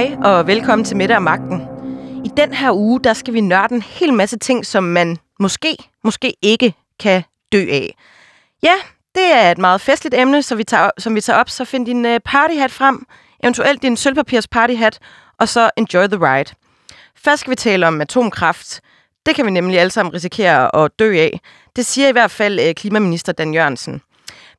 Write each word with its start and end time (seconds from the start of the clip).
Hej 0.00 0.16
og 0.24 0.46
velkommen 0.46 0.84
til 0.84 0.96
Middag 0.96 1.16
og 1.16 1.22
Magten. 1.22 1.60
I 2.24 2.30
den 2.36 2.52
her 2.52 2.72
uge, 2.72 3.00
der 3.04 3.12
skal 3.12 3.34
vi 3.34 3.40
nørde 3.40 3.74
en 3.74 3.82
hel 3.82 4.12
masse 4.12 4.38
ting, 4.38 4.66
som 4.66 4.84
man 4.84 5.18
måske, 5.40 5.76
måske 6.04 6.34
ikke 6.42 6.74
kan 7.00 7.22
dø 7.52 7.66
af. 7.70 7.94
Ja, 8.62 8.74
det 9.14 9.32
er 9.32 9.50
et 9.50 9.58
meget 9.58 9.80
festligt 9.80 10.14
emne, 10.14 10.42
så 10.42 10.54
vi 10.54 10.64
tager, 10.64 10.90
som 10.98 11.14
vi 11.14 11.20
tager 11.20 11.38
op. 11.38 11.50
Så 11.50 11.64
find 11.64 11.86
din 11.86 12.06
øh, 12.06 12.20
partyhat 12.24 12.70
frem, 12.70 13.06
eventuelt 13.42 13.82
din 13.82 13.96
sølvpapirs 13.96 14.48
partyhat, 14.48 14.98
og 15.38 15.48
så 15.48 15.70
enjoy 15.76 16.06
the 16.06 16.26
ride. 16.26 16.54
Først 17.24 17.40
skal 17.40 17.50
vi 17.50 17.56
tale 17.56 17.88
om 17.88 18.00
atomkraft. 18.00 18.80
Det 19.26 19.34
kan 19.34 19.46
vi 19.46 19.50
nemlig 19.50 19.78
alle 19.80 19.90
sammen 19.90 20.14
risikere 20.14 20.84
at 20.84 20.90
dø 20.98 21.16
af. 21.16 21.40
Det 21.76 21.86
siger 21.86 22.08
i 22.08 22.12
hvert 22.12 22.30
fald 22.30 22.60
øh, 22.60 22.74
klimaminister 22.74 23.32
Dan 23.32 23.54
Jørgensen. 23.54 24.02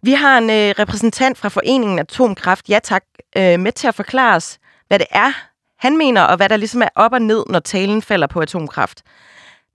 Vi 0.02 0.12
har 0.12 0.38
en 0.38 0.50
øh, 0.50 0.76
repræsentant 0.80 1.38
fra 1.38 1.50
Foreningen 1.50 2.00
Atomkraft, 2.00 2.70
ja 2.70 2.80
tak, 2.84 3.04
med 3.36 3.72
til 3.72 3.88
at 3.88 3.96
forklare 3.96 4.36
os, 4.36 4.58
hvad 4.92 5.00
det 5.00 5.08
er, 5.12 5.32
han 5.80 5.98
mener, 5.98 6.22
og 6.22 6.38
hvad 6.38 6.50
der 6.50 6.58
ligesom 6.58 6.82
er 6.82 6.88
op 6.96 7.14
og 7.14 7.22
ned, 7.22 7.44
når 7.50 7.60
talen 7.60 8.02
falder 8.02 8.28
på 8.28 8.42
atomkraft. 8.42 9.02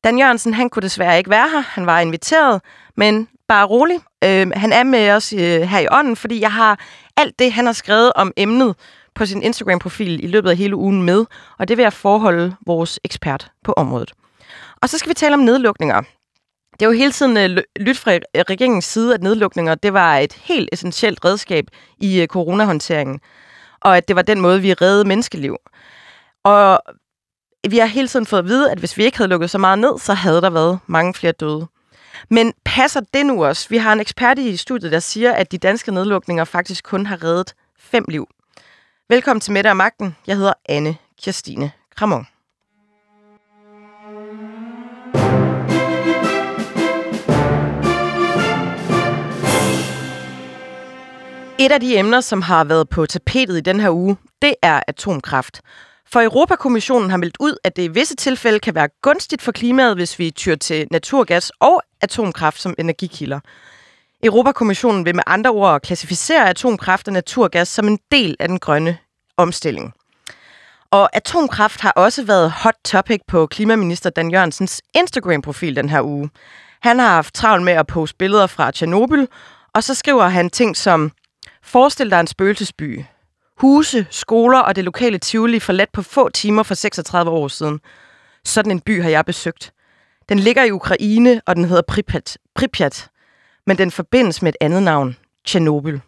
Dan 0.05 0.19
Jørgensen, 0.19 0.55
han 0.55 0.70
kunne 0.70 0.83
desværre 0.83 1.19
ikke 1.19 1.30
være 1.30 1.48
her. 1.48 1.61
Han 1.61 1.87
var 1.87 2.01
inviteret, 2.01 2.62
men 2.97 3.29
bare 3.48 3.66
rolig. 3.66 4.01
Øh, 4.25 4.51
han 4.55 4.73
er 4.73 4.83
med 4.83 5.11
os 5.11 5.33
øh, 5.33 5.61
her 5.61 5.79
i 5.79 5.87
ånden, 5.91 6.16
fordi 6.16 6.41
jeg 6.41 6.52
har 6.52 6.80
alt 7.16 7.39
det, 7.39 7.52
han 7.52 7.66
har 7.66 7.73
skrevet 7.73 8.12
om 8.12 8.33
emnet 8.37 8.75
på 9.15 9.27
sin 9.27 9.42
Instagram-profil 9.42 10.25
i 10.25 10.27
løbet 10.27 10.50
af 10.50 10.56
hele 10.56 10.77
ugen 10.77 11.03
med, 11.03 11.25
og 11.58 11.69
det 11.69 11.77
vil 11.77 11.83
jeg 11.83 11.92
forholde 11.92 12.56
vores 12.67 13.01
ekspert 13.05 13.51
på 13.64 13.73
området. 13.73 14.12
Og 14.83 14.89
så 14.89 14.98
skal 14.98 15.08
vi 15.08 15.14
tale 15.14 15.34
om 15.34 15.41
nedlukninger. 15.41 16.03
Det 16.73 16.83
er 16.83 16.86
jo 16.86 16.92
hele 16.92 17.12
tiden 17.12 17.36
øh, 17.36 17.62
lyt 17.77 17.98
fra 17.98 18.11
regeringens 18.48 18.84
side, 18.84 19.14
at 19.14 19.23
nedlukninger 19.23 19.75
det 19.75 19.92
var 19.92 20.17
et 20.17 20.33
helt 20.33 20.69
essentielt 20.73 21.25
redskab 21.25 21.64
i 21.98 22.20
øh, 22.20 22.27
coronahåndteringen, 22.27 23.20
og 23.80 23.96
at 23.96 24.08
det 24.08 24.16
var 24.16 24.22
den 24.22 24.41
måde, 24.41 24.60
vi 24.60 24.74
reddede 24.74 25.08
menneskeliv. 25.08 25.56
Og 26.44 26.80
vi 27.70 27.78
har 27.78 27.86
hele 27.86 28.08
tiden 28.08 28.27
fået 28.27 28.38
at 28.38 28.46
vide, 28.46 28.70
at 28.70 28.78
hvis 28.78 28.96
vi 28.96 29.05
ikke 29.05 29.16
havde 29.16 29.30
lukket 29.30 29.50
så 29.50 29.58
meget 29.58 29.78
ned, 29.78 29.98
så 29.98 30.14
havde 30.14 30.41
der 30.41 30.50
været 30.50 30.78
mange 30.86 31.14
flere 31.14 31.33
døde. 31.33 31.66
Men 32.30 32.52
passer 32.64 33.00
det 33.14 33.27
nu 33.27 33.44
også? 33.44 33.68
Vi 33.68 33.77
har 33.77 33.92
en 33.92 34.00
ekspert 34.00 34.38
i 34.38 34.56
studiet, 34.56 34.92
der 34.92 34.98
siger, 34.98 35.33
at 35.33 35.52
de 35.52 35.58
danske 35.58 35.92
nedlukninger 35.92 36.44
faktisk 36.44 36.84
kun 36.84 37.06
har 37.06 37.24
reddet 37.24 37.55
fem 37.78 38.05
liv. 38.08 38.28
Velkommen 39.08 39.41
til 39.41 39.52
Mette 39.52 39.68
og 39.68 39.77
Magten. 39.77 40.16
Jeg 40.27 40.36
hedder 40.36 40.52
Anne 40.68 40.96
Kirstine 41.22 41.70
Kramon. 41.96 42.27
Et 51.67 51.72
af 51.72 51.81
de 51.81 51.98
emner, 51.98 52.20
som 52.20 52.42
har 52.42 52.64
været 52.64 52.89
på 52.89 53.06
tapetet 53.06 53.56
i 53.56 53.61
den 53.61 53.81
her 53.81 53.91
uge, 53.91 54.17
det 54.42 54.55
er 54.62 54.81
atomkraft. 54.86 55.61
For 56.12 56.20
Europakommissionen 56.23 57.11
har 57.11 57.17
meldt 57.17 57.36
ud, 57.41 57.56
at 57.64 57.77
det 57.77 57.83
i 57.83 57.89
visse 57.89 58.17
tilfælde 58.17 58.58
kan 58.58 58.75
være 58.75 58.89
gunstigt 59.03 59.42
for 59.42 59.53
klimaet, 59.53 59.97
hvis 59.97 60.19
vi 60.19 60.31
tyr 60.31 60.56
til 60.56 60.89
naturgas 60.91 61.53
og 61.61 61.83
atomkraft 62.00 62.61
som 62.61 62.75
energikilder. 62.78 63.41
Europakommissionen 64.23 65.05
vil 65.05 65.14
med 65.14 65.23
andre 65.27 65.50
ord 65.50 65.83
klassificere 65.83 66.48
atomkraft 66.48 67.08
og 67.08 67.12
naturgas 67.12 67.69
som 67.69 67.89
en 67.89 67.98
del 68.12 68.36
af 68.41 68.48
den 68.48 68.58
grønne 68.58 68.98
omstilling. 69.36 69.92
Og 70.91 71.17
atomkraft 71.17 71.80
har 71.80 71.91
også 71.91 72.25
været 72.25 72.51
hot 72.51 72.77
topic 72.84 73.20
på 73.28 73.47
klimaminister 73.47 74.11
Dan 74.11 74.30
Jørgensens 74.30 74.83
Instagram-profil 74.95 75.77
den 75.77 75.89
her 75.89 76.02
uge. 76.02 76.30
Han 76.80 76.98
har 76.98 77.08
haft 77.08 77.35
travlt 77.35 77.64
med 77.64 77.73
at 77.73 77.86
poste 77.86 78.17
billeder 78.17 78.46
fra 78.46 78.70
Tjernobyl, 78.70 79.27
og 79.74 79.85
så 79.85 79.95
skriver 79.95 80.29
han 80.29 80.51
ting 80.51 80.77
som 80.77 81.13
Forestil 81.66 82.10
dig 82.10 82.20
en 82.20 82.27
spøgelsesby. 82.27 83.04
Huse, 83.56 84.06
skoler 84.10 84.58
og 84.58 84.77
det 84.77 84.84
lokale 84.84 85.18
Tivoli 85.18 85.60
forladt 85.60 85.92
på 85.92 86.02
få 86.02 86.28
timer 86.28 86.62
for 86.62 86.74
36 86.74 87.30
år 87.30 87.48
siden. 87.48 87.80
Sådan 88.44 88.72
en 88.72 88.80
by 88.80 89.02
har 89.02 89.10
jeg 89.10 89.24
besøgt. 89.24 89.72
Den 90.28 90.38
ligger 90.38 90.64
i 90.64 90.70
Ukraine, 90.70 91.40
og 91.46 91.56
den 91.56 91.64
hedder 91.64 91.82
Pripyat, 91.82 92.38
Pripyat 92.54 93.10
men 93.66 93.78
den 93.78 93.90
forbindes 93.90 94.42
med 94.42 94.52
et 94.52 94.56
andet 94.60 94.82
navn, 94.82 95.16
Tjernobyl. 95.44 95.98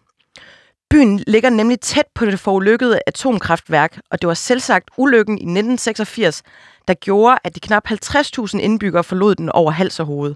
Byen 0.91 1.19
ligger 1.27 1.51
nemlig 1.51 1.81
tæt 1.81 2.07
på 2.15 2.25
det 2.25 2.41
forulykkede 2.41 3.01
atomkraftværk, 3.07 4.01
og 4.11 4.23
det 4.23 4.29
var 4.29 4.35
selvsagt 4.35 4.91
ulykken 4.97 5.35
i 5.35 5.43
1986, 5.43 6.43
der 6.89 6.95
gjorde, 6.95 7.39
at 7.45 7.55
de 7.55 7.61
knap 7.61 7.91
50.000 7.91 8.59
indbyggere 8.59 9.05
forlod 9.05 9.35
den 9.35 9.51
over 9.51 9.71
hals 9.71 10.01
og 10.01 10.07
hoved. 10.07 10.35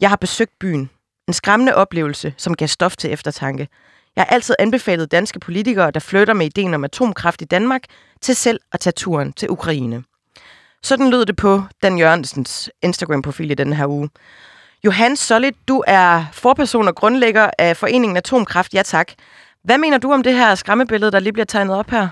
Jeg 0.00 0.08
har 0.08 0.16
besøgt 0.16 0.58
byen. 0.58 0.90
En 1.28 1.34
skræmmende 1.34 1.74
oplevelse, 1.74 2.34
som 2.36 2.54
gav 2.54 2.68
stof 2.68 2.96
til 2.96 3.12
eftertanke. 3.12 3.68
Jeg 4.16 4.24
har 4.24 4.34
altid 4.34 4.54
anbefalet 4.58 5.12
danske 5.12 5.40
politikere, 5.40 5.90
der 5.90 6.00
flytter 6.00 6.34
med 6.34 6.46
ideen 6.46 6.74
om 6.74 6.84
atomkraft 6.84 7.42
i 7.42 7.44
Danmark, 7.44 7.82
til 8.20 8.36
selv 8.36 8.60
at 8.72 8.80
tage 8.80 8.92
turen 8.92 9.32
til 9.32 9.50
Ukraine. 9.50 10.02
Sådan 10.82 11.10
lød 11.10 11.26
det 11.26 11.36
på 11.36 11.62
Dan 11.82 11.98
Jørgensens 11.98 12.70
Instagram-profil 12.82 13.50
i 13.50 13.54
denne 13.54 13.76
her 13.76 13.86
uge. 13.86 14.10
Johan 14.84 15.16
Solid, 15.16 15.52
du 15.68 15.84
er 15.86 16.24
forperson 16.32 16.88
og 16.88 16.94
grundlægger 16.94 17.50
af 17.58 17.76
Foreningen 17.76 18.16
Atomkraft. 18.16 18.74
Ja 18.74 18.82
tak. 18.82 19.12
Hvad 19.62 19.78
mener 19.78 19.98
du 19.98 20.12
om 20.12 20.22
det 20.22 20.34
her 20.34 20.54
skræmmebillede, 20.54 21.12
der 21.12 21.18
lige 21.18 21.32
bliver 21.32 21.46
tegnet 21.46 21.76
op 21.76 21.90
her? 21.90 22.08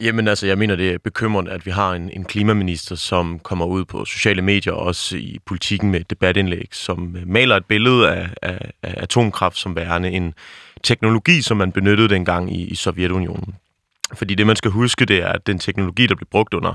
Jamen 0.00 0.28
altså, 0.28 0.46
jeg 0.46 0.58
mener, 0.58 0.76
det 0.76 0.90
er 0.90 0.98
bekymrende, 0.98 1.50
at 1.50 1.66
vi 1.66 1.70
har 1.70 1.92
en, 1.92 2.10
en 2.10 2.24
klimaminister, 2.24 2.96
som 2.96 3.38
kommer 3.38 3.66
ud 3.66 3.84
på 3.84 4.04
sociale 4.04 4.42
medier, 4.42 4.72
også 4.72 5.16
i 5.16 5.38
politikken 5.46 5.90
med 5.90 6.04
debatindlæg, 6.10 6.68
som 6.72 7.16
øh, 7.16 7.28
maler 7.28 7.56
et 7.56 7.64
billede 7.64 8.10
af, 8.10 8.28
af, 8.42 8.70
af 8.82 8.94
atomkraft 8.96 9.56
som 9.56 9.76
værende 9.76 10.10
en 10.10 10.34
teknologi, 10.82 11.42
som 11.42 11.56
man 11.56 11.72
benyttede 11.72 12.08
dengang 12.08 12.56
i, 12.56 12.64
i 12.64 12.74
Sovjetunionen. 12.74 13.54
Fordi 14.14 14.34
det, 14.34 14.46
man 14.46 14.56
skal 14.56 14.70
huske, 14.70 15.04
det 15.04 15.22
er, 15.22 15.28
at 15.28 15.46
den 15.46 15.58
teknologi, 15.58 16.06
der 16.06 16.14
blev 16.14 16.28
brugt 16.30 16.54
under 16.54 16.74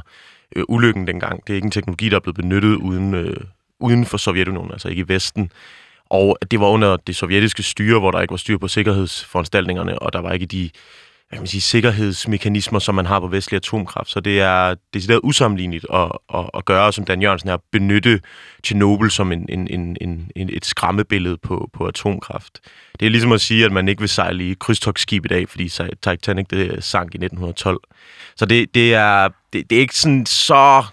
øh, 0.55 0.63
ulykken 0.67 1.07
dengang, 1.07 1.47
det 1.47 1.53
er 1.53 1.55
ikke 1.55 1.65
en 1.65 1.71
teknologi, 1.71 2.09
der 2.09 2.15
er 2.15 2.19
blevet 2.19 2.35
benyttet 2.35 2.75
uden, 2.75 3.13
øh, 3.13 3.37
uden 3.79 4.05
for 4.05 4.17
Sovjetunionen, 4.17 4.71
altså 4.71 4.87
ikke 4.87 4.99
i 5.01 5.07
Vesten. 5.07 5.51
Og 6.09 6.37
det 6.51 6.59
var 6.59 6.67
under 6.67 6.97
det 6.97 7.15
sovjetiske 7.15 7.63
styre, 7.63 7.99
hvor 7.99 8.11
der 8.11 8.21
ikke 8.21 8.31
var 8.31 8.37
styr 8.37 8.57
på 8.57 8.67
sikkerhedsforanstaltningerne, 8.67 9.99
og 9.99 10.13
der 10.13 10.19
var 10.19 10.31
ikke 10.31 10.45
de 10.45 10.69
hvad 11.33 11.37
kan 11.37 11.41
man 11.41 11.47
sige, 11.47 11.61
sikkerhedsmekanismer, 11.61 12.79
som 12.79 12.95
man 12.95 13.05
har 13.05 13.19
på 13.19 13.27
vestlig 13.27 13.57
atomkraft. 13.57 14.09
Så 14.09 14.19
det 14.19 14.41
er 14.41 14.75
decideret 14.93 15.19
usammenligneligt 15.23 15.85
at, 15.93 16.11
at, 16.33 16.49
at 16.53 16.65
gøre, 16.65 16.93
som 16.93 17.05
Dan 17.05 17.21
Jørgensen 17.21 17.49
her, 17.49 17.57
benytte 17.71 18.21
Tjernobyl 18.63 19.09
som 19.09 19.31
en, 19.31 19.45
en, 19.49 19.67
en, 19.71 19.97
en, 20.35 20.49
et 20.53 20.65
skræmmebillede 20.65 21.37
på, 21.37 21.69
på 21.73 21.85
atomkraft. 21.85 22.59
Det 22.99 23.05
er 23.05 23.09
ligesom 23.09 23.31
at 23.31 23.41
sige, 23.41 23.65
at 23.65 23.71
man 23.71 23.87
ikke 23.87 23.99
vil 23.99 24.09
sejle 24.09 24.49
i 24.49 24.53
krydstogsskib 24.59 25.25
i 25.25 25.27
dag, 25.27 25.49
fordi 25.49 25.69
Titanic 26.03 26.47
det 26.49 26.83
sank 26.83 27.15
i 27.15 27.17
1912. 27.17 27.79
Så 28.35 28.45
det, 28.45 28.75
det, 28.75 28.93
er, 28.93 29.29
det, 29.53 29.69
det 29.69 29.75
er 29.75 29.81
ikke 29.81 29.95
sådan 29.95 30.25
så... 30.25 30.83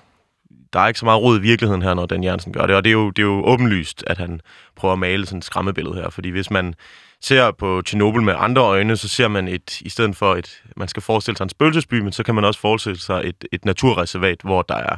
Der 0.72 0.80
er 0.80 0.86
ikke 0.88 1.00
så 1.00 1.04
meget 1.04 1.22
råd 1.22 1.38
i 1.38 1.42
virkeligheden 1.42 1.82
her, 1.82 1.94
når 1.94 2.06
Dan 2.06 2.24
Jørgensen 2.24 2.52
gør 2.52 2.66
det, 2.66 2.76
og 2.76 2.84
det 2.84 2.90
er 2.90 2.92
jo, 2.92 3.10
det 3.10 3.22
er 3.22 3.26
jo 3.26 3.44
åbenlyst, 3.44 4.04
at 4.06 4.18
han 4.18 4.40
prøver 4.76 4.92
at 4.92 4.98
male 4.98 5.26
sådan 5.26 5.38
et 5.38 5.44
skræmmebillede 5.44 5.94
her, 5.94 6.10
fordi 6.10 6.28
hvis 6.28 6.50
man 6.50 6.74
ser 7.22 7.50
på 7.50 7.82
Tjernobyl 7.82 8.22
med 8.22 8.34
andre 8.36 8.62
øjne, 8.62 8.96
så 8.96 9.08
ser 9.08 9.28
man 9.28 9.48
et, 9.48 9.80
i 9.80 9.88
stedet 9.88 10.16
for 10.16 10.34
et, 10.34 10.62
man 10.76 10.88
skal 10.88 11.02
forestille 11.02 11.36
sig 11.36 11.44
en 11.44 11.50
spøgelsesby, 11.50 11.94
men 11.94 12.12
så 12.12 12.22
kan 12.22 12.34
man 12.34 12.44
også 12.44 12.60
forestille 12.60 13.00
sig 13.00 13.22
et, 13.24 13.44
et 13.52 13.64
naturreservat, 13.64 14.40
hvor 14.42 14.62
der 14.62 14.74
er 14.76 14.96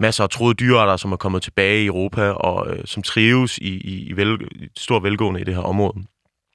masser 0.00 0.24
af 0.24 0.30
troede 0.30 0.54
dyrearter, 0.54 0.96
som 0.96 1.12
er 1.12 1.16
kommet 1.16 1.42
tilbage 1.42 1.82
i 1.82 1.86
Europa, 1.86 2.30
og 2.30 2.70
øh, 2.70 2.82
som 2.84 3.02
trives 3.02 3.58
i, 3.58 3.68
i, 3.68 4.06
i, 4.08 4.16
vel, 4.16 4.48
i 4.50 4.68
stor 4.76 5.00
velgående 5.00 5.40
i 5.40 5.44
det 5.44 5.54
her 5.54 5.62
område. 5.62 6.04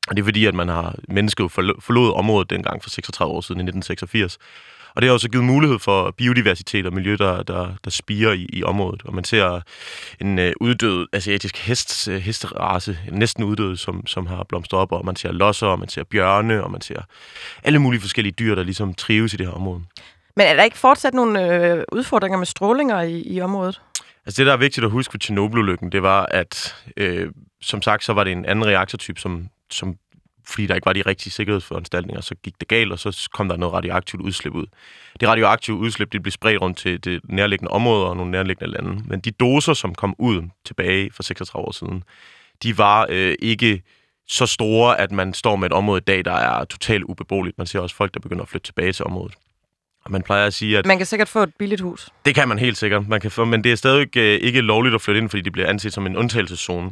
Og 0.07 0.15
det 0.15 0.21
er 0.21 0.25
fordi, 0.25 0.45
at 0.45 0.53
man 0.53 0.67
har 0.67 0.95
mennesket 1.07 1.51
forlod 1.51 2.13
området 2.13 2.49
dengang 2.49 2.83
for 2.83 2.89
36 2.89 3.33
år 3.33 3.41
siden 3.41 3.59
i 3.59 3.63
1986, 3.63 4.37
og 4.95 5.01
det 5.01 5.07
har 5.07 5.13
også 5.13 5.29
givet 5.29 5.45
mulighed 5.45 5.79
for 5.79 6.11
biodiversitet 6.11 6.85
og 6.85 6.93
miljø, 6.93 7.15
der, 7.19 7.43
der, 7.43 7.73
der 7.83 7.89
spiger 7.89 8.31
i, 8.31 8.47
i 8.53 8.63
området. 8.63 9.01
Og 9.05 9.15
man 9.15 9.23
ser 9.23 9.61
en 10.21 10.39
øh, 10.39 10.53
uddød 10.61 11.07
asiatisk 11.13 11.57
hest, 11.57 12.07
øh, 12.07 12.21
hesterace, 12.21 12.99
næsten 13.11 13.43
uddød, 13.43 13.77
som, 13.77 14.07
som 14.07 14.27
har 14.27 14.43
blomstret 14.49 14.79
op, 14.79 14.91
og 14.91 15.05
man 15.05 15.15
ser 15.15 15.31
losser, 15.31 15.67
og 15.67 15.79
man 15.79 15.89
ser 15.89 16.03
bjørne, 16.03 16.63
og 16.63 16.71
man 16.71 16.81
ser 16.81 17.01
alle 17.63 17.79
mulige 17.79 18.01
forskellige 18.01 18.33
dyr, 18.39 18.55
der 18.55 18.63
ligesom 18.63 18.93
trives 18.93 19.33
i 19.33 19.37
det 19.37 19.45
her 19.45 19.53
område. 19.53 19.81
Men 20.35 20.47
er 20.47 20.55
der 20.55 20.63
ikke 20.63 20.77
fortsat 20.77 21.13
nogle 21.13 21.55
øh, 21.55 21.83
udfordringer 21.91 22.37
med 22.37 22.45
strålinger 22.45 23.01
i, 23.01 23.21
i 23.21 23.41
området? 23.41 23.81
Altså 24.25 24.41
det, 24.41 24.47
der 24.47 24.53
er 24.53 24.57
vigtigt 24.57 24.85
at 24.85 24.91
huske 24.91 25.13
ved 25.13 25.19
Tjernobyl-ulykken, 25.19 25.91
det 25.91 26.01
var, 26.01 26.25
at 26.25 26.75
øh, 26.97 27.31
som 27.61 27.81
sagt, 27.81 28.03
så 28.03 28.13
var 28.13 28.23
det 28.23 28.31
en 28.31 28.45
anden 28.45 28.65
reaktortype, 28.65 29.19
som, 29.19 29.47
som 29.71 29.95
fordi 30.49 30.67
der 30.67 30.75
ikke 30.75 30.85
var 30.85 30.93
de 30.93 31.01
rigtige 31.01 31.31
sikkerhedsforanstaltninger, 31.31 32.21
så 32.21 32.35
gik 32.43 32.59
det 32.59 32.67
galt, 32.67 32.91
og 32.91 32.99
så 32.99 33.29
kom 33.33 33.49
der 33.49 33.57
noget 33.57 33.73
radioaktivt 33.73 34.21
udslip 34.21 34.53
ud. 34.53 34.65
Det 35.19 35.27
radioaktive 35.29 35.75
udslip 35.75 36.11
det 36.11 36.21
blev 36.21 36.31
spredt 36.31 36.61
rundt 36.61 36.77
til 36.77 37.03
det 37.03 37.21
nærliggende 37.23 37.71
områder 37.71 38.05
og 38.05 38.17
nogle 38.17 38.31
nærliggende 38.31 38.71
lande. 38.71 39.03
Men 39.07 39.19
de 39.19 39.31
doser, 39.31 39.73
som 39.73 39.95
kom 39.95 40.15
ud 40.17 40.49
tilbage 40.65 41.11
for 41.11 41.23
36 41.23 41.67
år 41.67 41.71
siden, 41.71 42.03
de 42.63 42.77
var 42.77 43.07
øh, 43.09 43.35
ikke 43.39 43.81
så 44.27 44.45
store, 44.45 44.99
at 44.99 45.11
man 45.11 45.33
står 45.33 45.55
med 45.55 45.65
et 45.65 45.73
område 45.73 45.97
i 45.97 46.03
dag, 46.07 46.25
der 46.25 46.33
er 46.33 46.63
totalt 46.65 47.03
ubeboeligt. 47.03 47.57
Man 47.57 47.67
ser 47.67 47.79
også 47.79 47.95
folk, 47.95 48.13
der 48.13 48.19
begynder 48.19 48.43
at 48.43 48.49
flytte 48.49 48.67
tilbage 48.67 48.93
til 48.93 49.05
området. 49.05 49.35
Og 50.05 50.11
man 50.11 50.21
plejer 50.21 50.47
at 50.47 50.53
sige, 50.53 50.77
at... 50.77 50.85
Man 50.85 50.97
kan 50.97 51.05
sikkert 51.05 51.27
få 51.27 51.43
et 51.43 51.53
billigt 51.59 51.81
hus. 51.81 52.09
Det 52.25 52.35
kan 52.35 52.47
man 52.47 52.59
helt 52.59 52.77
sikkert. 52.77 53.07
Man 53.07 53.21
kan 53.21 53.31
få, 53.31 53.45
men 53.45 53.63
det 53.63 53.71
er 53.71 53.75
stadig 53.75 54.01
ikke, 54.01 54.35
øh, 54.35 54.41
ikke 54.41 54.61
lovligt 54.61 54.95
at 54.95 55.01
flytte 55.01 55.21
ind, 55.21 55.29
fordi 55.29 55.41
det 55.41 55.53
bliver 55.53 55.67
anset 55.67 55.93
som 55.93 56.05
en 56.05 56.17
undtagelseszone. 56.17 56.91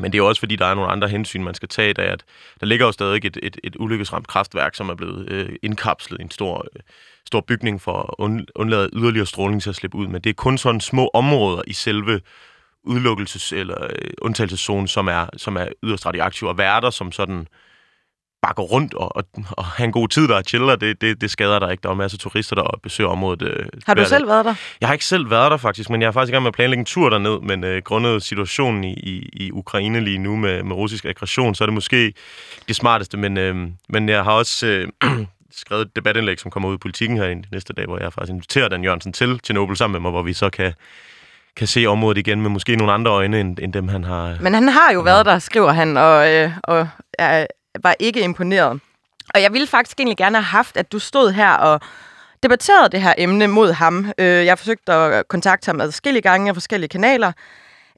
Men 0.00 0.12
det 0.12 0.18
er 0.18 0.22
også, 0.22 0.40
fordi 0.40 0.56
der 0.56 0.66
er 0.66 0.74
nogle 0.74 0.90
andre 0.90 1.08
hensyn, 1.08 1.42
man 1.42 1.54
skal 1.54 1.68
tage, 1.68 1.94
der, 1.94 2.02
at 2.02 2.24
der 2.60 2.66
ligger 2.66 2.86
jo 2.86 2.92
stadig 2.92 3.24
et, 3.24 3.38
et, 3.42 3.56
et 3.64 3.76
ulykkesramt 3.78 4.26
kraftværk, 4.26 4.74
som 4.74 4.88
er 4.88 4.94
blevet 4.94 5.28
øh, 5.30 5.56
indkapslet 5.62 6.20
i 6.20 6.22
en 6.22 6.30
stor, 6.30 6.66
øh, 6.76 6.82
stor 7.26 7.40
bygning 7.40 7.82
for 7.82 8.22
at 8.22 8.42
undlade 8.54 8.90
yderligere 8.92 9.26
stråling 9.26 9.62
til 9.62 9.70
at 9.70 9.76
slippe 9.76 9.96
ud. 9.96 10.06
Men 10.06 10.20
det 10.20 10.30
er 10.30 10.34
kun 10.34 10.58
sådan 10.58 10.80
små 10.80 11.10
områder 11.14 11.62
i 11.66 11.72
selve 11.72 12.20
udelukkelses- 12.88 13.54
eller 13.54 13.84
øh, 13.84 14.10
undtagelseszonen, 14.22 14.88
som 14.88 15.08
er, 15.08 15.26
som 15.36 15.56
er 15.56 15.68
yderst 15.82 16.06
radioaktive, 16.06 16.50
og 16.50 16.58
værter, 16.58 16.90
som 16.90 17.12
sådan 17.12 17.48
bare 18.44 18.54
gå 18.54 18.62
rundt 18.62 18.94
og, 18.94 19.16
og, 19.16 19.24
og 19.50 19.64
have 19.64 19.84
en 19.84 19.92
god 19.92 20.08
tid 20.08 20.28
der 20.28 20.36
og 20.36 20.42
chiller, 20.46 20.76
det, 20.76 21.00
det, 21.00 21.20
det 21.20 21.30
skader 21.30 21.58
der 21.58 21.70
ikke. 21.70 21.82
Der 21.82 21.90
er 21.90 21.94
masser 21.94 22.16
af 22.16 22.20
turister, 22.20 22.56
der 22.56 22.78
besøger 22.82 23.10
området. 23.10 23.42
Øh, 23.42 23.66
har 23.86 23.94
du 23.94 24.04
selv 24.04 24.28
været 24.28 24.44
der? 24.44 24.54
Jeg 24.80 24.88
har 24.88 24.92
ikke 24.92 25.04
selv 25.04 25.30
været 25.30 25.50
der 25.50 25.56
faktisk, 25.56 25.90
men 25.90 26.02
jeg 26.02 26.08
er 26.08 26.12
faktisk 26.12 26.32
i 26.32 26.34
gang 26.34 26.42
med 26.42 26.48
at 26.48 26.54
planlægge 26.54 26.80
en 26.80 26.84
tur 26.84 27.10
derned, 27.10 27.40
men 27.40 27.64
øh, 27.64 27.82
grundet 27.82 28.22
situationen 28.22 28.84
i, 28.84 28.92
i, 28.92 29.28
i 29.32 29.50
Ukraine 29.52 30.00
lige 30.00 30.18
nu 30.18 30.36
med, 30.36 30.62
med 30.62 30.76
russisk 30.76 31.04
aggression, 31.04 31.54
så 31.54 31.64
er 31.64 31.66
det 31.66 31.74
måske 31.74 32.12
det 32.68 32.76
smarteste, 32.76 33.16
men, 33.16 33.36
øh, 33.36 33.56
men 33.88 34.08
jeg 34.08 34.24
har 34.24 34.32
også 34.32 34.66
øh, 34.66 34.88
skrevet 35.60 35.82
et 35.82 35.96
debatindlæg, 35.96 36.40
som 36.40 36.50
kommer 36.50 36.68
ud 36.68 36.74
i 36.74 36.78
politikken 36.78 37.16
her 37.16 37.28
i 37.28 37.34
næste 37.52 37.72
dag, 37.72 37.86
hvor 37.86 37.98
jeg 38.02 38.12
faktisk 38.12 38.30
inviterer 38.30 38.68
Dan 38.68 38.84
Jørgensen 38.84 39.12
til 39.12 39.38
Tjernobyl 39.38 39.76
sammen 39.76 39.92
med 39.92 40.00
mig, 40.00 40.10
hvor 40.10 40.22
vi 40.22 40.32
så 40.32 40.50
kan 40.50 40.72
kan 41.56 41.66
se 41.66 41.86
området 41.86 42.18
igen 42.18 42.40
med 42.40 42.50
måske 42.50 42.76
nogle 42.76 42.92
andre 42.92 43.10
øjne, 43.10 43.40
end, 43.40 43.58
end 43.62 43.72
dem 43.72 43.88
han 43.88 44.04
har... 44.04 44.36
Men 44.40 44.54
han 44.54 44.68
har 44.68 44.92
jo 44.94 45.00
været 45.00 45.26
der, 45.26 45.38
skriver 45.38 45.72
han, 45.72 45.96
og, 45.96 46.32
øh, 46.32 46.50
og 46.64 46.88
er, 47.18 47.46
var 47.82 47.94
ikke 47.98 48.20
imponeret. 48.20 48.80
Og 49.34 49.42
jeg 49.42 49.52
ville 49.52 49.66
faktisk 49.66 50.00
egentlig 50.00 50.16
gerne 50.16 50.36
have 50.36 50.44
haft, 50.44 50.76
at 50.76 50.92
du 50.92 50.98
stod 50.98 51.32
her 51.32 51.52
og 51.52 51.80
debatterede 52.42 52.88
det 52.88 53.02
her 53.02 53.14
emne 53.18 53.46
mod 53.46 53.72
ham. 53.72 54.12
Øh, 54.18 54.46
jeg 54.46 54.58
forsøgte 54.58 54.92
at 54.92 55.28
kontakte 55.28 55.66
ham 55.66 55.80
adskillige 55.80 56.22
gange 56.22 56.48
af 56.48 56.54
forskellige 56.54 56.88
kanaler. 56.88 57.32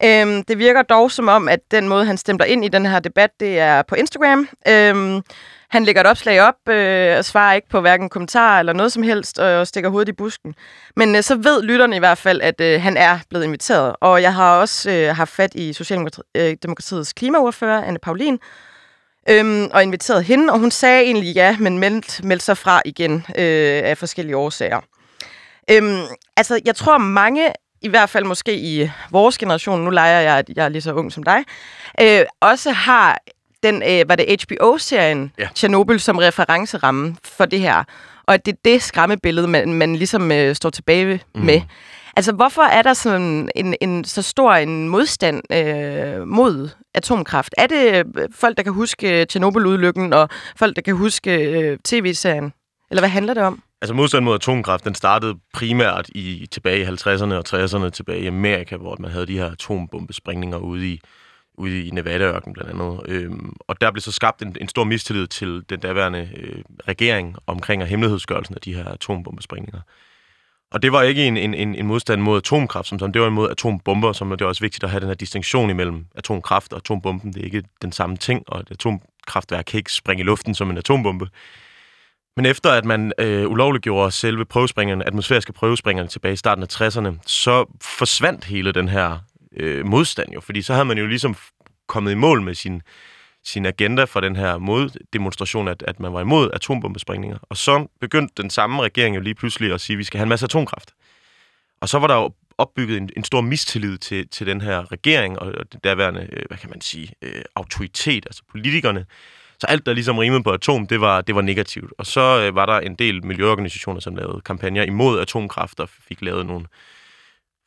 Øhm, 0.04 0.42
det 0.42 0.58
virker 0.58 0.82
dog 0.82 1.10
som 1.10 1.28
om, 1.28 1.48
at 1.48 1.60
den 1.70 1.88
måde, 1.88 2.04
han 2.04 2.16
stemmer 2.16 2.44
ind 2.44 2.64
i 2.64 2.68
den 2.68 2.86
her 2.86 3.00
debat, 3.00 3.30
det 3.40 3.58
er 3.58 3.82
på 3.82 3.94
Instagram. 3.94 4.48
Øhm, 4.68 5.22
han 5.68 5.84
lægger 5.84 6.00
et 6.00 6.06
opslag 6.06 6.40
op 6.40 6.68
øh, 6.68 7.18
og 7.18 7.24
svarer 7.24 7.54
ikke 7.54 7.68
på 7.68 7.80
hverken 7.80 8.08
kommentarer 8.08 8.58
eller 8.58 8.72
noget 8.72 8.92
som 8.92 9.02
helst, 9.02 9.38
og 9.38 9.66
stikker 9.66 9.90
hovedet 9.90 10.08
i 10.08 10.12
busken. 10.12 10.54
Men 10.96 11.16
øh, 11.16 11.22
så 11.22 11.34
ved 11.34 11.62
lytterne 11.62 11.96
i 11.96 11.98
hvert 11.98 12.18
fald, 12.18 12.40
at 12.40 12.60
øh, 12.60 12.82
han 12.82 12.96
er 12.96 13.18
blevet 13.30 13.44
inviteret. 13.44 13.96
Og 14.00 14.22
jeg 14.22 14.34
har 14.34 14.56
også 14.56 14.90
øh, 14.90 15.16
haft 15.16 15.32
fat 15.32 15.54
i 15.54 15.72
Socialdemokratiets 15.72 17.10
øh, 17.10 17.16
klimaordfører, 17.16 17.84
Anne 17.84 17.98
Paulin, 17.98 18.38
øhm, 19.28 19.68
og 19.72 19.82
inviteret 19.82 20.24
hende, 20.24 20.52
og 20.52 20.58
hun 20.58 20.70
sagde 20.70 21.02
egentlig 21.02 21.34
ja, 21.34 21.56
men 21.58 21.78
meldte, 21.78 22.26
meldte 22.26 22.44
sig 22.44 22.58
fra 22.58 22.82
igen 22.84 23.12
øh, 23.38 23.80
af 23.84 23.98
forskellige 23.98 24.36
årsager. 24.36 24.80
Øhm, 25.70 26.02
altså, 26.36 26.60
jeg 26.64 26.76
tror 26.76 26.98
mange 26.98 27.52
i 27.82 27.88
hvert 27.88 28.10
fald 28.10 28.24
måske 28.24 28.56
i 28.58 28.90
vores 29.10 29.38
generation, 29.38 29.80
nu 29.80 29.90
leger 29.90 30.20
jeg, 30.20 30.38
at 30.38 30.50
jeg 30.56 30.64
er 30.64 30.68
lige 30.68 30.82
så 30.82 30.92
ung 30.92 31.12
som 31.12 31.22
dig, 31.22 31.44
øh, 32.00 32.20
også 32.40 32.70
har 32.70 33.18
den, 33.62 33.82
øh, 33.82 34.08
var 34.08 34.16
det 34.16 34.42
HBO-serien 34.42 35.32
ja. 35.38 35.48
Chernobyl 35.54 35.98
som 35.98 36.18
referenceramme 36.18 37.16
for 37.24 37.44
det 37.44 37.60
her. 37.60 37.84
Og 38.26 38.34
at 38.34 38.46
det 38.46 38.52
er 38.52 38.58
det 38.64 38.82
skræmmebillede, 38.82 39.48
man, 39.48 39.72
man 39.72 39.96
ligesom 39.96 40.32
øh, 40.32 40.54
står 40.54 40.70
tilbage 40.70 41.22
mm. 41.34 41.46
Altså, 42.16 42.32
hvorfor 42.32 42.62
er 42.62 42.82
der 42.82 42.94
sådan 42.94 43.50
en, 43.56 43.74
en 43.80 44.04
så 44.04 44.22
stor 44.22 44.52
en 44.52 44.88
modstand 44.88 45.42
øh, 45.52 46.26
mod 46.26 46.68
atomkraft? 46.94 47.54
Er 47.58 47.66
det 47.66 48.06
øh, 48.16 48.28
folk, 48.32 48.56
der 48.56 48.62
kan 48.62 48.72
huske 48.72 49.20
øh, 49.20 49.26
Tjernobyl-ulykken, 49.26 50.12
og 50.12 50.28
folk, 50.56 50.76
der 50.76 50.82
kan 50.82 50.94
huske 50.94 51.34
øh, 51.34 51.78
tv-serien? 51.84 52.52
Eller 52.90 53.00
hvad 53.00 53.08
handler 53.08 53.34
det 53.34 53.42
om? 53.42 53.62
Altså 53.82 53.94
modstand 53.94 54.24
mod 54.24 54.34
atomkraft, 54.34 54.84
den 54.84 54.94
startede 54.94 55.34
primært 55.54 56.10
i 56.14 56.46
tilbage 56.50 56.80
i 56.80 56.84
50'erne 56.84 57.34
og 57.34 57.44
60'erne 57.48 57.90
tilbage 57.90 58.20
i 58.20 58.26
Amerika, 58.26 58.76
hvor 58.76 58.96
man 59.00 59.10
havde 59.10 59.26
de 59.26 59.38
her 59.38 59.50
atombombesprængninger 59.50 60.58
ude 60.58 60.92
i, 60.92 61.00
ude 61.58 61.86
i 61.86 61.90
Nevada-ørken 61.90 62.52
blandt 62.52 62.70
andet. 62.70 63.00
Øhm, 63.08 63.56
og 63.60 63.80
der 63.80 63.90
blev 63.90 64.00
så 64.00 64.12
skabt 64.12 64.42
en, 64.42 64.56
en 64.60 64.68
stor 64.68 64.84
mistillid 64.84 65.26
til 65.26 65.62
den 65.68 65.80
daværende 65.80 66.28
øh, 66.36 66.62
regering 66.88 67.36
omkring 67.46 67.82
af 67.82 67.88
hemmelighedsgørelsen 67.88 68.54
af 68.54 68.60
de 68.60 68.74
her 68.74 68.84
atombombesprængninger. 68.84 69.80
Og 70.72 70.82
det 70.82 70.92
var 70.92 71.02
ikke 71.02 71.26
en, 71.26 71.36
en, 71.36 71.54
en 71.54 71.86
modstand 71.86 72.22
mod 72.22 72.36
atomkraft, 72.36 72.88
som 72.88 72.98
sådan. 72.98 73.14
det 73.14 73.22
var 73.22 73.28
imod 73.28 73.50
atombomber, 73.50 74.12
som 74.12 74.30
det 74.30 74.40
er 74.40 74.46
også 74.46 74.60
vigtigt 74.60 74.84
at 74.84 74.90
have 74.90 75.00
den 75.00 75.08
her 75.08 75.14
distinktion 75.14 75.70
imellem 75.70 76.06
atomkraft 76.14 76.72
og 76.72 76.76
atombomben. 76.76 77.32
Det 77.32 77.40
er 77.40 77.44
ikke 77.44 77.62
den 77.82 77.92
samme 77.92 78.16
ting, 78.16 78.42
og 78.48 78.60
et 78.60 78.70
atomkraftværk 78.70 79.64
kan 79.64 79.78
ikke 79.78 79.92
springe 79.92 80.20
i 80.20 80.24
luften 80.24 80.54
som 80.54 80.70
en 80.70 80.78
atombombe. 80.78 81.28
Men 82.36 82.46
efter 82.46 82.70
at 82.70 82.84
man 82.84 83.12
øh, 83.18 83.50
ulovliggjorde 83.50 84.10
selve 84.10 84.44
prøvespringerne, 84.44 85.06
atmosfæriske 85.06 85.52
prøvespringerne 85.52 86.08
tilbage 86.08 86.32
i 86.32 86.36
starten 86.36 86.62
af 86.62 86.80
60'erne, 86.80 87.18
så 87.26 87.78
forsvandt 87.80 88.44
hele 88.44 88.72
den 88.72 88.88
her 88.88 89.18
øh, 89.56 89.86
modstand 89.86 90.32
jo, 90.32 90.40
fordi 90.40 90.62
så 90.62 90.72
havde 90.72 90.84
man 90.84 90.98
jo 90.98 91.06
ligesom 91.06 91.36
kommet 91.88 92.12
i 92.12 92.14
mål 92.14 92.42
med 92.42 92.54
sin, 92.54 92.82
sin 93.46 93.66
agenda 93.66 94.04
for 94.04 94.20
den 94.20 94.36
her 94.36 94.58
moddemonstration, 94.58 95.68
at, 95.68 95.84
at 95.86 96.00
man 96.00 96.12
var 96.12 96.20
imod 96.20 96.50
atombombesprængninger. 96.52 97.38
Og 97.42 97.56
så 97.56 97.86
begyndte 98.00 98.42
den 98.42 98.50
samme 98.50 98.82
regering 98.82 99.16
jo 99.16 99.20
lige 99.20 99.34
pludselig 99.34 99.72
at 99.72 99.80
sige, 99.80 99.94
at 99.94 99.98
vi 99.98 100.04
skal 100.04 100.18
have 100.18 100.22
en 100.22 100.28
masse 100.28 100.44
atomkraft. 100.44 100.94
Og 101.80 101.88
så 101.88 101.98
var 101.98 102.06
der 102.06 102.14
jo 102.14 102.32
opbygget 102.58 102.96
en, 102.96 103.10
en 103.16 103.24
stor 103.24 103.40
mistillid 103.40 103.98
til, 103.98 104.28
til 104.28 104.46
den 104.46 104.60
her 104.60 104.92
regering 104.92 105.38
og 105.38 105.72
den 105.72 105.80
derværende, 105.84 106.28
øh, 106.32 106.42
hvad 106.48 106.58
kan 106.58 106.70
man 106.70 106.80
sige, 106.80 107.12
øh, 107.22 107.42
autoritet, 107.56 108.26
altså 108.26 108.42
politikerne. 108.50 109.06
Så 109.60 109.66
alt, 109.66 109.86
der 109.86 109.92
ligesom 109.92 110.18
rimede 110.18 110.42
på 110.42 110.50
atom, 110.50 110.86
det 110.86 111.00
var, 111.00 111.20
det 111.20 111.34
var 111.34 111.42
negativt. 111.42 111.92
Og 111.98 112.06
så 112.06 112.20
øh, 112.20 112.54
var 112.54 112.66
der 112.66 112.80
en 112.80 112.94
del 112.94 113.26
miljøorganisationer, 113.26 114.00
som 114.00 114.16
lavede 114.16 114.40
kampagner 114.40 114.82
imod 114.82 115.20
atomkraft 115.20 115.80
og 115.80 115.88
fik 115.88 116.22
lavet 116.22 116.46
nogle 116.46 116.66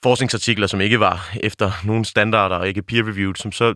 forskningsartikler, 0.03 0.67
som 0.67 0.81
ikke 0.81 0.99
var 0.99 1.31
efter 1.43 1.71
nogen 1.85 2.05
standarder 2.05 2.55
og 2.55 2.67
ikke 2.67 2.81
peer-reviewed, 2.81 3.35
som 3.35 3.51
så 3.51 3.73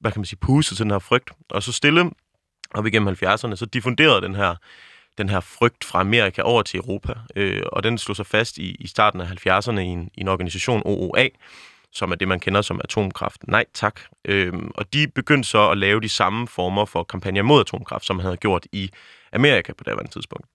hvad 0.00 0.12
kan 0.12 0.20
man 0.20 0.26
sige, 0.26 0.38
pustet 0.38 0.76
til 0.76 0.84
den 0.84 0.90
her 0.90 0.98
frygt. 0.98 1.30
Og 1.50 1.62
så 1.62 1.72
stille 1.72 2.10
op 2.74 2.86
igennem 2.86 3.08
70'erne, 3.08 3.56
så 3.56 3.66
diffunderede 3.72 4.22
den 4.22 4.34
her, 4.34 4.54
den 5.18 5.28
her 5.28 5.40
frygt 5.40 5.84
fra 5.84 6.00
Amerika 6.00 6.42
over 6.42 6.62
til 6.62 6.78
Europa. 6.78 7.14
Øh, 7.36 7.62
og 7.72 7.82
den 7.82 7.98
slog 7.98 8.16
sig 8.16 8.26
fast 8.26 8.58
i, 8.58 8.74
i 8.74 8.86
starten 8.86 9.20
af 9.20 9.46
70'erne 9.46 9.78
i 9.78 9.84
en, 9.84 10.10
i 10.14 10.20
en 10.20 10.28
organisation, 10.28 10.82
OOA, 10.84 11.28
som 11.92 12.12
er 12.12 12.16
det, 12.16 12.28
man 12.28 12.40
kender 12.40 12.62
som 12.62 12.80
atomkraft. 12.84 13.48
Nej, 13.48 13.64
tak. 13.74 14.00
Øhm, 14.24 14.70
og 14.74 14.92
de 14.92 15.08
begyndte 15.14 15.48
så 15.48 15.70
at 15.70 15.78
lave 15.78 16.00
de 16.00 16.08
samme 16.08 16.48
former 16.48 16.84
for 16.84 17.02
kampagner 17.02 17.42
mod 17.42 17.60
atomkraft, 17.60 18.06
som 18.06 18.16
man 18.16 18.24
havde 18.24 18.36
gjort 18.36 18.66
i 18.72 18.90
Amerika 19.32 19.72
på 19.72 19.84
daværende 19.84 20.12
tidspunkt. 20.12 20.46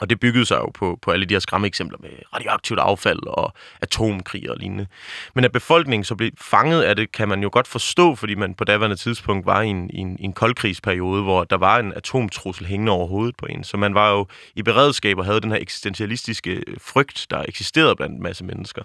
Og 0.00 0.10
det 0.10 0.20
byggede 0.20 0.46
sig 0.46 0.56
jo 0.56 0.70
på, 0.74 0.98
på 1.02 1.10
alle 1.10 1.26
de 1.26 1.34
her 1.34 1.38
skræmme 1.38 1.66
eksempler 1.66 1.98
med 2.00 2.10
radioaktivt 2.34 2.80
affald 2.80 3.26
og 3.26 3.52
atomkrig 3.80 4.50
og 4.50 4.56
lignende. 4.56 4.86
Men 5.34 5.44
at 5.44 5.52
befolkningen 5.52 6.04
så 6.04 6.14
blev 6.14 6.30
fanget 6.40 6.82
af 6.82 6.96
det, 6.96 7.12
kan 7.12 7.28
man 7.28 7.42
jo 7.42 7.48
godt 7.52 7.68
forstå, 7.68 8.14
fordi 8.14 8.34
man 8.34 8.54
på 8.54 8.64
daværende 8.64 8.96
tidspunkt 8.96 9.46
var 9.46 9.62
i 9.62 9.68
en, 9.68 9.90
i 9.90 9.98
en, 9.98 10.16
i 10.20 10.24
en 10.24 10.32
koldkrigsperiode, 10.32 11.22
hvor 11.22 11.44
der 11.44 11.56
var 11.56 11.78
en 11.78 11.92
atomtrussel 11.92 12.66
hængende 12.66 12.92
over 12.92 13.06
hovedet 13.06 13.36
på 13.36 13.46
en. 13.46 13.64
Så 13.64 13.76
man 13.76 13.94
var 13.94 14.10
jo 14.10 14.26
i 14.54 14.62
beredskab 14.62 15.18
og 15.18 15.24
havde 15.24 15.40
den 15.40 15.50
her 15.50 15.58
eksistentialistiske 15.60 16.50
øh, 16.66 16.76
frygt, 16.80 17.26
der 17.30 17.44
eksisterede 17.48 17.96
blandt 17.96 18.16
en 18.16 18.22
masse 18.22 18.44
mennesker. 18.44 18.82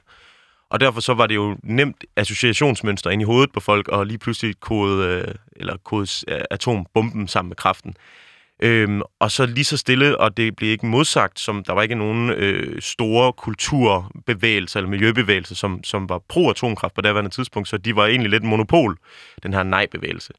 Og 0.70 0.80
derfor 0.80 1.02
så 1.02 1.14
var 1.14 1.28
det 1.28 1.36
jo 1.36 1.58
nemt 1.64 2.04
associationsmønster 2.16 3.10
ind 3.10 3.22
i 3.22 3.26
hovedet 3.26 3.52
på 3.52 3.60
folk, 3.60 3.88
og 3.88 4.06
lige 4.06 4.18
pludselig 4.18 4.60
kode, 4.60 5.08
øh, 5.08 5.36
eller 5.56 5.78
kode 5.78 6.08
øh, 6.28 6.42
atombomben 6.52 7.28
sammen 7.28 7.50
med 7.50 7.56
kraften. 7.56 7.96
Øhm, 8.62 9.02
og 9.20 9.32
så 9.32 9.46
lige 9.46 9.66
så 9.66 9.78
stille, 9.78 10.18
og 10.18 10.38
det 10.38 10.56
blev 10.56 10.70
ikke 10.70 10.86
modsagt, 10.86 11.40
som 11.40 11.64
der 11.64 11.74
var 11.74 11.82
ikke 11.82 11.96
nogen 11.96 12.30
øh, 12.30 12.82
store 12.82 13.34
kulturbevægelser 13.34 14.80
eller 14.80 14.90
miljøbevægelser, 14.90 15.56
som, 15.56 15.84
som 15.84 16.10
var 16.10 16.20
pro-atomkraft 16.30 16.94
på 16.94 17.02
det 17.02 17.32
tidspunkt, 17.32 17.70
så 17.70 17.78
de 17.78 17.96
var 17.96 18.06
egentlig 18.06 18.30
lidt 18.30 18.44
monopol, 18.44 18.98
den 19.44 19.54
her 19.54 19.64
nej-bevægelse. 19.64 20.34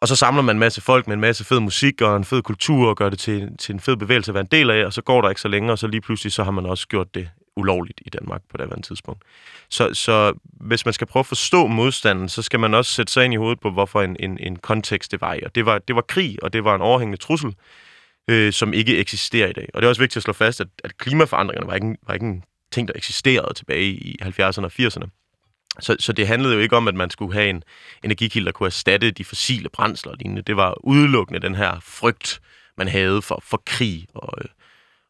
Og 0.00 0.08
så 0.08 0.16
samler 0.16 0.42
man 0.42 0.56
en 0.56 0.60
masse 0.60 0.80
folk 0.80 1.06
med 1.06 1.14
en 1.14 1.20
masse 1.20 1.44
fed 1.44 1.60
musik 1.60 2.00
og 2.02 2.16
en 2.16 2.24
fed 2.24 2.42
kultur 2.42 2.88
og 2.88 2.96
gør 2.96 3.08
det 3.08 3.18
til, 3.18 3.48
til 3.58 3.72
en 3.72 3.80
fed 3.80 3.96
bevægelse 3.96 4.30
at 4.30 4.34
være 4.34 4.40
en 4.40 4.48
del 4.50 4.70
af, 4.70 4.86
og 4.86 4.92
så 4.92 5.02
går 5.02 5.20
der 5.20 5.28
ikke 5.28 5.40
så 5.40 5.48
længe, 5.48 5.72
og 5.72 5.78
så 5.78 5.86
lige 5.86 6.00
pludselig 6.00 6.32
så 6.32 6.44
har 6.44 6.50
man 6.50 6.66
også 6.66 6.88
gjort 6.88 7.14
det 7.14 7.28
ulovligt 7.56 8.00
i 8.06 8.10
Danmark 8.10 8.42
på 8.50 8.56
det 8.56 8.84
tidspunkt. 8.84 9.22
Så, 9.68 9.94
så 9.94 10.32
hvis 10.44 10.84
man 10.84 10.92
skal 10.92 11.06
prøve 11.06 11.20
at 11.20 11.26
forstå 11.26 11.66
modstanden, 11.66 12.28
så 12.28 12.42
skal 12.42 12.60
man 12.60 12.74
også 12.74 12.92
sætte 12.92 13.12
sig 13.12 13.24
ind 13.24 13.34
i 13.34 13.36
hovedet 13.36 13.60
på, 13.60 13.70
hvorfor 13.70 14.02
en, 14.02 14.16
en, 14.20 14.38
en 14.40 14.56
kontekst 14.56 15.12
det 15.12 15.20
var 15.20 15.34
i. 15.34 15.40
Og 15.42 15.54
det 15.54 15.66
var, 15.66 15.78
det 15.78 15.96
var 15.96 16.02
krig, 16.02 16.42
og 16.42 16.52
det 16.52 16.64
var 16.64 16.74
en 16.74 16.80
overhængende 16.80 17.22
trussel, 17.22 17.54
øh, 18.28 18.52
som 18.52 18.72
ikke 18.72 18.98
eksisterer 18.98 19.48
i 19.48 19.52
dag. 19.52 19.68
Og 19.74 19.82
det 19.82 19.86
er 19.86 19.88
også 19.88 20.02
vigtigt 20.02 20.16
at 20.16 20.22
slå 20.22 20.32
fast, 20.32 20.60
at, 20.60 20.68
at 20.84 20.98
klimaforandringerne 20.98 21.66
var 21.66 21.74
ikke, 21.74 21.96
var 22.06 22.14
ikke 22.14 22.26
en 22.26 22.44
ting, 22.70 22.88
der 22.88 22.94
eksisterede 22.96 23.54
tilbage 23.54 23.84
i 23.84 24.18
70'erne 24.22 24.64
og 24.64 24.72
80'erne. 24.80 25.08
Så, 25.80 25.96
så 25.98 26.12
det 26.12 26.26
handlede 26.26 26.54
jo 26.54 26.60
ikke 26.60 26.76
om, 26.76 26.88
at 26.88 26.94
man 26.94 27.10
skulle 27.10 27.32
have 27.32 27.50
en 27.50 27.62
energikilde, 28.02 28.46
der 28.46 28.52
kunne 28.52 28.66
erstatte 28.66 29.10
de 29.10 29.24
fossile 29.24 29.68
brændsler 29.68 30.12
og 30.12 30.18
lignende. 30.18 30.42
Det 30.42 30.56
var 30.56 30.86
udelukkende 30.86 31.40
den 31.40 31.54
her 31.54 31.80
frygt, 31.82 32.40
man 32.78 32.88
havde 32.88 33.22
for, 33.22 33.42
for 33.44 33.62
krig 33.66 34.06
og, 34.14 34.38
øh, 34.42 34.48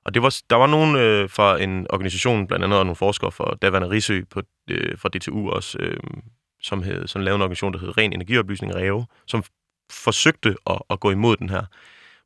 og 0.04 0.14
det 0.14 0.22
var, 0.22 0.36
der 0.50 0.56
var 0.56 0.66
nogen 0.66 0.96
øh, 0.96 1.30
fra 1.30 1.62
en 1.62 1.86
organisation, 1.90 2.46
blandt 2.46 2.64
andet 2.64 2.78
nogle 2.78 2.96
forskere 2.96 3.32
fra 3.32 3.56
daværende 3.62 3.90
Risø 3.90 4.22
på, 4.30 4.42
øh, 4.70 4.98
fra 4.98 5.08
DTU 5.08 5.50
også, 5.50 5.78
øh, 5.80 6.00
som, 6.62 6.82
hed, 6.82 7.06
som 7.06 7.22
lavede 7.22 7.36
en 7.36 7.42
organisation, 7.42 7.72
der 7.72 7.78
hed 7.78 7.98
Ren 7.98 8.12
Energioplysning, 8.12 8.74
REO, 8.74 9.04
som 9.26 9.44
forsøgte 9.90 10.56
at, 10.66 10.78
at 10.90 11.00
gå 11.00 11.10
imod 11.10 11.36
den 11.36 11.48
her 11.48 11.64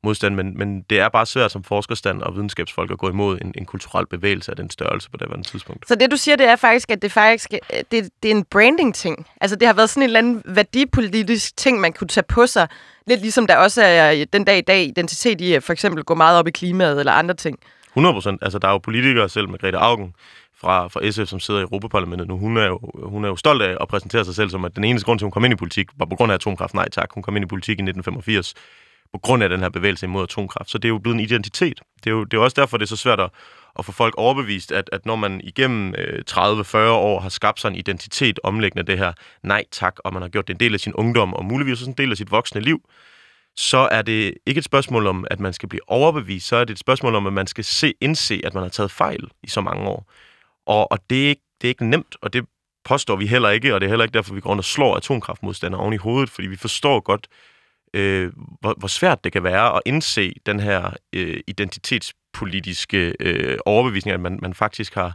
modstand, 0.05 0.35
men, 0.35 0.59
men 0.59 0.83
det 0.83 1.01
er 1.01 1.09
bare 1.09 1.27
svært 1.27 1.53
som 1.53 1.65
forskerstand 1.65 2.23
og 2.23 2.35
videnskabsfolk 2.35 2.91
at 2.91 2.99
gå 2.99 3.09
imod 3.09 3.39
en, 3.41 3.53
en 3.59 3.65
kulturel 3.65 4.07
bevægelse 4.07 4.51
af 4.51 4.57
den 4.57 4.71
størrelse 4.71 5.11
på 5.11 5.17
det 5.17 5.29
her 5.31 5.43
tidspunkt. 5.43 5.89
Så 5.89 5.95
det, 5.95 6.11
du 6.11 6.17
siger, 6.17 6.37
det 6.37 6.47
er 6.47 6.57
faktisk, 6.57 6.91
at 6.91 7.03
det 7.03 7.13
faktisk 7.13 7.51
det, 7.91 8.09
det 8.23 8.31
er 8.31 8.35
en 8.37 8.45
branding-ting. 8.45 9.27
Altså, 9.41 9.57
det 9.57 9.67
har 9.67 9.75
været 9.75 9.91
sådan 9.91 10.03
en 10.03 10.07
eller 10.07 10.19
anden 10.19 10.43
værdipolitisk 10.45 11.57
ting, 11.57 11.81
man 11.81 11.93
kunne 11.93 12.09
tage 12.09 12.25
på 12.29 12.47
sig. 12.47 12.69
Lidt 13.07 13.21
ligesom 13.21 13.47
der 13.47 13.57
også 13.57 13.83
er 13.83 14.25
den 14.33 14.45
dag 14.45 14.59
i 14.59 14.61
dag 14.61 14.85
identitet 14.85 15.41
i 15.41 15.55
at 15.55 15.63
for 15.63 15.73
eksempel 15.73 16.05
gå 16.05 16.15
meget 16.15 16.39
op 16.39 16.49
i 16.49 16.51
klimaet 16.51 16.99
eller 16.99 17.13
andre 17.13 17.35
ting. 17.35 17.59
100 17.91 18.15
procent. 18.15 18.43
Altså, 18.43 18.59
der 18.59 18.69
er 18.69 18.73
jo 18.73 18.79
politikere 18.79 19.29
selv 19.29 19.49
med 19.49 19.59
Grete 19.59 19.79
Augen, 19.79 20.15
fra, 20.61 20.89
fra 20.89 21.11
SF, 21.11 21.29
som 21.29 21.41
sidder 21.41 21.61
i 21.61 21.63
Europaparlamentet 21.63 22.29
nu, 22.29 22.39
hun 22.39 22.57
er, 22.57 22.67
jo, 22.67 22.81
hun 23.03 23.25
er 23.25 23.29
jo 23.29 23.37
stolt 23.37 23.63
af 23.63 23.77
at 23.81 23.89
præsentere 23.89 24.25
sig 24.25 24.35
selv 24.35 24.51
som, 24.51 24.65
at 24.65 24.77
den 24.77 24.85
eneste 24.85 25.07
grund 25.07 25.19
til, 25.19 25.25
at 25.25 25.27
hun 25.27 25.31
kom 25.31 25.45
ind 25.45 25.53
i 25.53 25.57
politik, 25.57 25.89
var 25.99 26.07
på 26.07 26.17
grund 26.17 26.33
af 26.33 26.35
atomkraft. 26.35 26.75
Nej 26.75 26.89
tak, 26.89 27.09
hun 27.15 27.23
kom 27.23 27.37
ind 27.37 27.45
i 27.45 27.47
politik 27.47 27.79
i 27.79 27.83
1985 27.83 28.55
på 29.13 29.19
grund 29.19 29.43
af 29.43 29.49
den 29.49 29.61
her 29.61 29.69
bevægelse 29.69 30.07
imod 30.07 30.23
atomkraft. 30.23 30.71
Så 30.71 30.79
det 30.79 30.85
er 30.85 30.93
jo 30.93 30.99
blevet 30.99 31.15
en 31.15 31.21
identitet. 31.21 31.81
Det 32.05 32.11
er 32.11 32.15
jo, 32.15 32.25
det 32.25 32.37
er 32.37 32.41
også 32.41 32.61
derfor, 32.61 32.77
det 32.77 32.85
er 32.85 32.89
så 32.89 32.97
svært 32.97 33.21
at, 33.21 33.31
at 33.79 33.85
få 33.85 33.93
folk 33.93 34.15
overbevist, 34.17 34.73
at, 34.73 34.91
at 34.93 35.07
når 35.07 35.17
man 35.17 35.41
igennem 35.45 35.95
øh, 35.99 36.23
30-40 36.31 36.77
år 36.79 37.21
har 37.21 37.29
skabt 37.29 37.61
sig 37.61 37.69
en 37.69 37.75
identitet 37.75 38.41
omlæggende 38.43 38.93
det 38.93 38.99
her 38.99 39.13
nej 39.43 39.65
tak, 39.71 39.97
og 40.05 40.13
man 40.13 40.23
har 40.23 40.29
gjort 40.29 40.49
det 40.49 40.55
en 40.55 40.61
del 40.61 40.75
af 40.75 40.81
sin 40.81 40.95
ungdom, 40.95 41.35
og 41.35 41.45
muligvis 41.45 41.73
også 41.73 41.91
en 41.91 41.97
del 41.97 42.11
af 42.11 42.17
sit 42.17 42.31
voksne 42.31 42.61
liv, 42.61 42.81
så 43.57 43.89
er 43.91 44.03
det 44.03 44.35
ikke 44.47 44.59
et 44.59 44.65
spørgsmål 44.65 45.07
om, 45.07 45.27
at 45.31 45.41
man 45.41 45.53
skal 45.53 45.69
blive 45.69 45.91
overbevist, 45.91 46.47
så 46.47 46.57
er 46.57 46.65
det 46.65 46.73
et 46.73 46.79
spørgsmål 46.79 47.15
om, 47.15 47.27
at 47.27 47.33
man 47.33 47.47
skal 47.47 47.65
se, 47.65 47.95
indse, 48.01 48.41
at 48.45 48.55
man 48.55 48.63
har 48.63 48.71
taget 48.71 48.91
fejl 48.91 49.31
i 49.43 49.49
så 49.49 49.61
mange 49.61 49.83
år. 49.83 50.13
Og, 50.67 50.93
og 50.93 50.99
det, 51.11 51.25
er 51.25 51.29
ikke, 51.29 51.43
det 51.61 51.69
er 51.69 51.71
ikke 51.71 51.87
nemt, 51.87 52.17
og 52.23 52.33
det 52.33 52.45
påstår 52.85 53.17
vi 53.17 53.27
heller 53.27 53.49
ikke, 53.49 53.75
og 53.75 53.81
det 53.81 53.87
er 53.87 53.91
heller 53.91 54.05
ikke 54.05 54.15
derfor, 54.15 54.35
vi 54.35 54.41
går 54.41 54.51
rundt 54.51 54.61
og 54.61 54.65
slår 54.65 54.97
atomkraftmodstandere 54.97 55.81
oven 55.81 55.93
i 55.93 55.97
hovedet, 55.97 56.31
fordi 56.31 56.49
vi 56.49 56.57
forstår 56.57 57.01
godt, 57.01 57.27
øh, 57.95 58.33
hvor, 58.61 58.75
hvor 58.79 58.89
svært 58.89 59.25
det 59.25 59.33
kan 59.33 59.45
være 59.45 59.77
at 59.77 59.81
indse 59.87 60.35
den 60.47 60.61
her 60.61 60.91
øh, 61.13 61.41
identitetspolitiske 61.47 63.15
øh, 63.21 63.59
overbevisning, 63.67 64.15
at 64.15 64.21
man, 64.21 64.39
man 64.43 64.55
faktisk 64.55 64.95
har, 64.95 65.15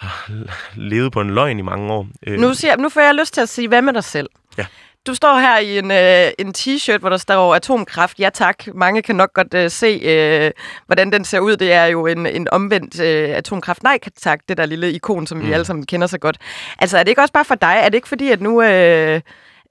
har 0.00 0.32
levet 0.74 1.12
på 1.12 1.20
en 1.20 1.30
løgn 1.34 1.58
i 1.58 1.62
mange 1.62 1.92
år. 1.92 2.08
Øh. 2.26 2.38
Nu, 2.38 2.54
siger, 2.54 2.76
nu 2.76 2.88
får 2.88 3.00
jeg 3.00 3.14
lyst 3.14 3.34
til 3.34 3.40
at 3.40 3.48
sige, 3.48 3.68
hvad 3.68 3.82
med 3.82 3.92
dig 3.92 4.04
selv? 4.04 4.28
Ja. 4.58 4.66
Du 5.06 5.14
står 5.14 5.38
her 5.38 5.58
i 5.58 5.78
en, 5.78 5.90
øh, 5.90 6.30
en 6.38 6.54
t-shirt, 6.58 6.98
hvor 6.98 7.08
der 7.08 7.16
står 7.16 7.54
atomkraft. 7.54 8.18
Ja 8.18 8.30
tak. 8.34 8.66
Mange 8.74 9.02
kan 9.02 9.16
nok 9.16 9.32
godt 9.34 9.54
øh, 9.54 9.70
se, 9.70 10.00
øh, 10.04 10.50
hvordan 10.86 11.12
den 11.12 11.24
ser 11.24 11.40
ud. 11.40 11.56
Det 11.56 11.72
er 11.72 11.84
jo 11.84 12.06
en, 12.06 12.26
en 12.26 12.48
omvendt 12.50 13.00
øh, 13.00 13.28
atomkraft. 13.28 13.82
Nej 13.82 13.98
tak, 14.16 14.40
det 14.48 14.56
der 14.56 14.66
lille 14.66 14.92
ikon, 14.92 15.26
som 15.26 15.38
mm. 15.38 15.46
vi 15.46 15.52
alle 15.52 15.64
sammen 15.64 15.86
kender 15.86 16.06
så 16.06 16.18
godt. 16.18 16.38
Altså 16.78 16.98
er 16.98 17.02
det 17.02 17.08
ikke 17.08 17.22
også 17.22 17.32
bare 17.32 17.44
for 17.44 17.54
dig? 17.54 17.80
Er 17.82 17.88
det 17.88 17.94
ikke 17.94 18.08
fordi, 18.08 18.30
at 18.30 18.40
nu... 18.40 18.62
Øh, 18.62 19.20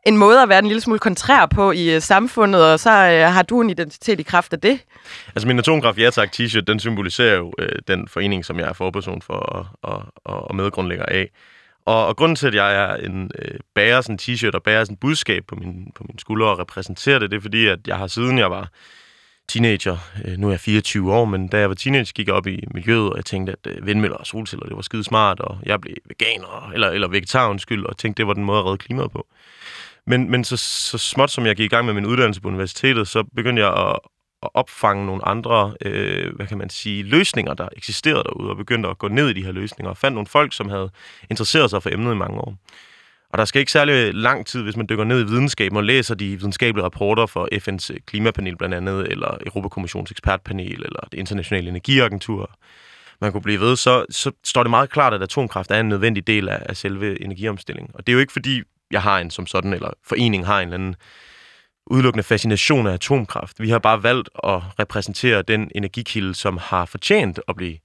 en 0.09 0.17
måde 0.17 0.41
at 0.41 0.49
være 0.49 0.59
en 0.59 0.67
lille 0.67 0.81
smule 0.81 0.99
kontrær 0.99 1.45
på 1.45 1.71
i 1.71 1.95
uh, 1.95 2.01
samfundet, 2.01 2.65
og 2.65 2.79
så 2.79 2.89
uh, 2.89 3.33
har 3.33 3.43
du 3.43 3.61
en 3.61 3.69
identitet 3.69 4.19
i 4.19 4.23
kraft 4.23 4.53
af 4.53 4.59
det? 4.59 4.79
Altså 5.35 5.47
min 5.47 5.59
atomkraft 5.59 5.97
ja 5.97 6.09
tak 6.09 6.29
t-shirt, 6.39 6.61
den 6.61 6.79
symboliserer 6.79 7.35
jo 7.35 7.53
uh, 7.61 7.65
den 7.87 8.07
forening, 8.07 8.45
som 8.45 8.59
jeg 8.59 8.67
er 8.67 8.73
forperson 8.73 9.21
for 9.21 9.33
og, 9.33 9.65
og, 9.81 10.03
og, 10.25 10.55
medgrundlægger 10.55 11.05
af. 11.05 11.29
Og, 11.85 12.07
og 12.07 12.17
grunden 12.17 12.35
til, 12.35 12.47
at 12.47 12.55
jeg 12.55 12.75
er 12.75 12.95
en 12.95 13.31
øh, 13.39 13.59
bærer 13.75 14.01
sådan 14.01 14.13
en 14.13 14.19
t-shirt 14.21 14.51
og 14.53 14.63
bærer 14.63 14.83
sådan 14.83 14.93
en 14.93 14.97
budskab 14.97 15.43
på 15.47 15.55
min, 15.55 15.91
på 15.95 16.03
min 16.07 16.19
skulder 16.19 16.45
og 16.45 16.59
repræsenterer 16.59 17.19
det, 17.19 17.31
det 17.31 17.37
er 17.37 17.41
fordi, 17.41 17.67
at 17.67 17.79
jeg 17.87 17.97
har 17.97 18.07
siden 18.07 18.37
jeg 18.37 18.51
var 18.51 18.69
teenager, 19.49 19.97
øh, 20.25 20.37
nu 20.37 20.47
er 20.47 20.51
jeg 20.51 20.59
24 20.59 21.13
år, 21.13 21.25
men 21.25 21.47
da 21.47 21.59
jeg 21.59 21.69
var 21.69 21.75
teenager, 21.75 22.11
gik 22.13 22.27
jeg 22.27 22.35
op 22.35 22.47
i 22.47 22.63
miljøet, 22.73 23.09
og 23.09 23.17
jeg 23.17 23.25
tænkte, 23.25 23.51
at 23.53 23.71
øh, 23.71 23.85
vindmøller 23.85 24.17
og 24.17 24.27
solceller, 24.27 24.65
det 24.65 24.75
var 24.75 24.81
skide 24.81 25.03
smart, 25.03 25.39
og 25.39 25.57
jeg 25.65 25.81
blev 25.81 25.95
veganer, 26.05 26.71
eller, 26.73 26.89
eller 26.89 27.07
vegetar, 27.07 27.49
undskyld, 27.49 27.85
og 27.85 27.97
tænkte, 27.97 28.17
det 28.17 28.27
var 28.27 28.33
den 28.33 28.43
måde 28.43 28.59
at 28.59 28.65
redde 28.65 28.77
klimaet 28.77 29.11
på. 29.11 29.27
Men, 30.09 30.31
men 30.31 30.43
så, 30.43 30.57
så 30.57 30.97
småt 30.97 31.31
som 31.31 31.45
jeg 31.45 31.55
gik 31.55 31.65
i 31.65 31.75
gang 31.75 31.85
med 31.85 31.93
min 31.93 32.05
uddannelse 32.05 32.41
på 32.41 32.47
universitetet, 32.47 33.07
så 33.07 33.23
begyndte 33.35 33.61
jeg 33.61 33.73
at, 33.73 33.99
at 34.43 34.49
opfange 34.53 35.05
nogle 35.05 35.27
andre, 35.27 35.73
øh, 35.85 36.35
hvad 36.35 36.47
kan 36.47 36.57
man 36.57 36.69
sige, 36.69 37.03
løsninger, 37.03 37.53
der 37.53 37.69
eksisterede 37.77 38.23
derude, 38.23 38.49
og 38.49 38.57
begyndte 38.57 38.89
at 38.89 38.97
gå 38.97 39.07
ned 39.07 39.29
i 39.29 39.33
de 39.33 39.45
her 39.45 39.51
løsninger, 39.51 39.89
og 39.89 39.97
fandt 39.97 40.15
nogle 40.15 40.27
folk, 40.27 40.53
som 40.53 40.69
havde 40.69 40.89
interesseret 41.29 41.69
sig 41.69 41.83
for 41.83 41.89
emnet 41.89 42.11
i 42.11 42.15
mange 42.17 42.37
år. 42.37 42.55
Og 43.29 43.37
der 43.37 43.45
skal 43.45 43.59
ikke 43.59 43.71
særlig 43.71 44.13
lang 44.13 44.45
tid, 44.45 44.63
hvis 44.63 44.77
man 44.77 44.85
dykker 44.89 45.03
ned 45.03 45.21
i 45.21 45.25
videnskaben 45.25 45.77
og 45.77 45.83
læser 45.83 46.15
de 46.15 46.37
videnskabelige 46.37 46.85
rapporter 46.85 47.25
for 47.25 47.47
FN's 47.53 47.93
øh, 47.93 47.99
klimapanel 48.05 48.57
blandt 48.57 48.75
andet, 48.75 49.11
eller 49.11 49.37
Europakommissionens 49.45 50.11
ekspertpanel, 50.11 50.83
eller 50.85 50.99
det 51.11 51.17
internationale 51.17 51.69
energiagentur, 51.69 52.51
man 53.21 53.31
kunne 53.31 53.41
blive 53.41 53.59
ved, 53.59 53.75
så, 53.75 54.05
så 54.09 54.31
står 54.43 54.63
det 54.63 54.69
meget 54.69 54.89
klart, 54.89 55.13
at 55.13 55.23
atomkraft 55.23 55.71
er 55.71 55.79
en 55.79 55.89
nødvendig 55.89 56.27
del 56.27 56.49
af, 56.49 56.65
af 56.69 56.77
selve 56.77 57.23
energiomstillingen. 57.23 57.91
Og 57.93 58.07
det 58.07 58.11
er 58.11 58.13
jo 58.13 58.19
ikke 58.19 58.33
fordi, 58.33 58.61
jeg 58.91 59.01
har 59.01 59.19
en 59.19 59.31
som 59.31 59.47
sådan, 59.47 59.73
eller 59.73 59.89
foreningen 60.03 60.45
har 60.45 60.59
en 60.59 60.67
eller 60.67 60.77
anden 60.77 60.95
udelukkende 61.89 62.23
fascination 62.23 62.87
af 62.87 62.93
atomkraft. 62.93 63.61
Vi 63.61 63.69
har 63.69 63.79
bare 63.79 64.03
valgt 64.03 64.29
at 64.43 64.61
repræsentere 64.79 65.41
den 65.41 65.71
energikilde, 65.75 66.35
som 66.35 66.57
har 66.61 66.85
fortjent 66.85 67.39
at 67.47 67.55
blive 67.55 67.77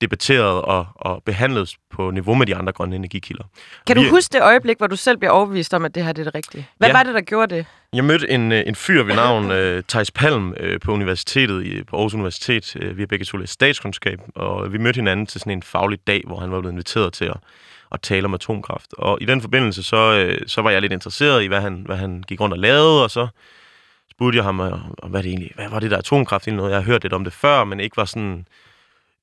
debatteret 0.00 0.62
og, 0.62 0.86
og 0.94 1.22
behandlet 1.26 1.74
på 1.90 2.10
niveau 2.10 2.34
med 2.34 2.46
de 2.46 2.56
andre 2.56 2.72
grønne 2.72 2.96
energikilder. 2.96 3.44
Kan 3.86 3.96
du 3.96 4.02
vi, 4.02 4.08
huske 4.08 4.32
det 4.32 4.42
øjeblik, 4.42 4.78
hvor 4.78 4.86
du 4.86 4.96
selv 4.96 5.16
bliver 5.18 5.30
overbevist 5.30 5.74
om, 5.74 5.84
at 5.84 5.94
det 5.94 6.04
her 6.04 6.12
det 6.12 6.20
er 6.20 6.24
det 6.24 6.34
rigtige? 6.34 6.68
Hvad 6.78 6.88
ja. 6.88 6.94
var 6.94 7.02
det, 7.02 7.14
der 7.14 7.20
gjorde 7.20 7.54
det? 7.54 7.66
Jeg 7.92 8.04
mødte 8.04 8.30
en, 8.30 8.52
øh, 8.52 8.62
en 8.66 8.74
fyr 8.74 9.02
ved 9.02 9.14
navn 9.14 9.44
uh, 9.44 9.82
Thijs 9.88 10.10
Palm 10.10 10.48
uh, 10.48 10.80
på 10.82 10.92
universitetet, 10.92 11.66
i, 11.66 11.82
på 11.82 11.96
Aarhus 11.96 12.14
Universitet. 12.14 12.76
Uh, 12.76 12.96
vi 12.96 13.02
har 13.02 13.06
begge 13.06 13.24
to 13.24 13.36
læst 13.36 13.52
statskundskab, 13.52 14.20
og 14.34 14.72
vi 14.72 14.78
mødte 14.78 14.96
hinanden 14.96 15.26
til 15.26 15.40
sådan 15.40 15.52
en 15.52 15.62
faglig 15.62 15.98
dag, 16.06 16.22
hvor 16.26 16.40
han 16.40 16.50
var 16.50 16.60
blevet 16.60 16.72
inviteret 16.72 17.12
til 17.12 17.24
at 17.24 17.36
at 17.92 18.00
tale 18.00 18.24
om 18.24 18.34
atomkraft. 18.34 18.92
Og 18.92 19.18
i 19.20 19.24
den 19.24 19.40
forbindelse, 19.40 19.82
så, 19.82 19.96
øh, 19.96 20.40
så 20.46 20.62
var 20.62 20.70
jeg 20.70 20.80
lidt 20.80 20.92
interesseret 20.92 21.42
i, 21.42 21.46
hvad 21.46 21.60
han, 21.60 21.82
hvad 21.86 21.96
han 21.96 22.24
gik 22.28 22.40
rundt 22.40 22.52
og 22.52 22.58
lavede, 22.58 23.04
og 23.04 23.10
så 23.10 23.28
spurgte 24.10 24.36
jeg 24.36 24.44
ham, 24.44 24.60
øh, 24.60 24.72
hvad, 25.08 25.22
det 25.22 25.28
egentlig, 25.28 25.52
hvad 25.54 25.68
var 25.68 25.80
det 25.80 25.90
der 25.90 25.98
atomkraft 25.98 26.46
egentlig 26.46 26.56
noget? 26.56 26.70
Jeg 26.72 26.80
har 26.80 26.86
hørt 26.86 27.02
lidt 27.02 27.12
om 27.12 27.24
det 27.24 27.32
før, 27.32 27.64
men 27.64 27.80
ikke 27.80 27.96
var 27.96 28.04
sådan 28.04 28.46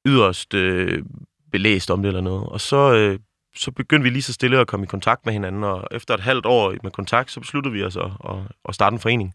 yderst 0.06 0.54
øh, 0.54 1.04
belæst 1.52 1.92
om 1.92 2.02
det 2.02 2.08
eller 2.08 2.22
noget. 2.22 2.46
Og 2.46 2.62
så, 2.62 2.94
øh, 2.94 3.20
så 3.56 3.72
begyndte 3.72 4.04
vi 4.04 4.10
lige 4.10 4.22
så 4.22 4.34
stille 4.34 4.60
at 4.60 4.68
komme 4.68 4.84
i 4.84 4.88
kontakt 4.88 5.26
med 5.26 5.34
hinanden, 5.34 5.64
og 5.64 5.88
efter 5.92 6.14
et 6.14 6.20
halvt 6.20 6.46
år 6.46 6.74
med 6.84 6.92
kontakt, 6.92 7.32
så 7.32 7.40
besluttede 7.40 7.74
vi 7.74 7.84
os 7.84 7.98
at, 7.98 8.12
at, 8.30 8.36
at 8.70 8.76
starte 8.76 8.94
en 8.94 9.00
forening. 9.00 9.34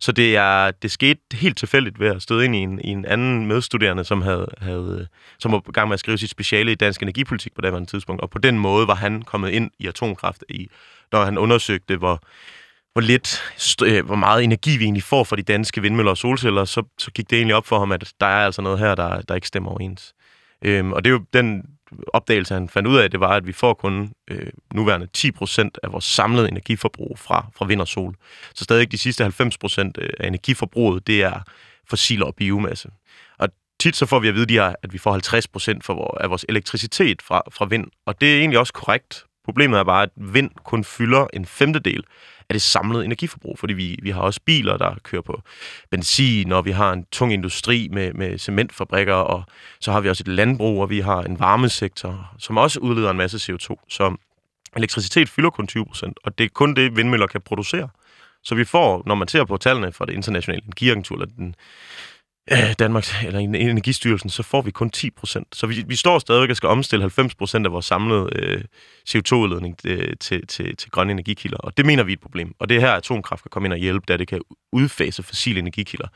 Så 0.00 0.12
det, 0.12 0.36
er, 0.36 0.70
det 0.70 0.90
skete 0.90 1.20
helt 1.32 1.58
tilfældigt 1.58 2.00
ved 2.00 2.08
at 2.08 2.22
støde 2.22 2.44
ind 2.44 2.56
i 2.56 2.58
en, 2.58 2.80
i 2.80 2.88
en 2.88 3.04
anden 3.04 3.46
medstuderende, 3.46 4.04
som, 4.04 4.22
havde, 4.22 4.46
havde, 4.58 5.08
som 5.38 5.52
var 5.52 5.62
i 5.68 5.72
gang 5.72 5.88
med 5.88 5.94
at 5.94 6.00
skrive 6.00 6.18
sit 6.18 6.30
speciale 6.30 6.72
i 6.72 6.74
dansk 6.74 7.02
energipolitik 7.02 7.54
på 7.54 7.60
det 7.60 7.88
tidspunkt. 7.88 8.22
Og 8.22 8.30
på 8.30 8.38
den 8.38 8.58
måde 8.58 8.88
var 8.88 8.94
han 8.94 9.22
kommet 9.22 9.50
ind 9.50 9.70
i 9.78 9.86
atomkraft, 9.86 10.44
i, 10.48 10.68
når 11.12 11.24
han 11.24 11.38
undersøgte, 11.38 11.96
hvor, 11.96 12.20
hvor 12.92 13.00
lidt, 13.00 13.42
øh, 13.84 14.06
hvor 14.06 14.16
meget 14.16 14.44
energi 14.44 14.76
vi 14.76 14.84
egentlig 14.84 15.02
får 15.02 15.24
fra 15.24 15.36
de 15.36 15.42
danske 15.42 15.82
vindmøller 15.82 16.10
og 16.10 16.18
solceller, 16.18 16.64
så, 16.64 16.82
så 16.98 17.10
gik 17.10 17.30
det 17.30 17.36
egentlig 17.36 17.54
op 17.56 17.66
for 17.66 17.78
ham, 17.78 17.92
at 17.92 18.12
der 18.20 18.26
er 18.26 18.44
altså 18.44 18.62
noget 18.62 18.78
her, 18.78 18.94
der, 18.94 19.20
der 19.20 19.34
ikke 19.34 19.46
stemmer 19.48 19.70
overens. 19.70 20.14
Øhm, 20.64 20.92
og 20.92 21.04
det 21.04 21.10
er 21.10 21.12
jo 21.12 21.24
den 21.32 21.62
opdagelse, 22.08 22.54
han 22.54 22.68
fandt 22.68 22.88
ud 22.88 22.96
af, 22.96 23.10
det 23.10 23.20
var, 23.20 23.28
at 23.28 23.46
vi 23.46 23.52
får 23.52 23.74
kun 23.74 24.12
øh, 24.28 24.46
nuværende 24.74 25.08
10% 25.18 25.68
af 25.82 25.92
vores 25.92 26.04
samlede 26.04 26.48
energiforbrug 26.48 27.18
fra, 27.18 27.46
fra 27.56 27.66
vind 27.66 27.80
og 27.80 27.88
sol. 27.88 28.14
Så 28.54 28.64
stadig 28.64 28.92
de 28.92 28.98
sidste 28.98 29.24
90% 29.24 29.28
øh, 29.98 30.10
af 30.20 30.26
energiforbruget, 30.26 31.06
det 31.06 31.22
er 31.22 31.40
fossiler 31.88 32.26
og 32.26 32.34
biomasse. 32.34 32.88
Og 33.38 33.48
tit 33.80 33.96
så 33.96 34.06
får 34.06 34.18
vi 34.18 34.28
at 34.28 34.34
vide, 34.34 34.62
at 34.82 34.92
vi 34.92 34.98
får 34.98 35.74
50% 35.76 35.78
for 35.82 35.94
vores, 35.94 36.20
af 36.20 36.30
vores 36.30 36.44
elektricitet 36.48 37.22
fra, 37.22 37.42
fra 37.50 37.64
vind. 37.64 37.86
Og 38.06 38.20
det 38.20 38.34
er 38.34 38.38
egentlig 38.38 38.58
også 38.58 38.72
korrekt. 38.72 39.24
Problemet 39.44 39.78
er 39.78 39.84
bare, 39.84 40.02
at 40.02 40.10
vind 40.16 40.50
kun 40.64 40.84
fylder 40.84 41.26
en 41.32 41.46
femtedel 41.46 42.04
af 42.48 42.54
det 42.54 42.62
samlede 42.62 43.04
energiforbrug, 43.04 43.58
fordi 43.58 43.74
vi, 43.74 43.98
vi 44.02 44.10
har 44.10 44.20
også 44.20 44.40
biler, 44.44 44.76
der 44.76 44.94
kører 45.02 45.22
på 45.22 45.42
benzin, 45.90 46.52
og 46.52 46.64
vi 46.64 46.70
har 46.70 46.92
en 46.92 47.04
tung 47.12 47.32
industri 47.32 47.88
med, 47.92 48.12
med 48.12 48.38
cementfabrikker, 48.38 49.14
og 49.14 49.44
så 49.80 49.92
har 49.92 50.00
vi 50.00 50.08
også 50.08 50.22
et 50.22 50.28
landbrug, 50.28 50.82
og 50.82 50.90
vi 50.90 51.00
har 51.00 51.22
en 51.22 51.40
varmesektor, 51.40 52.34
som 52.38 52.56
også 52.56 52.80
udleder 52.80 53.10
en 53.10 53.16
masse 53.16 53.52
CO2. 53.52 53.86
Så 53.88 54.16
elektricitet 54.76 55.28
fylder 55.28 55.50
kun 55.50 55.66
20 55.66 55.86
procent, 55.86 56.18
og 56.24 56.38
det 56.38 56.44
er 56.44 56.48
kun 56.48 56.74
det, 56.74 56.96
vindmøller 56.96 57.26
kan 57.26 57.40
producere. 57.40 57.88
Så 58.42 58.54
vi 58.54 58.64
får, 58.64 59.02
når 59.06 59.14
man 59.14 59.28
ser 59.28 59.44
på 59.44 59.56
tallene 59.56 59.92
fra 59.92 60.06
det 60.06 60.12
internationale 60.12 60.62
energiagentur, 60.64 61.16
eller 61.16 61.34
den 61.36 61.54
øh, 62.52 62.74
Danmarks, 62.78 63.14
eller 63.24 63.40
Energistyrelsen, 63.40 64.30
så 64.30 64.42
får 64.42 64.62
vi 64.62 64.70
kun 64.70 64.90
10 64.90 65.10
procent. 65.10 65.46
Så 65.52 65.66
vi, 65.66 65.84
vi 65.86 65.96
står 65.96 66.18
stadigvæk 66.18 66.50
og 66.50 66.56
skal 66.56 66.68
omstille 66.68 67.02
90 67.02 67.34
procent 67.34 67.66
af 67.66 67.72
vores 67.72 67.84
samlede 67.84 68.28
øh, 68.32 68.64
CO2-udledning 69.08 69.76
øh, 69.84 70.16
til, 70.20 70.46
til, 70.46 70.76
til 70.76 70.90
grønne 70.90 71.12
energikilder. 71.12 71.56
Og 71.56 71.76
det 71.76 71.86
mener 71.86 72.02
vi 72.02 72.12
er 72.12 72.16
et 72.16 72.20
problem. 72.20 72.54
Og 72.58 72.68
det 72.68 72.76
er 72.76 72.80
her, 72.80 72.92
atomkraft 72.92 73.42
kan 73.42 73.50
komme 73.50 73.66
ind 73.66 73.72
og 73.72 73.78
hjælpe, 73.78 74.04
da 74.08 74.16
det 74.16 74.28
kan 74.28 74.40
udfase 74.72 75.22
fossile 75.22 75.58
energikilder. 75.58 76.06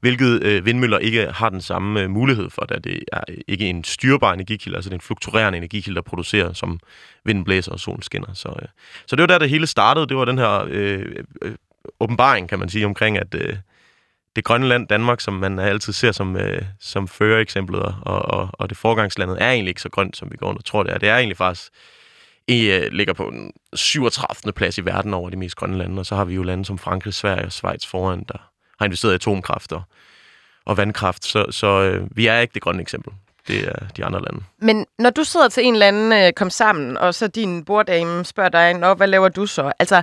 Hvilket 0.00 0.42
øh, 0.42 0.66
vindmøller 0.66 0.98
ikke 0.98 1.26
har 1.32 1.48
den 1.48 1.60
samme 1.60 2.02
øh, 2.02 2.10
mulighed 2.10 2.50
for, 2.50 2.62
da 2.62 2.74
det 2.74 3.02
er 3.12 3.20
øh, 3.28 3.36
ikke 3.48 3.66
en 3.66 3.84
styrbar 3.84 4.32
energikilde, 4.32 4.76
altså 4.76 4.90
det 4.90 4.94
er 4.94 4.98
en 4.98 5.06
fluktuerende 5.06 5.56
energikilde, 5.56 5.96
der 5.96 6.02
producerer, 6.02 6.52
som 6.52 6.80
vinden 7.24 7.44
blæser 7.44 7.72
og 7.72 7.80
solen 7.80 8.02
skinner. 8.02 8.34
Så, 8.34 8.48
øh, 8.48 8.68
så 9.06 9.16
det 9.16 9.22
var 9.22 9.26
der, 9.26 9.38
det 9.38 9.50
hele 9.50 9.66
startede. 9.66 10.06
Det 10.06 10.16
var 10.16 10.24
den 10.24 10.38
her 10.38 10.66
øh, 10.68 11.24
øh, 11.42 11.54
åbenbaring, 12.00 12.48
kan 12.48 12.58
man 12.58 12.68
sige, 12.68 12.86
omkring, 12.86 13.18
at... 13.18 13.34
Øh, 13.34 13.56
det 14.36 14.44
grønne 14.44 14.68
land, 14.68 14.88
Danmark, 14.88 15.20
som 15.20 15.34
man 15.34 15.58
altid 15.58 15.92
ser 15.92 16.12
som, 16.12 16.36
øh, 16.36 16.62
som 16.80 17.08
førereksemplet, 17.08 17.82
og, 17.82 18.22
og, 18.22 18.48
og 18.52 18.68
det 18.68 18.78
forgangslandet 18.78 19.42
er 19.42 19.50
egentlig 19.50 19.68
ikke 19.68 19.82
så 19.82 19.88
grønt, 19.88 20.16
som 20.16 20.28
vi 20.30 20.36
går 20.36 20.54
og 20.54 20.64
tror, 20.64 20.82
det 20.82 20.92
er. 20.94 20.98
Det 20.98 21.08
er 21.08 21.16
egentlig 21.16 21.36
faktisk 21.36 21.72
i, 22.48 22.70
øh, 22.70 22.92
ligger 22.92 23.12
på 23.12 23.30
den 23.30 23.52
37. 23.74 24.52
plads 24.52 24.78
i 24.78 24.84
verden 24.84 25.14
over 25.14 25.30
de 25.30 25.36
mest 25.36 25.56
grønne 25.56 25.78
lande, 25.78 26.00
og 26.00 26.06
så 26.06 26.16
har 26.16 26.24
vi 26.24 26.34
jo 26.34 26.42
lande 26.42 26.64
som 26.64 26.78
Frankrig, 26.78 27.14
Sverige 27.14 27.46
og 27.46 27.52
Schweiz 27.52 27.86
foran, 27.86 28.24
der 28.28 28.50
har 28.78 28.86
investeret 28.86 29.12
i 29.12 29.14
atomkraft 29.14 29.72
og, 29.72 29.82
og 30.64 30.76
vandkraft. 30.76 31.24
Så, 31.24 31.46
så 31.50 31.82
øh, 31.82 32.16
vi 32.16 32.26
er 32.26 32.38
ikke 32.38 32.54
det 32.54 32.62
grønne 32.62 32.82
eksempel. 32.82 33.12
Det 33.48 33.68
er 33.68 33.88
de 33.96 34.04
andre 34.04 34.22
lande. 34.22 34.44
Men 34.58 34.86
når 34.98 35.10
du 35.10 35.24
sidder 35.24 35.48
til 35.48 35.66
en 35.66 35.74
eller 35.74 35.88
anden 35.88 36.12
øh, 36.12 36.32
kom 36.32 36.50
sammen, 36.50 36.96
og 36.96 37.14
så 37.14 37.26
din 37.26 37.64
borddame 37.64 38.24
spørger 38.24 38.50
dig, 38.50 38.74
Nå, 38.74 38.94
hvad 38.94 39.06
laver 39.06 39.28
du 39.28 39.46
så? 39.46 39.72
Altså, 39.78 40.02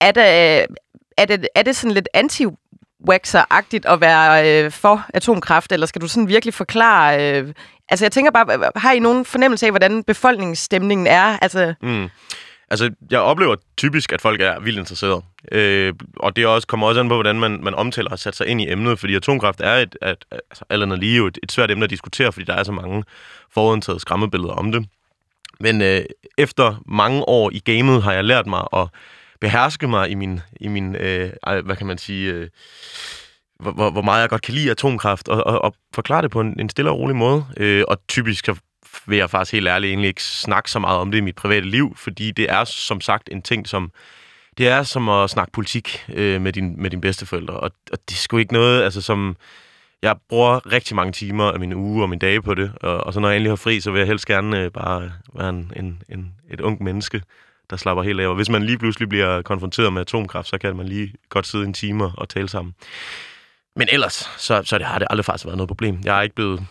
er 0.00 0.10
det, 0.10 0.20
øh, 0.20 0.76
er 1.16 1.24
det, 1.24 1.48
er 1.54 1.62
det 1.62 1.76
sådan 1.76 1.94
lidt 1.94 2.08
anti 2.14 2.46
waxer-agtigt 3.10 3.86
at 3.86 4.00
være 4.00 4.64
øh, 4.64 4.70
for 4.70 5.06
atomkraft, 5.14 5.72
eller 5.72 5.86
skal 5.86 6.02
du 6.02 6.08
sådan 6.08 6.28
virkelig 6.28 6.54
forklare... 6.54 7.40
Øh, 7.40 7.54
altså, 7.88 8.04
jeg 8.04 8.12
tænker 8.12 8.30
bare, 8.30 8.70
har 8.76 8.92
I 8.92 8.98
nogen 8.98 9.24
fornemmelse 9.24 9.66
af, 9.66 9.72
hvordan 9.72 10.04
befolkningsstemningen 10.04 11.06
er? 11.06 11.38
Altså... 11.42 11.74
Mm. 11.82 12.08
Altså, 12.70 12.90
jeg 13.10 13.20
oplever 13.20 13.56
typisk, 13.76 14.12
at 14.12 14.20
folk 14.20 14.40
er 14.40 14.60
vildt 14.60 14.78
interesserede. 14.78 15.22
Øh, 15.52 15.94
og 16.16 16.36
det 16.36 16.46
også, 16.46 16.66
kommer 16.66 16.86
også 16.86 17.00
an 17.00 17.08
på, 17.08 17.14
hvordan 17.14 17.40
man, 17.40 17.60
man 17.62 17.74
omtaler 17.74 18.10
og 18.10 18.18
sætter 18.18 18.36
sig 18.36 18.46
ind 18.46 18.60
i 18.60 18.70
emnet, 18.70 18.98
fordi 18.98 19.14
atomkraft 19.14 19.60
er 19.60 19.74
et, 19.74 19.96
et, 20.02 20.24
altså, 20.50 20.64
eller 20.70 20.96
lige 20.96 21.26
et, 21.26 21.38
et 21.42 21.52
svært 21.52 21.70
emne 21.70 21.84
at 21.84 21.90
diskutere, 21.90 22.32
fordi 22.32 22.44
der 22.44 22.54
er 22.54 22.64
så 22.64 22.72
mange 22.72 23.04
forudtaget 23.54 24.00
skræmmebilleder 24.00 24.52
om 24.52 24.72
det. 24.72 24.86
Men 25.60 25.82
øh, 25.82 26.04
efter 26.38 26.82
mange 26.86 27.28
år 27.28 27.50
i 27.52 27.58
gamet 27.58 28.02
har 28.02 28.12
jeg 28.12 28.24
lært 28.24 28.46
mig 28.46 28.64
at 28.72 28.88
beherske 29.42 29.88
mig 29.88 30.10
i 30.10 30.14
min, 30.14 30.40
i 30.60 30.68
min 30.68 30.96
øh, 30.96 31.32
hvad 31.64 31.76
kan 31.76 31.86
man 31.86 31.98
sige, 31.98 32.32
øh, 32.32 32.48
hvor, 33.60 33.90
hvor 33.90 34.02
meget 34.02 34.20
jeg 34.20 34.28
godt 34.28 34.42
kan 34.42 34.54
lide 34.54 34.70
atomkraft, 34.70 35.28
og, 35.28 35.46
og, 35.46 35.64
og 35.64 35.74
forklare 35.94 36.22
det 36.22 36.30
på 36.30 36.40
en, 36.40 36.60
en 36.60 36.68
stille 36.68 36.90
og 36.90 36.98
rolig 36.98 37.16
måde. 37.16 37.44
Øh, 37.56 37.84
og 37.88 38.06
typisk 38.08 38.48
vil 39.06 39.18
jeg 39.18 39.30
faktisk 39.30 39.52
helt 39.52 39.68
ærligt 39.68 39.90
egentlig 39.90 40.08
ikke 40.08 40.22
snakke 40.22 40.70
så 40.70 40.78
meget 40.78 40.98
om 40.98 41.10
det 41.10 41.18
i 41.18 41.20
mit 41.20 41.34
private 41.36 41.66
liv, 41.66 41.96
fordi 41.96 42.30
det 42.30 42.50
er 42.50 42.64
som 42.64 43.00
sagt 43.00 43.28
en 43.32 43.42
ting, 43.42 43.68
som 43.68 43.92
det 44.58 44.68
er 44.68 44.82
som 44.82 45.08
at 45.08 45.30
snakke 45.30 45.52
politik 45.52 46.04
øh, 46.08 46.40
med, 46.40 46.52
din, 46.52 46.82
med 46.82 46.90
dine 46.90 47.02
bedsteforældre, 47.02 47.54
og, 47.54 47.70
og 47.92 47.98
det 48.08 48.14
er 48.14 48.18
sgu 48.18 48.38
ikke 48.38 48.52
noget, 48.52 48.82
altså 48.82 49.00
som... 49.00 49.36
Jeg 50.02 50.16
bruger 50.28 50.72
rigtig 50.72 50.96
mange 50.96 51.12
timer 51.12 51.52
af 51.52 51.60
min 51.60 51.72
uge 51.72 52.02
og 52.02 52.08
min 52.08 52.18
dage 52.18 52.42
på 52.42 52.54
det, 52.54 52.72
og, 52.80 53.06
og 53.06 53.12
så 53.12 53.20
når 53.20 53.28
jeg 53.28 53.36
endelig 53.36 53.50
har 53.50 53.56
fri, 53.56 53.80
så 53.80 53.90
vil 53.90 53.98
jeg 53.98 54.06
helst 54.06 54.26
gerne 54.26 54.60
øh, 54.60 54.70
bare 54.70 55.12
være 55.34 55.48
en, 55.48 55.72
en, 55.76 56.02
en, 56.08 56.34
et 56.50 56.60
ung 56.60 56.82
menneske, 56.82 57.22
der 57.70 57.76
slapper 57.76 58.02
helt 58.02 58.20
af. 58.20 58.26
Og 58.26 58.34
hvis 58.34 58.48
man 58.48 58.62
lige 58.62 58.78
pludselig 58.78 59.08
bliver 59.08 59.42
konfronteret 59.42 59.92
med 59.92 60.00
atomkraft, 60.00 60.48
så 60.48 60.58
kan 60.58 60.76
man 60.76 60.88
lige 60.88 61.14
godt 61.28 61.46
sidde 61.46 61.64
en 61.64 61.74
time 61.74 62.12
og 62.18 62.28
tale 62.28 62.48
sammen. 62.48 62.74
Men 63.76 63.88
ellers, 63.92 64.30
så, 64.38 64.62
så 64.64 64.78
det 64.78 64.86
har 64.86 64.98
det 64.98 65.08
aldrig 65.10 65.24
faktisk 65.24 65.44
været 65.46 65.56
noget 65.56 65.68
problem. 65.68 66.00
Jeg 66.04 66.18
er 66.18 66.22
ikke 66.22 66.34
blevet, 66.34 66.66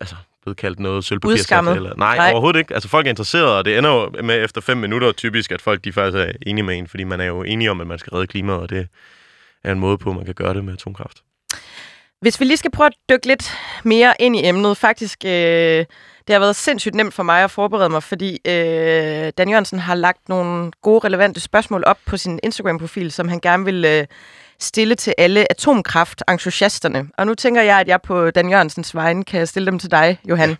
altså, 0.00 0.16
blevet 0.42 0.56
kaldt 0.56 0.80
noget 0.80 1.04
sølvpapir. 1.04 1.72
Eller, 1.74 1.94
nej, 1.96 2.16
nej, 2.16 2.32
overhovedet 2.32 2.58
ikke. 2.58 2.74
Altså, 2.74 2.88
folk 2.88 3.06
er 3.06 3.10
interesserede, 3.10 3.58
og 3.58 3.64
det 3.64 3.78
ender 3.78 3.90
jo 3.90 4.22
med 4.22 4.44
efter 4.44 4.60
fem 4.60 4.76
minutter 4.76 5.12
typisk, 5.12 5.52
at 5.52 5.62
folk 5.62 5.84
de 5.84 5.92
faktisk 5.92 6.16
er 6.16 6.32
enige 6.46 6.64
med 6.64 6.78
en, 6.78 6.88
fordi 6.88 7.04
man 7.04 7.20
er 7.20 7.24
jo 7.24 7.42
enige 7.42 7.70
om, 7.70 7.80
at 7.80 7.86
man 7.86 7.98
skal 7.98 8.10
redde 8.10 8.26
klimaet, 8.26 8.60
og 8.60 8.70
det 8.70 8.88
er 9.64 9.72
en 9.72 9.78
måde 9.78 9.98
på, 9.98 10.10
at 10.10 10.16
man 10.16 10.24
kan 10.24 10.34
gøre 10.34 10.54
det 10.54 10.64
med 10.64 10.72
atomkraft. 10.72 11.22
Hvis 12.20 12.40
vi 12.40 12.44
lige 12.44 12.56
skal 12.56 12.70
prøve 12.70 12.86
at 12.86 12.92
dykke 13.10 13.26
lidt 13.26 13.52
mere 13.84 14.14
ind 14.20 14.36
i 14.36 14.46
emnet, 14.46 14.76
faktisk, 14.76 15.24
øh, 15.24 15.84
det 16.26 16.32
har 16.34 16.40
været 16.40 16.56
sindssygt 16.56 16.94
nemt 16.94 17.14
for 17.14 17.22
mig 17.22 17.44
at 17.44 17.50
forberede 17.50 17.88
mig, 17.88 18.02
fordi 18.02 18.40
øh, 18.44 19.32
Dan 19.38 19.48
Jørgensen 19.48 19.78
har 19.78 19.94
lagt 19.94 20.28
nogle 20.28 20.72
gode, 20.82 20.98
relevante 21.04 21.40
spørgsmål 21.40 21.84
op 21.86 21.98
på 22.06 22.16
sin 22.16 22.40
Instagram-profil, 22.42 23.12
som 23.12 23.28
han 23.28 23.40
gerne 23.40 23.64
vil 23.64 23.84
øh, 23.84 24.06
stille 24.58 24.94
til 24.94 25.14
alle 25.18 25.46
atomkraft-entusiasterne. 25.50 27.08
Og 27.18 27.26
nu 27.26 27.34
tænker 27.34 27.62
jeg, 27.62 27.80
at 27.80 27.88
jeg 27.88 28.02
på 28.02 28.30
Dan 28.30 28.50
Jørgensens 28.50 28.94
vegne 28.94 29.24
kan 29.24 29.46
stille 29.46 29.66
dem 29.66 29.78
til 29.78 29.90
dig, 29.90 30.18
Johan. 30.28 30.56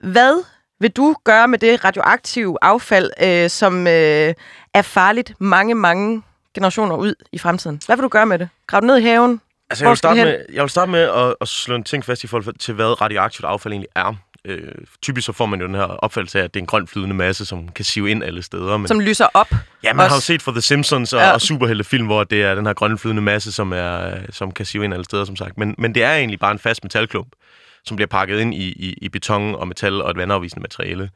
Hvad 0.00 0.44
vil 0.80 0.90
du 0.90 1.16
gøre 1.24 1.48
med 1.48 1.58
det 1.58 1.84
radioaktive 1.84 2.58
affald, 2.62 3.10
øh, 3.22 3.50
som 3.50 3.86
øh, 3.86 4.34
er 4.74 4.82
farligt 4.82 5.34
mange, 5.38 5.74
mange 5.74 6.22
generationer 6.54 6.96
ud 6.96 7.14
i 7.32 7.38
fremtiden? 7.38 7.80
Hvad 7.86 7.96
vil 7.96 8.02
du 8.02 8.08
gøre 8.08 8.26
med 8.26 8.38
det? 8.38 8.48
Grav 8.66 8.80
ned 8.80 8.96
i 8.96 9.02
haven? 9.02 9.40
Altså, 9.70 9.84
jeg 9.84 9.90
vil, 9.90 9.96
starte 9.96 10.24
med, 10.24 10.44
jeg 10.52 10.62
vil 10.62 10.70
starte 10.70 10.90
med 10.90 11.00
at, 11.00 11.34
at 11.40 11.48
slå 11.48 11.74
en 11.74 11.84
ting 11.84 12.04
fast 12.04 12.24
i 12.24 12.26
forhold 12.26 12.58
til, 12.58 12.74
hvad 12.74 13.00
radioaktivt 13.00 13.44
affald 13.44 13.72
egentlig 13.72 13.88
er. 13.94 14.14
Øh, 14.48 14.72
typisk 15.02 15.26
så 15.26 15.32
får 15.32 15.46
man 15.46 15.60
jo 15.60 15.66
den 15.66 15.74
her 15.74 15.82
opfattelse 15.82 16.40
af, 16.40 16.44
at 16.44 16.54
det 16.54 16.60
er 16.60 16.62
en 16.62 16.66
grøn 16.66 16.86
flydende 16.86 17.14
masse, 17.14 17.46
som 17.46 17.68
kan 17.68 17.84
sive 17.84 18.10
ind 18.10 18.24
alle 18.24 18.42
steder. 18.42 18.76
Men, 18.76 18.88
som 18.88 19.00
lyser 19.00 19.26
op. 19.34 19.50
Ja, 19.82 19.92
man 19.92 20.04
også. 20.04 20.08
har 20.08 20.16
jo 20.16 20.20
set 20.20 20.42
for 20.42 20.52
The 20.52 20.60
Simpsons 20.60 21.12
og, 21.12 21.20
ja. 21.20 21.32
og 21.32 21.40
superheltefilm, 21.40 22.06
hvor 22.06 22.24
det 22.24 22.42
er 22.42 22.54
den 22.54 22.66
her 22.66 22.72
grønne 22.72 22.98
flydende 22.98 23.22
masse, 23.22 23.52
som, 23.52 23.72
er, 23.72 24.16
som 24.30 24.52
kan 24.52 24.66
sive 24.66 24.84
ind 24.84 24.94
alle 24.94 25.04
steder, 25.04 25.24
som 25.24 25.36
sagt. 25.36 25.58
Men, 25.58 25.74
men 25.78 25.94
det 25.94 26.02
er 26.02 26.14
egentlig 26.14 26.40
bare 26.40 26.52
en 26.52 26.58
fast 26.58 26.84
metalklump, 26.84 27.28
som 27.84 27.96
bliver 27.96 28.08
pakket 28.08 28.40
ind 28.40 28.54
i, 28.54 28.68
i, 28.68 28.94
i 29.02 29.08
beton 29.08 29.54
og 29.54 29.68
metal 29.68 30.02
og 30.02 30.10
et 30.10 30.16
vandafvisende 30.16 30.62
materiale. 30.62 31.10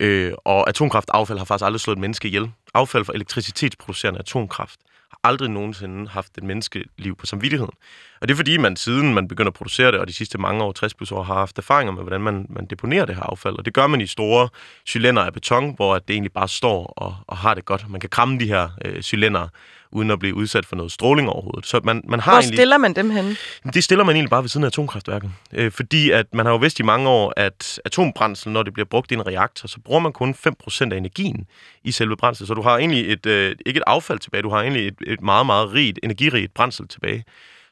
Øh, 0.00 0.32
og 0.44 0.68
atomkraftaffald 0.68 1.38
har 1.38 1.44
faktisk 1.44 1.64
aldrig 1.64 1.80
slået 1.80 1.96
et 1.96 2.00
menneske 2.00 2.28
ihjel. 2.28 2.50
Affald 2.74 3.04
fra 3.04 3.12
elektricitetsproducerende 3.14 4.20
atomkraft 4.20 4.80
aldrig 5.24 5.50
nogensinde 5.50 6.08
haft 6.08 6.38
et 6.38 6.44
menneskeliv 6.44 7.16
på 7.16 7.26
samvittigheden. 7.26 7.72
Og 8.20 8.28
det 8.28 8.34
er 8.34 8.36
fordi, 8.36 8.56
man 8.56 8.76
siden 8.76 9.14
man 9.14 9.28
begynder 9.28 9.50
at 9.50 9.54
producere 9.54 9.92
det, 9.92 10.00
og 10.00 10.08
de 10.08 10.12
sidste 10.12 10.38
mange 10.38 10.64
år, 10.64 10.72
60 10.72 10.94
plus 10.94 11.12
år, 11.12 11.22
har 11.22 11.34
haft 11.34 11.58
erfaringer 11.58 11.92
med, 11.92 12.02
hvordan 12.02 12.20
man, 12.20 12.46
man 12.48 12.66
deponerer 12.66 13.04
det 13.04 13.14
her 13.14 13.22
affald. 13.22 13.58
Og 13.58 13.64
det 13.64 13.74
gør 13.74 13.86
man 13.86 14.00
i 14.00 14.06
store 14.06 14.48
cylinder 14.86 15.22
af 15.22 15.32
beton, 15.32 15.74
hvor 15.76 15.98
det 15.98 16.10
egentlig 16.10 16.32
bare 16.32 16.48
står 16.48 16.86
og, 16.86 17.16
og 17.26 17.36
har 17.36 17.54
det 17.54 17.64
godt. 17.64 17.90
Man 17.90 18.00
kan 18.00 18.10
kramme 18.10 18.38
de 18.38 18.46
her 18.46 18.68
øh, 18.84 19.02
cylinder 19.02 19.48
uden 19.92 20.10
at 20.10 20.18
blive 20.18 20.34
udsat 20.34 20.66
for 20.66 20.76
noget 20.76 20.92
stråling 20.92 21.28
overhovedet. 21.28 21.66
Så 21.66 21.80
man, 21.84 22.02
man 22.08 22.20
har 22.20 22.32
Hvor 22.32 22.40
egentlig, 22.40 22.56
stiller 22.58 22.78
man 22.78 22.92
dem 22.92 23.10
hen? 23.10 23.36
Det 23.74 23.84
stiller 23.84 24.04
man 24.04 24.16
egentlig 24.16 24.30
bare 24.30 24.42
ved 24.42 24.48
siden 24.48 24.64
af 24.64 24.68
atomkraftværket. 24.68 25.30
Øh, 25.52 25.72
fordi 25.72 26.10
at 26.10 26.26
man 26.34 26.46
har 26.46 26.52
jo 26.52 26.58
vidst 26.58 26.80
i 26.80 26.82
mange 26.82 27.08
år, 27.08 27.32
at 27.36 27.80
atombrændsel, 27.84 28.52
når 28.52 28.62
det 28.62 28.72
bliver 28.72 28.86
brugt 28.86 29.10
i 29.10 29.14
en 29.14 29.26
reaktor, 29.26 29.68
så 29.68 29.80
bruger 29.84 30.00
man 30.00 30.12
kun 30.12 30.34
5% 30.46 30.92
af 30.92 30.96
energien 30.96 31.46
i 31.84 31.92
selve 31.92 32.16
brændsel. 32.16 32.46
Så 32.46 32.54
du 32.54 32.62
har 32.62 32.78
egentlig 32.78 33.12
et, 33.12 33.26
øh, 33.26 33.56
ikke 33.66 33.78
et 33.78 33.84
affald 33.86 34.18
tilbage, 34.18 34.42
du 34.42 34.50
har 34.50 34.60
egentlig 34.60 34.86
et, 34.86 34.96
et 35.06 35.22
meget, 35.22 35.46
meget 35.46 35.72
rigt, 35.72 35.98
energirigt 36.02 36.54
brændsel 36.54 36.88
tilbage 36.88 37.24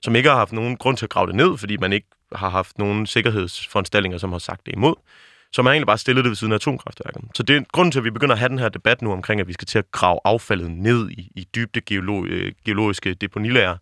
som 0.03 0.17
ikke 0.17 0.29
har 0.29 0.37
haft 0.37 0.53
nogen 0.53 0.77
grund 0.77 0.97
til 0.97 1.07
at 1.07 1.11
grave 1.11 1.27
det 1.27 1.35
ned, 1.35 1.59
fordi 1.59 1.77
man 1.77 1.93
ikke 1.93 2.07
har 2.35 2.49
haft 2.49 2.79
nogen 2.79 3.07
sikkerhedsforanstaltninger, 3.07 4.19
som 4.19 4.33
har 4.33 4.39
sagt 4.39 4.67
det 4.67 4.73
imod. 4.73 4.95
Så 5.57 5.63
man 5.63 5.71
har 5.71 5.73
egentlig 5.73 5.87
bare 5.87 5.99
stillet 5.99 6.25
det 6.25 6.31
ved 6.31 6.37
siden 6.37 6.53
af 6.53 6.57
atomkraftværket. 6.57 7.23
Så 7.35 7.43
det 7.43 7.57
er 7.57 7.61
grunden 7.73 7.93
til, 7.93 7.99
at 7.99 8.05
vi 8.05 8.11
begynder 8.11 8.35
at 8.35 8.39
have 8.39 8.49
den 8.49 8.59
her 8.59 8.69
debat 8.69 9.03
nu 9.03 9.13
omkring, 9.13 9.41
at 9.41 9.49
vi 9.49 9.53
skal 9.53 9.67
til 9.67 9.79
at 9.79 9.91
grave 9.91 10.19
affaldet 10.25 10.71
ned 10.71 11.11
i, 11.11 11.33
i 11.35 11.49
dybde 11.55 11.95
øh, 11.95 12.53
geologiske 12.65 13.15
deponilager. 13.15 13.77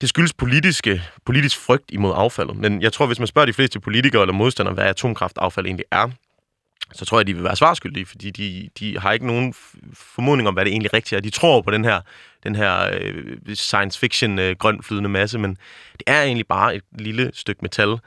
Det 0.00 0.08
skyldes 0.08 0.32
politiske, 0.32 1.02
politisk 1.26 1.58
frygt 1.58 1.90
imod 1.90 2.12
affaldet. 2.16 2.56
Men 2.56 2.82
jeg 2.82 2.92
tror, 2.92 3.06
hvis 3.06 3.18
man 3.18 3.26
spørger 3.26 3.46
de 3.46 3.52
fleste 3.52 3.80
politikere 3.80 4.22
eller 4.22 4.32
modstandere, 4.32 4.74
hvad 4.74 4.84
atomkraftaffald 4.84 5.66
egentlig 5.66 5.86
er, 5.90 6.08
så 6.92 7.04
tror 7.04 7.18
jeg, 7.18 7.26
de 7.26 7.34
vil 7.34 7.44
være 7.44 7.56
svarskyldige, 7.56 8.06
fordi 8.06 8.30
de, 8.30 8.68
de 8.78 8.98
har 8.98 9.12
ikke 9.12 9.26
nogen 9.26 9.54
formodning 9.92 10.48
om, 10.48 10.54
hvad 10.54 10.64
det 10.64 10.70
egentlig 10.70 10.94
rigtigt 10.94 11.16
er. 11.16 11.20
De 11.20 11.30
tror 11.30 11.60
på 11.60 11.70
den 11.70 11.84
her, 11.84 12.00
den 12.44 12.54
her 12.54 12.90
øh, 13.00 13.36
science 13.54 13.98
fiction 13.98 14.38
øh, 14.38 14.56
grøn 14.56 14.82
flydende 14.82 15.10
masse, 15.10 15.38
men 15.38 15.50
det 15.92 16.02
er 16.06 16.22
egentlig 16.22 16.46
bare 16.46 16.76
et 16.76 16.82
lille 16.98 17.30
stykke 17.34 17.62
metal, 17.62 17.98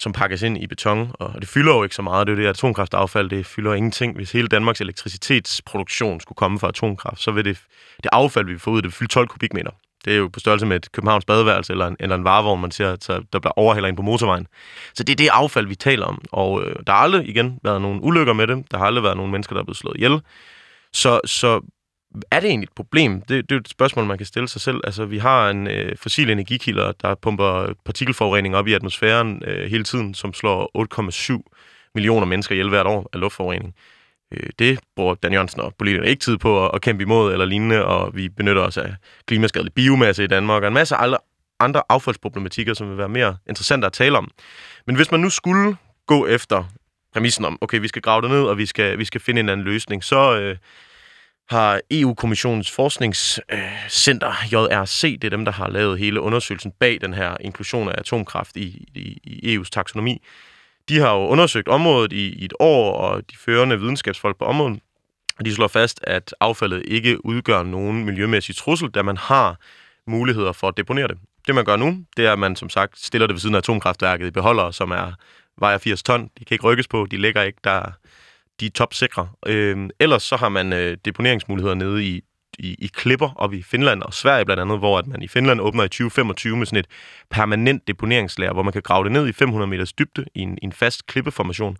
som 0.00 0.12
pakkes 0.12 0.42
ind 0.42 0.58
i 0.58 0.66
beton, 0.66 1.10
og 1.14 1.40
det 1.40 1.48
fylder 1.48 1.74
jo 1.74 1.82
ikke 1.82 1.94
så 1.94 2.02
meget. 2.02 2.26
Det 2.26 2.32
er 2.32 2.36
det 2.36 2.46
atomkraftaffald, 2.46 3.30
det 3.30 3.46
fylder 3.46 3.74
ingenting. 3.74 4.16
Hvis 4.16 4.32
hele 4.32 4.48
Danmarks 4.48 4.80
elektricitetsproduktion 4.80 6.20
skulle 6.20 6.36
komme 6.36 6.58
fra 6.58 6.68
atomkraft, 6.68 7.20
så 7.20 7.30
vil 7.30 7.44
det, 7.44 7.58
det 8.02 8.08
affald, 8.12 8.46
vi 8.46 8.58
får 8.58 8.70
ud, 8.70 8.82
det 8.82 8.92
fylde 8.92 9.12
12 9.12 9.28
kubikmeter. 9.28 9.70
Det 10.04 10.12
er 10.12 10.16
jo 10.16 10.28
på 10.28 10.40
størrelse 10.40 10.66
med 10.66 10.76
et 10.76 10.92
Københavns 10.92 11.24
badeværelse 11.24 11.72
eller 11.72 11.86
en, 11.86 11.96
eller 12.00 12.16
en 12.16 12.24
varevogn, 12.24 12.60
man 12.60 12.70
ser, 12.70 12.96
så 13.00 13.22
der 13.32 13.38
bliver 13.38 13.52
overhælder 13.58 13.88
ind 13.88 13.96
på 13.96 14.02
motorvejen. 14.02 14.46
Så 14.94 15.04
det 15.04 15.12
er 15.12 15.16
det 15.16 15.28
affald, 15.32 15.66
vi 15.66 15.74
taler 15.74 16.06
om. 16.06 16.22
Og 16.32 16.62
øh, 16.62 16.76
der 16.86 16.92
har 16.92 16.98
aldrig 16.98 17.28
igen 17.28 17.58
været 17.62 17.82
nogen 17.82 18.00
ulykker 18.02 18.32
med 18.32 18.46
det. 18.46 18.64
Der 18.70 18.78
har 18.78 18.86
aldrig 18.86 19.04
været 19.04 19.16
nogen 19.16 19.32
mennesker, 19.32 19.54
der 19.54 19.60
er 19.60 19.64
blevet 19.64 19.76
slået 19.76 19.96
ihjel. 19.96 20.20
Så, 20.92 21.20
så 21.24 21.60
er 22.30 22.40
det 22.40 22.48
egentlig 22.48 22.66
et 22.66 22.74
problem? 22.76 23.20
Det, 23.20 23.50
det 23.50 23.56
er 23.56 23.60
et 23.60 23.68
spørgsmål, 23.68 24.04
man 24.04 24.16
kan 24.16 24.26
stille 24.26 24.48
sig 24.48 24.60
selv. 24.60 24.80
Altså, 24.84 25.04
vi 25.04 25.18
har 25.18 25.50
en 25.50 25.66
øh, 25.66 25.96
fossil 25.96 26.30
energikilder, 26.30 26.92
der 26.92 27.14
pumper 27.14 27.72
partikelforurening 27.84 28.56
op 28.56 28.66
i 28.66 28.72
atmosfæren 28.72 29.42
øh, 29.46 29.70
hele 29.70 29.84
tiden, 29.84 30.14
som 30.14 30.34
slår 30.34 30.70
8,7 31.36 31.90
millioner 31.94 32.26
mennesker 32.26 32.54
ihjel 32.54 32.68
hvert 32.68 32.86
år 32.86 33.10
af 33.12 33.20
luftforurening. 33.20 33.74
Øh, 34.34 34.50
det 34.58 34.80
bruger 34.96 35.14
Dan 35.14 35.32
Jørgensen 35.32 35.60
og 35.60 35.74
politikerne 35.78 36.08
ikke 36.08 36.20
tid 36.20 36.38
på 36.38 36.64
at, 36.64 36.70
at 36.74 36.82
kæmpe 36.82 37.02
imod 37.02 37.32
eller 37.32 37.44
lignende, 37.44 37.84
og 37.84 38.16
vi 38.16 38.28
benytter 38.28 38.62
os 38.62 38.76
af 38.76 38.94
klimaskadelig 39.26 39.74
biomasse 39.74 40.24
i 40.24 40.26
Danmark 40.26 40.62
og 40.62 40.68
en 40.68 40.74
masse 40.74 40.96
andre, 40.96 41.18
andre 41.60 41.82
affaldsproblematikker, 41.88 42.74
som 42.74 42.90
vil 42.90 42.98
være 42.98 43.08
mere 43.08 43.36
interessante 43.48 43.86
at 43.86 43.92
tale 43.92 44.18
om. 44.18 44.30
Men 44.86 44.96
hvis 44.96 45.10
man 45.10 45.20
nu 45.20 45.30
skulle 45.30 45.76
gå 46.06 46.26
efter 46.26 46.64
præmissen 47.12 47.44
om, 47.44 47.58
okay, 47.60 47.80
vi 47.80 47.88
skal 47.88 48.02
grave 48.02 48.22
det 48.22 48.30
ned, 48.30 48.42
og 48.42 48.58
vi 48.58 48.66
skal, 48.66 48.98
vi 48.98 49.04
skal 49.04 49.20
finde 49.20 49.40
en 49.40 49.48
anden 49.48 49.66
løsning, 49.66 50.04
så 50.04 50.40
øh, 50.40 50.56
har 51.50 51.80
EU-kommissionens 51.90 52.70
forskningscenter, 52.70 54.28
øh, 54.28 54.52
JRC, 54.52 55.18
det 55.18 55.24
er 55.24 55.30
dem, 55.30 55.44
der 55.44 55.52
har 55.52 55.68
lavet 55.68 55.98
hele 55.98 56.20
undersøgelsen 56.20 56.72
bag 56.80 56.98
den 57.00 57.14
her 57.14 57.36
inklusion 57.40 57.88
af 57.88 57.94
atomkraft 57.98 58.56
i, 58.56 58.86
i, 58.94 59.18
i 59.24 59.58
EU's 59.58 59.68
taksonomi, 59.72 60.22
de 60.88 60.98
har 60.98 61.14
jo 61.14 61.26
undersøgt 61.26 61.68
området 61.68 62.12
i, 62.12 62.28
i 62.28 62.44
et 62.44 62.52
år, 62.60 62.92
og 62.92 63.30
de 63.30 63.36
førende 63.36 63.80
videnskabsfolk 63.80 64.38
på 64.38 64.44
området, 64.44 64.80
de 65.44 65.54
slår 65.54 65.68
fast, 65.68 66.00
at 66.02 66.34
affaldet 66.40 66.82
ikke 66.88 67.24
udgør 67.24 67.62
nogen 67.62 68.04
miljømæssig 68.04 68.56
trussel, 68.56 68.88
da 68.88 69.02
man 69.02 69.16
har 69.16 69.56
muligheder 70.06 70.52
for 70.52 70.68
at 70.68 70.76
deponere 70.76 71.08
det. 71.08 71.18
Det, 71.46 71.54
man 71.54 71.64
gør 71.64 71.76
nu, 71.76 72.04
det 72.16 72.26
er, 72.26 72.32
at 72.32 72.38
man 72.38 72.56
som 72.56 72.68
sagt 72.68 72.98
stiller 72.98 73.26
det 73.26 73.34
ved 73.34 73.40
siden 73.40 73.54
af 73.54 73.58
atomkraftværket 73.58 74.26
i 74.26 74.30
beholdere, 74.30 74.72
som 74.72 74.90
er 74.90 75.12
vejer 75.58 75.78
80 75.78 76.02
ton. 76.02 76.22
De 76.22 76.44
kan 76.44 76.54
ikke 76.54 76.64
rykkes 76.64 76.88
på, 76.88 77.06
de 77.10 77.16
ligger 77.16 77.42
ikke 77.42 77.58
der, 77.64 77.82
de 78.60 78.66
er 78.66 78.70
topsikre. 78.70 79.28
Øh, 79.46 79.88
ellers 80.00 80.22
så 80.22 80.36
har 80.36 80.48
man 80.48 80.72
øh, 80.72 80.96
deponeringsmuligheder 81.04 81.74
nede 81.74 82.04
i, 82.04 82.22
i, 82.58 82.74
i 82.78 82.90
klipper 82.94 83.30
op 83.36 83.52
i 83.52 83.62
Finland 83.62 84.02
og 84.02 84.14
Sverige 84.14 84.44
blandt 84.44 84.60
andet, 84.60 84.78
hvor 84.78 84.98
at 84.98 85.06
man 85.06 85.22
i 85.22 85.28
Finland 85.28 85.60
åbner 85.60 85.84
i 85.84 85.88
2025 85.88 86.56
med 86.56 86.66
sådan 86.66 86.78
et 86.78 86.86
permanent 87.30 87.88
deponeringslager, 87.88 88.52
hvor 88.52 88.62
man 88.62 88.72
kan 88.72 88.82
grave 88.82 89.04
det 89.04 89.12
ned 89.12 89.28
i 89.28 89.32
500 89.32 89.70
meters 89.70 89.92
dybde 89.92 90.24
i 90.34 90.40
en, 90.40 90.58
i 90.62 90.64
en 90.64 90.72
fast 90.72 91.06
klippeformation. 91.06 91.76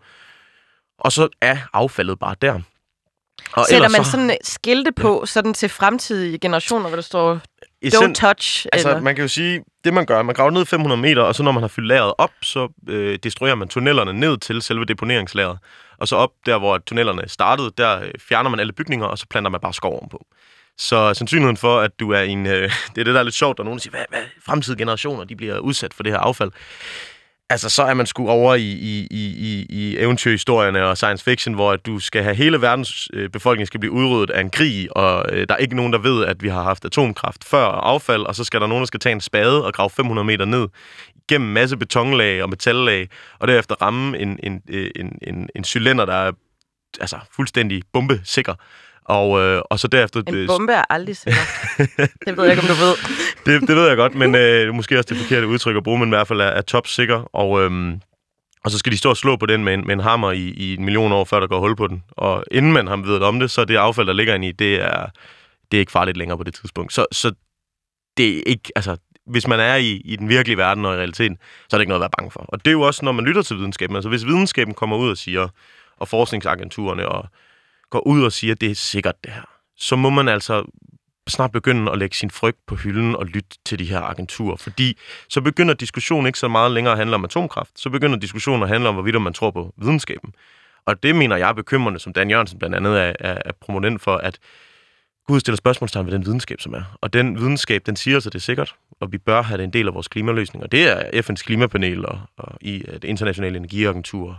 Og 0.98 1.12
så 1.12 1.28
er 1.40 1.56
affaldet 1.72 2.18
bare 2.18 2.34
der. 2.42 2.60
Og 3.52 3.66
Sætter 3.66 3.88
man 3.88 4.04
så, 4.04 4.10
sådan 4.10 4.36
skilte 4.42 4.92
på, 4.92 5.20
ja. 5.22 5.26
sådan 5.26 5.54
til 5.54 5.68
fremtidige 5.68 6.38
generationer, 6.38 6.88
hvor 6.88 6.96
der 6.96 7.02
står 7.02 7.40
Don't 7.86 8.12
touch? 8.12 8.66
Altså, 8.72 8.88
eller? 8.88 9.00
man 9.00 9.14
kan 9.14 9.22
jo 9.22 9.28
sige, 9.28 9.64
det 9.84 9.94
man 9.94 10.06
gør, 10.06 10.22
man 10.22 10.34
graver 10.34 10.50
ned 10.50 10.66
500 10.66 11.00
meter, 11.00 11.22
og 11.22 11.34
så 11.34 11.42
når 11.42 11.52
man 11.52 11.62
har 11.62 11.68
fyldt 11.68 11.88
lageret 11.88 12.14
op, 12.18 12.30
så 12.42 12.68
øh, 12.88 13.18
destruerer 13.22 13.54
man 13.54 13.68
tunnelerne 13.68 14.12
ned 14.12 14.38
til 14.38 14.62
selve 14.62 14.84
deponeringslageret. 14.84 15.58
Og 16.00 16.08
så 16.08 16.16
op 16.16 16.30
der, 16.46 16.58
hvor 16.58 16.78
tunnelerne 16.78 17.28
startede, 17.28 17.72
der 17.78 18.02
øh, 18.02 18.10
fjerner 18.28 18.50
man 18.50 18.60
alle 18.60 18.72
bygninger, 18.72 19.06
og 19.06 19.18
så 19.18 19.26
planter 19.30 19.50
man 19.50 19.60
bare 19.60 19.74
skov 19.74 19.92
ovenpå. 19.92 20.26
Så 20.78 21.14
sandsynligheden 21.14 21.56
for, 21.56 21.80
at 21.80 22.00
du 22.00 22.10
er 22.10 22.20
en... 22.20 22.46
Øh, 22.46 22.62
det 22.94 23.00
er 23.00 23.04
det, 23.04 23.14
der 23.14 23.20
er 23.20 23.24
lidt 23.24 23.34
sjovt, 23.34 23.58
og 23.58 23.64
nogen 23.64 23.80
siger, 23.80 23.90
hvad, 23.90 24.04
hvad 24.08 24.22
fremtidige 24.46 24.78
generationer, 24.78 25.24
de 25.24 25.36
bliver 25.36 25.58
udsat 25.58 25.94
for 25.94 26.02
det 26.02 26.12
her 26.12 26.18
affald 26.18 26.50
altså, 27.50 27.68
så 27.68 27.82
er 27.82 27.94
man 27.94 28.06
sgu 28.06 28.28
over 28.28 28.54
i, 28.54 28.70
i, 28.70 29.06
i, 29.10 29.66
i 29.68 29.98
eventyrhistorierne 29.98 30.86
og 30.86 30.96
science 30.96 31.24
fiction, 31.24 31.54
hvor 31.54 31.72
at 31.72 31.86
du 31.86 31.98
skal 31.98 32.22
have 32.22 32.34
hele 32.34 32.62
verdens 32.62 33.08
øh, 33.12 33.30
befolkning 33.30 33.66
skal 33.66 33.80
blive 33.80 33.92
udryddet 33.92 34.30
af 34.30 34.40
en 34.40 34.50
krig, 34.50 34.96
og 34.96 35.26
øh, 35.32 35.48
der 35.48 35.54
er 35.54 35.58
ikke 35.58 35.76
nogen, 35.76 35.92
der 35.92 35.98
ved, 35.98 36.24
at 36.24 36.42
vi 36.42 36.48
har 36.48 36.62
haft 36.62 36.84
atomkraft 36.84 37.44
før 37.44 37.64
affald, 37.66 38.22
og 38.22 38.34
så 38.34 38.44
skal 38.44 38.60
der 38.60 38.66
nogen, 38.66 38.80
der 38.80 38.86
skal 38.86 39.00
tage 39.00 39.12
en 39.12 39.20
spade 39.20 39.64
og 39.64 39.74
grave 39.74 39.90
500 39.90 40.24
meter 40.24 40.44
ned 40.44 40.68
gennem 41.30 41.50
masse 41.50 41.76
betonlag 41.76 42.42
og 42.42 42.50
metallag, 42.50 43.08
og 43.38 43.48
derefter 43.48 43.74
ramme 43.82 44.18
en, 44.18 44.38
en, 44.42 44.62
øh, 44.70 44.90
en, 44.96 45.18
en, 45.22 45.48
en 45.54 45.64
cylinder, 45.64 46.04
der 46.04 46.14
er 46.14 46.32
altså, 47.00 47.16
fuldstændig 47.36 47.82
bombesikker. 47.92 48.54
Og, 49.04 49.40
øh, 49.40 49.62
og 49.70 49.78
så 49.78 49.88
derefter... 49.88 50.22
En 50.26 50.46
bombe 50.46 50.72
er 50.72 50.84
aldrig 50.90 51.16
sikker. 51.16 51.40
det 52.26 52.36
ved 52.36 52.44
jeg 52.44 52.52
ikke, 52.52 52.62
om 52.62 52.68
du 52.68 52.84
ved. 52.84 52.94
det, 53.46 53.68
det 53.68 53.76
ved 53.76 53.88
jeg 53.88 53.96
godt, 53.96 54.14
men 54.14 54.34
øh, 54.34 54.74
måske 54.74 54.98
også 54.98 55.14
det 55.14 55.22
forkerte 55.22 55.46
udtryk 55.46 55.76
at 55.76 55.82
bruge, 55.82 55.98
men 55.98 56.08
i 56.08 56.14
hvert 56.16 56.28
fald 56.28 56.40
er, 56.40 56.44
er 56.44 56.60
top 56.60 56.86
sikker. 56.86 57.16
Og, 57.32 57.62
øh, 57.62 57.92
og 58.64 58.70
så 58.70 58.78
skal 58.78 58.92
de 58.92 58.98
stå 58.98 59.10
og 59.10 59.16
slå 59.16 59.36
på 59.36 59.46
den 59.46 59.64
med 59.64 59.74
en, 59.74 59.86
med 59.86 59.94
en 59.94 60.00
hammer 60.00 60.32
i, 60.32 60.48
i 60.48 60.74
en 60.74 60.84
million 60.84 61.12
år, 61.12 61.24
før 61.24 61.40
der 61.40 61.46
går 61.46 61.60
hul 61.60 61.76
på 61.76 61.86
den. 61.86 62.02
Og 62.10 62.44
inden 62.50 62.72
man 62.72 62.86
har 62.86 62.96
ved 62.96 63.20
om 63.20 63.40
det, 63.40 63.50
så 63.50 63.64
det 63.64 63.76
affald, 63.76 64.06
der 64.06 64.12
ligger 64.12 64.34
inde 64.34 64.48
i, 64.48 64.52
det 64.52 64.82
er, 64.82 65.06
det 65.70 65.78
er 65.78 65.80
ikke 65.80 65.92
farligt 65.92 66.16
længere 66.16 66.38
på 66.38 66.44
det 66.44 66.54
tidspunkt. 66.54 66.92
Så, 66.92 67.06
så 67.12 67.32
det 68.16 68.38
er 68.38 68.42
ikke... 68.46 68.72
Altså, 68.76 68.96
hvis 69.30 69.46
man 69.46 69.60
er 69.60 69.74
i, 69.74 69.90
i 70.04 70.16
den 70.16 70.28
virkelige 70.28 70.56
verden 70.56 70.84
og 70.84 70.94
i 70.94 70.96
realiteten, 70.96 71.38
så 71.68 71.76
er 71.76 71.78
det 71.78 71.82
ikke 71.82 71.88
noget 71.88 72.00
at 72.00 72.02
være 72.02 72.16
bange 72.18 72.30
for. 72.30 72.40
Og 72.48 72.64
det 72.64 72.66
er 72.66 72.72
jo 72.72 72.80
også, 72.80 73.04
når 73.04 73.12
man 73.12 73.24
lytter 73.24 73.42
til 73.42 73.56
videnskaben. 73.56 73.96
Altså, 73.96 74.08
hvis 74.08 74.26
videnskaben 74.26 74.74
kommer 74.74 74.96
ud 74.96 75.10
og 75.10 75.16
siger, 75.16 75.48
og 75.96 76.08
forskningsagenturerne 76.08 77.08
og 77.08 77.28
går 77.90 78.06
ud 78.06 78.24
og 78.24 78.32
siger, 78.32 78.54
at 78.54 78.60
det 78.60 78.70
er 78.70 78.74
sikkert 78.74 79.14
det 79.24 79.32
her, 79.32 79.48
så 79.76 79.96
må 79.96 80.10
man 80.10 80.28
altså 80.28 80.64
snart 81.28 81.52
begynde 81.52 81.92
at 81.92 81.98
lægge 81.98 82.16
sin 82.16 82.30
frygt 82.30 82.58
på 82.66 82.74
hylden 82.74 83.16
og 83.16 83.26
lytte 83.26 83.58
til 83.64 83.78
de 83.78 83.84
her 83.84 84.00
agenturer. 84.00 84.56
Fordi 84.56 84.98
så 85.28 85.40
begynder 85.40 85.74
diskussionen 85.74 86.26
ikke 86.26 86.38
så 86.38 86.48
meget 86.48 86.72
længere 86.72 86.92
at 86.92 86.98
handle 86.98 87.14
om 87.14 87.24
atomkraft. 87.24 87.80
Så 87.80 87.90
begynder 87.90 88.18
diskussionen 88.18 88.62
at 88.62 88.68
handle 88.68 88.88
om, 88.88 88.94
hvorvidt 88.94 89.22
man 89.22 89.32
tror 89.32 89.50
på 89.50 89.74
videnskaben. 89.76 90.34
Og 90.86 91.02
det 91.02 91.16
mener 91.16 91.36
jeg 91.36 91.48
er 91.48 91.52
bekymrende, 91.52 92.00
som 92.00 92.12
Dan 92.12 92.30
Jørgensen 92.30 92.58
blandt 92.58 92.76
andet 92.76 93.00
er, 93.00 93.12
er, 93.20 93.38
er 93.44 93.52
promonent 93.60 94.02
for, 94.02 94.16
at 94.16 94.38
Gud 95.26 95.40
stiller 95.40 95.56
spørgsmålstegn 95.56 96.06
ved 96.06 96.12
den 96.12 96.26
videnskab, 96.26 96.60
som 96.60 96.74
er. 96.74 96.82
Og 97.00 97.12
den 97.12 97.38
videnskab, 97.38 97.82
den 97.86 97.96
siger 97.96 98.16
altså, 98.16 98.30
det 98.30 98.34
er 98.38 98.40
sikkert, 98.40 98.74
og 99.00 99.12
vi 99.12 99.18
bør 99.18 99.42
have 99.42 99.58
det 99.58 99.64
en 99.64 99.72
del 99.72 99.88
af 99.88 99.94
vores 99.94 100.08
klimaløsning. 100.08 100.64
Og 100.64 100.72
det 100.72 100.88
er 100.88 101.22
FN's 101.22 101.42
klimapanel 101.42 102.06
og, 102.06 102.20
og 102.36 102.58
i 102.60 102.78
det 102.78 103.04
internationale 103.04 103.56
energiagentur 103.56 104.38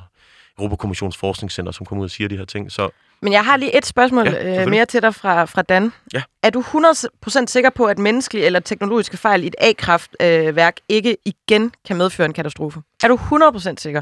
Europakommissions 0.60 1.18
forskningscenter, 1.18 1.72
som 1.72 1.86
kommer 1.86 2.02
ud 2.02 2.08
og 2.08 2.12
siger 2.12 2.28
de 2.28 2.38
her 2.38 2.46
ting. 2.46 2.72
Så 2.72 2.90
men 3.22 3.34
jeg 3.34 3.46
har 3.46 3.58
lige 3.58 3.78
et 3.78 3.86
spørgsmål 3.86 4.28
ja, 4.28 4.62
øh, 4.62 4.70
mere 4.70 4.86
til 4.86 5.02
dig 5.02 5.16
fra, 5.16 5.46
fra 5.46 5.62
Dan. 5.62 5.94
Ja. 6.14 6.22
Er 6.44 6.50
du 6.50 6.62
100% 6.62 7.46
sikker 7.48 7.70
på, 7.70 7.86
at 7.86 8.00
menneskelige 8.00 8.46
eller 8.46 8.60
teknologiske 8.60 9.18
fejl 9.18 9.44
i 9.44 9.48
et 9.48 9.56
A-kraftværk 9.58 10.76
øh, 10.80 10.96
ikke 10.96 11.18
igen 11.26 11.72
kan 11.88 11.98
medføre 11.98 12.26
en 12.26 12.34
katastrofe? 12.34 12.82
Er 13.04 13.08
du 13.08 13.16
100% 13.16 13.76
sikker? 13.78 14.02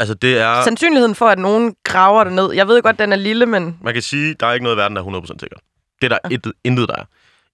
Altså, 0.00 0.14
det 0.14 0.38
er... 0.38 0.64
Sandsynligheden 0.64 1.14
for, 1.14 1.26
at 1.28 1.38
nogen 1.38 1.74
graver 1.84 2.24
det 2.24 2.32
ned. 2.32 2.52
Jeg 2.52 2.68
ved 2.68 2.82
godt, 2.82 2.98
den 2.98 3.12
er 3.12 3.16
lille, 3.16 3.46
men... 3.46 3.78
Man 3.82 3.92
kan 3.92 4.02
sige, 4.02 4.34
der 4.34 4.46
er 4.46 4.52
ikke 4.52 4.64
noget 4.64 4.76
i 4.76 4.78
verden, 4.78 4.96
der 4.96 5.02
er 5.02 5.20
100% 5.20 5.26
sikker. 5.26 5.56
Det 6.02 6.12
er 6.12 6.18
der 6.18 6.18
ja. 6.30 6.34
et, 6.34 6.52
intet, 6.64 6.88
der 6.88 6.94
er. 6.94 7.04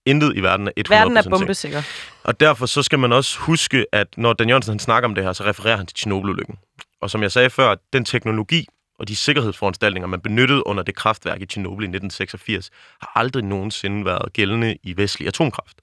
Intet 0.06 0.37
i 0.37 0.40
verden 0.40 0.68
er 0.68 0.72
100% 0.78 0.90
Verden 0.90 1.16
er 1.16 1.22
bombesikker. 1.30 1.82
Og 2.24 2.40
derfor 2.40 2.66
så 2.66 2.82
skal 2.82 2.98
man 2.98 3.12
også 3.12 3.38
huske, 3.38 3.87
at 3.92 4.09
når 4.16 4.32
Dan 4.32 4.48
Jørgensen 4.48 4.72
han 4.72 4.78
snakker 4.78 5.09
om 5.09 5.14
det 5.14 5.24
her, 5.24 5.32
så 5.32 5.44
refererer 5.44 5.76
han 5.76 5.87
til 5.87 5.96
Tjernobyl-ulykken. 5.96 6.59
Og 7.00 7.11
som 7.11 7.22
jeg 7.22 7.32
sagde 7.32 7.50
før, 7.50 7.74
den 7.92 8.04
teknologi, 8.04 8.66
og 8.98 9.09
de 9.09 9.16
sikkerhedsforanstaltninger, 9.16 10.06
man 10.06 10.20
benyttede 10.20 10.66
under 10.66 10.82
det 10.82 10.96
kraftværk 10.96 11.42
i 11.42 11.46
Tjernobyl 11.46 11.82
i 11.82 11.90
1986, 11.96 12.70
har 13.00 13.12
aldrig 13.14 13.44
nogensinde 13.44 14.04
været 14.04 14.32
gældende 14.32 14.76
i 14.82 14.96
vestlig 14.96 15.28
atomkraft. 15.28 15.76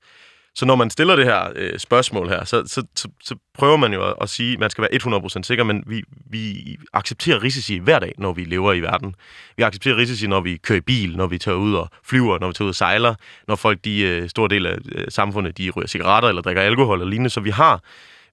Så 0.55 0.65
når 0.65 0.75
man 0.75 0.89
stiller 0.89 1.15
det 1.15 1.25
her 1.25 1.51
øh, 1.55 1.79
spørgsmål 1.79 2.29
her, 2.29 2.43
så, 2.43 2.63
så, 2.65 2.83
så, 2.95 3.07
så 3.23 3.35
prøver 3.53 3.77
man 3.77 3.93
jo 3.93 4.09
at, 4.09 4.13
at 4.21 4.29
sige, 4.29 4.53
at 4.53 4.59
man 4.59 4.69
skal 4.69 4.81
være 4.81 5.19
100% 5.19 5.43
sikker, 5.43 5.63
men 5.63 5.83
vi, 5.87 6.03
vi 6.29 6.75
accepterer 6.93 7.43
risici 7.43 7.77
hver 7.77 7.99
dag, 7.99 8.13
når 8.17 8.33
vi 8.33 8.43
lever 8.43 8.73
i 8.73 8.79
verden. 8.79 9.15
Vi 9.57 9.63
accepterer 9.63 9.97
risici, 9.97 10.27
når 10.27 10.41
vi 10.41 10.57
kører 10.57 10.77
i 10.77 10.81
bil, 10.81 11.17
når 11.17 11.27
vi 11.27 11.37
tager 11.37 11.57
ud 11.57 11.73
og 11.73 11.89
flyver, 12.03 12.39
når 12.39 12.47
vi 12.47 12.53
tager 12.53 12.65
ud 12.65 12.69
og 12.69 12.75
sejler, 12.75 13.15
når 13.47 13.55
folk, 13.55 13.85
de 13.85 14.01
øh, 14.01 14.29
stor 14.29 14.47
del 14.47 14.65
af 14.65 14.77
øh, 14.91 15.05
samfundet, 15.09 15.57
de 15.57 15.69
ryger 15.69 15.87
cigaretter 15.87 16.29
eller 16.29 16.41
drikker 16.41 16.61
alkohol 16.61 16.97
eller 16.99 17.09
lignende. 17.09 17.29
Så 17.29 17.39
vi 17.39 17.49
har 17.49 17.81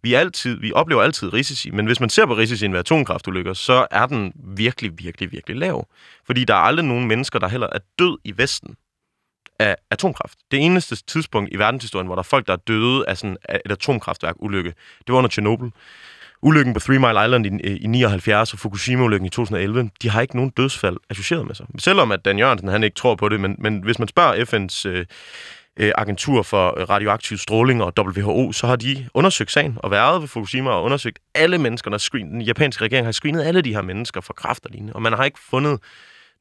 vi, 0.02 0.14
altid, 0.14 0.56
vi 0.60 0.72
oplever 0.72 1.02
altid 1.02 1.32
risici, 1.32 1.70
men 1.70 1.86
hvis 1.86 2.00
man 2.00 2.10
ser 2.10 2.26
på 2.26 2.34
risicien 2.36 2.72
ved 2.72 2.80
atomkraftulykker, 2.80 3.54
så 3.54 3.86
er 3.90 4.06
den 4.06 4.32
virkelig, 4.34 4.92
virkelig, 4.98 5.32
virkelig 5.32 5.56
lav. 5.56 5.86
Fordi 6.26 6.44
der 6.44 6.54
er 6.54 6.58
aldrig 6.58 6.86
nogen 6.86 7.08
mennesker, 7.08 7.38
der 7.38 7.48
heller 7.48 7.66
er 7.72 7.78
død 7.98 8.18
i 8.24 8.32
Vesten 8.36 8.76
af 9.60 9.76
atomkraft. 9.90 10.38
Det 10.50 10.64
eneste 10.64 10.96
tidspunkt 10.96 11.48
i 11.52 11.58
verdenshistorien, 11.58 12.06
hvor 12.06 12.14
der 12.14 12.22
er 12.22 12.30
folk, 12.34 12.46
der 12.46 12.52
er 12.52 12.56
døde 12.56 13.08
af 13.08 13.16
sådan 13.16 13.36
et 13.64 13.72
atomkraftværk 13.72 14.34
ulykke, 14.38 14.70
det 15.06 15.12
var 15.12 15.16
under 15.16 15.30
Tjernobyl. 15.30 15.70
Ulykken 16.42 16.74
på 16.74 16.80
Three 16.80 16.98
Mile 16.98 17.24
Island 17.24 17.64
i, 17.64 17.76
i 17.76 17.86
79 17.86 18.52
og 18.52 18.58
Fukushima-ulykken 18.58 19.26
i 19.26 19.30
2011, 19.30 19.90
de 20.02 20.10
har 20.10 20.20
ikke 20.20 20.36
nogen 20.36 20.50
dødsfald 20.50 20.96
associeret 21.10 21.46
med 21.46 21.54
sig. 21.54 21.66
Selvom 21.78 22.12
at 22.12 22.24
Dan 22.24 22.38
Jørgensen 22.38 22.68
han 22.68 22.84
ikke 22.84 22.94
tror 22.94 23.14
på 23.14 23.28
det, 23.28 23.40
men, 23.40 23.56
men 23.58 23.82
hvis 23.84 23.98
man 23.98 24.08
spørger 24.08 24.44
FN's 24.44 24.88
øh, 24.88 25.06
øh, 25.76 25.92
agentur 25.98 26.42
for 26.42 26.80
øh, 26.80 26.90
radioaktiv 26.90 27.38
stråling 27.38 27.82
og 27.82 27.92
WHO, 27.98 28.52
så 28.52 28.66
har 28.66 28.76
de 28.76 29.08
undersøgt 29.14 29.50
sagen 29.50 29.74
og 29.76 29.90
været 29.90 30.20
ved 30.20 30.28
Fukushima 30.28 30.70
og 30.70 30.82
undersøgt 30.82 31.18
alle 31.34 31.58
mennesker, 31.58 31.90
der 31.90 31.98
screen, 31.98 32.30
den 32.30 32.42
japanske 32.42 32.84
regering 32.84 33.06
har 33.06 33.12
screenet 33.12 33.42
alle 33.42 33.62
de 33.62 33.74
her 33.74 33.82
mennesker 33.82 34.20
for 34.20 34.32
kræft 34.32 34.64
og 34.64 34.70
lignende, 34.70 34.92
og 34.92 35.02
man 35.02 35.12
har 35.12 35.24
ikke 35.24 35.40
fundet 35.50 35.78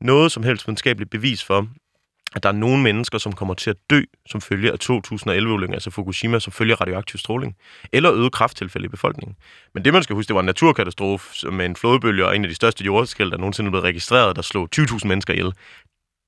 noget 0.02 0.32
som 0.32 0.44
helst 0.44 0.68
videnskabeligt 0.68 1.12
bevis 1.12 1.44
for, 1.44 1.68
at 2.36 2.44
der 2.44 2.50
er 2.50 2.54
nogle 2.54 2.84
mennesker, 2.84 3.18
som 3.18 3.34
kommer 3.34 3.54
til 3.54 3.70
at 3.70 3.76
dø 3.90 4.02
som 4.28 4.42
følge 4.42 4.72
af 4.72 4.78
2011-ulykken, 4.84 5.74
altså 5.74 5.92
Fukushima, 5.92 6.40
som 6.40 6.54
følge 6.54 6.74
af 6.74 6.82
radioaktiv 6.82 7.20
stråling, 7.20 7.56
eller 7.94 8.14
øget 8.14 8.32
krafttilfælde 8.32 8.86
i 8.86 8.90
befolkningen. 8.90 9.36
Men 9.74 9.86
det, 9.86 9.94
man 9.94 10.04
skal 10.04 10.16
huske, 10.16 10.28
det 10.28 10.34
var 10.34 10.40
en 10.40 10.46
naturkatastrofe 10.46 11.52
med 11.52 11.66
en 11.66 11.76
flodbølge 11.76 12.26
og 12.26 12.36
en 12.36 12.44
af 12.44 12.50
de 12.50 12.56
største 12.56 12.84
jordskæld, 12.84 13.32
der 13.32 13.38
nogensinde 13.38 13.72
blev 13.72 13.82
registreret, 13.82 14.36
der 14.36 14.42
slog 14.42 14.70
20.000 14.76 15.08
mennesker 15.08 15.34
ihjel 15.34 15.54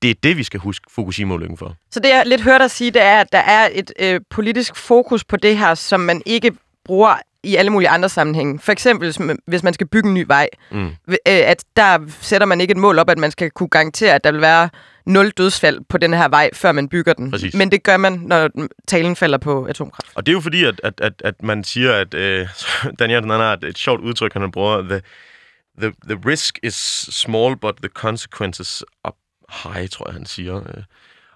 det 0.02 0.10
er 0.10 0.16
det, 0.24 0.38
vi 0.38 0.44
skal 0.44 0.60
huske 0.60 0.86
Fukushima-ulykken 0.92 1.58
for. 1.58 1.76
Så 1.92 2.00
det, 2.00 2.10
jeg 2.10 2.24
lidt 2.26 2.42
hørt 2.42 2.62
dig 2.62 2.72
sige, 2.72 2.92
det 2.92 3.02
er, 3.02 3.22
at 3.22 3.32
der 3.32 3.38
er 3.40 3.70
et 3.72 3.94
øh, 4.00 4.22
politisk 4.30 4.76
fokus 4.76 5.24
på 5.24 5.38
det 5.38 5.58
her, 5.58 5.76
som 5.76 6.00
man 6.00 6.22
ikke 6.26 6.52
bruger 6.86 7.16
i 7.44 7.56
alle 7.56 7.72
mulige 7.72 7.90
andre 7.90 8.10
sammenhænge. 8.10 8.60
For 8.60 8.72
eksempel, 8.72 9.38
hvis 9.48 9.64
man 9.64 9.74
skal 9.74 9.88
bygge 9.88 10.08
en 10.08 10.14
ny 10.14 10.24
vej, 10.28 10.48
mm. 10.72 10.88
Øh, 11.08 11.16
at 11.26 11.64
der 11.76 12.00
sætter 12.22 12.48
man 12.48 12.62
ikke 12.62 12.72
et 12.72 12.78
mål 12.78 13.00
op, 13.00 13.10
at 13.10 13.18
man 13.18 13.32
skal 13.32 13.52
kunne 13.52 13.70
garantere, 13.70 14.16
at 14.16 14.24
der 14.24 14.32
vil 14.32 14.42
være 14.42 14.70
nul 15.06 15.30
dødsfald 15.30 15.80
på 15.90 15.98
den 15.98 16.14
her 16.14 16.28
vej, 16.28 16.50
før 16.54 16.72
man 16.72 16.90
bygger 16.90 17.14
den. 17.14 17.32
Præcis. 17.32 17.54
Men 17.54 17.72
det 17.72 17.84
gør 17.84 17.98
man, 17.98 18.14
når 18.14 18.50
talen 18.88 19.16
falder 19.16 19.38
på 19.38 19.64
atomkraft. 19.64 20.12
Og 20.16 20.26
det 20.26 20.32
er 20.32 20.34
jo 20.34 20.42
fordi, 20.42 20.64
at, 20.64 20.82
at, 20.84 21.02
at, 21.02 21.14
at 21.26 21.44
man 21.44 21.64
siger, 21.64 21.94
at 21.94 22.14
øh, 22.14 22.48
Daniel 23.00 23.22
han 23.22 23.30
har 23.30 23.54
et, 23.54 23.64
et 23.64 23.78
sjovt 23.78 24.02
udtryk, 24.02 24.34
han 24.34 24.52
bruger, 24.52 24.82
the, 24.82 25.02
the, 25.82 25.94
the 26.10 26.30
risk 26.30 26.60
is 26.64 26.76
small, 27.12 27.58
but 27.58 27.76
the 27.76 27.90
consequences 27.90 28.84
are 29.04 29.14
hej, 29.64 29.88
tror 29.88 30.08
jeg, 30.08 30.14
han 30.14 30.26
siger. 30.26 30.56
Øh. 30.56 30.84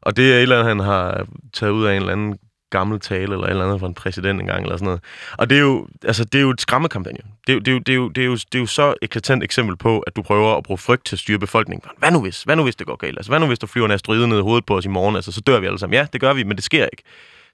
Og 0.02 0.18
det 0.18 0.32
er 0.32 0.36
et 0.36 0.42
eller 0.42 0.60
andet, 0.60 0.70
han 0.70 0.80
har 0.80 1.28
taget 1.54 1.72
ud 1.72 1.86
af 1.86 1.92
en 1.92 2.02
eller 2.02 2.12
anden 2.12 2.38
gammel 2.78 3.00
tale, 3.00 3.22
eller 3.22 3.44
et 3.44 3.50
eller 3.50 3.66
andet 3.66 3.80
fra 3.80 3.88
en 3.88 3.94
præsident 3.94 4.40
engang, 4.42 4.64
eller 4.64 4.78
sådan 4.78 4.86
noget. 4.86 5.02
Og 5.38 5.50
det 5.50 5.58
er 5.58 5.62
jo, 5.62 5.88
altså, 6.04 6.24
det 6.24 6.38
er 6.38 6.42
jo 6.42 6.50
et 6.50 6.62
skræmmekampagne. 6.62 7.20
Det 7.48 7.54
er, 7.54 7.54
jo, 7.54 7.60
det, 7.60 7.68
er 7.68 7.74
jo, 7.74 7.80
det, 7.80 7.92
er 7.92 7.96
jo, 7.96 8.10
det, 8.10 8.22
er 8.22 8.26
jo, 8.26 8.34
det 8.36 8.56
er 8.56 8.60
jo 8.60 8.66
så 8.66 8.90
et 8.90 8.98
eklatant 9.02 9.44
eksempel 9.44 9.76
på, 9.76 10.00
at 10.00 10.16
du 10.16 10.22
prøver 10.22 10.58
at 10.58 10.64
bruge 10.64 10.78
frygt 10.78 11.06
til 11.06 11.16
at 11.16 11.20
styre 11.20 11.40
befolkningen. 11.40 11.90
Hvad 11.98 12.12
nu 12.12 12.22
hvis? 12.22 12.44
Hvad 12.44 12.56
nu 12.56 12.64
hvis 12.64 12.76
det 12.76 12.88
går 12.88 12.96
galt? 12.96 13.18
Altså, 13.18 13.32
hvad 13.32 13.40
nu 13.40 13.48
hvis 13.48 13.60
der 13.60 13.68
flyver 13.68 13.86
en 13.86 13.92
asteroide 13.92 14.28
ned 14.28 14.38
i 14.38 14.42
hovedet 14.42 14.66
på 14.66 14.78
os 14.78 14.86
i 14.86 14.88
morgen? 14.88 15.16
Altså, 15.16 15.32
så 15.32 15.42
dør 15.42 15.60
vi 15.60 15.66
alle 15.66 15.80
sammen. 15.80 15.94
Ja, 15.94 16.08
det 16.14 16.22
gør 16.22 16.34
vi, 16.34 16.44
men 16.44 16.56
det 16.56 16.64
sker 16.64 16.84
ikke. 16.84 17.04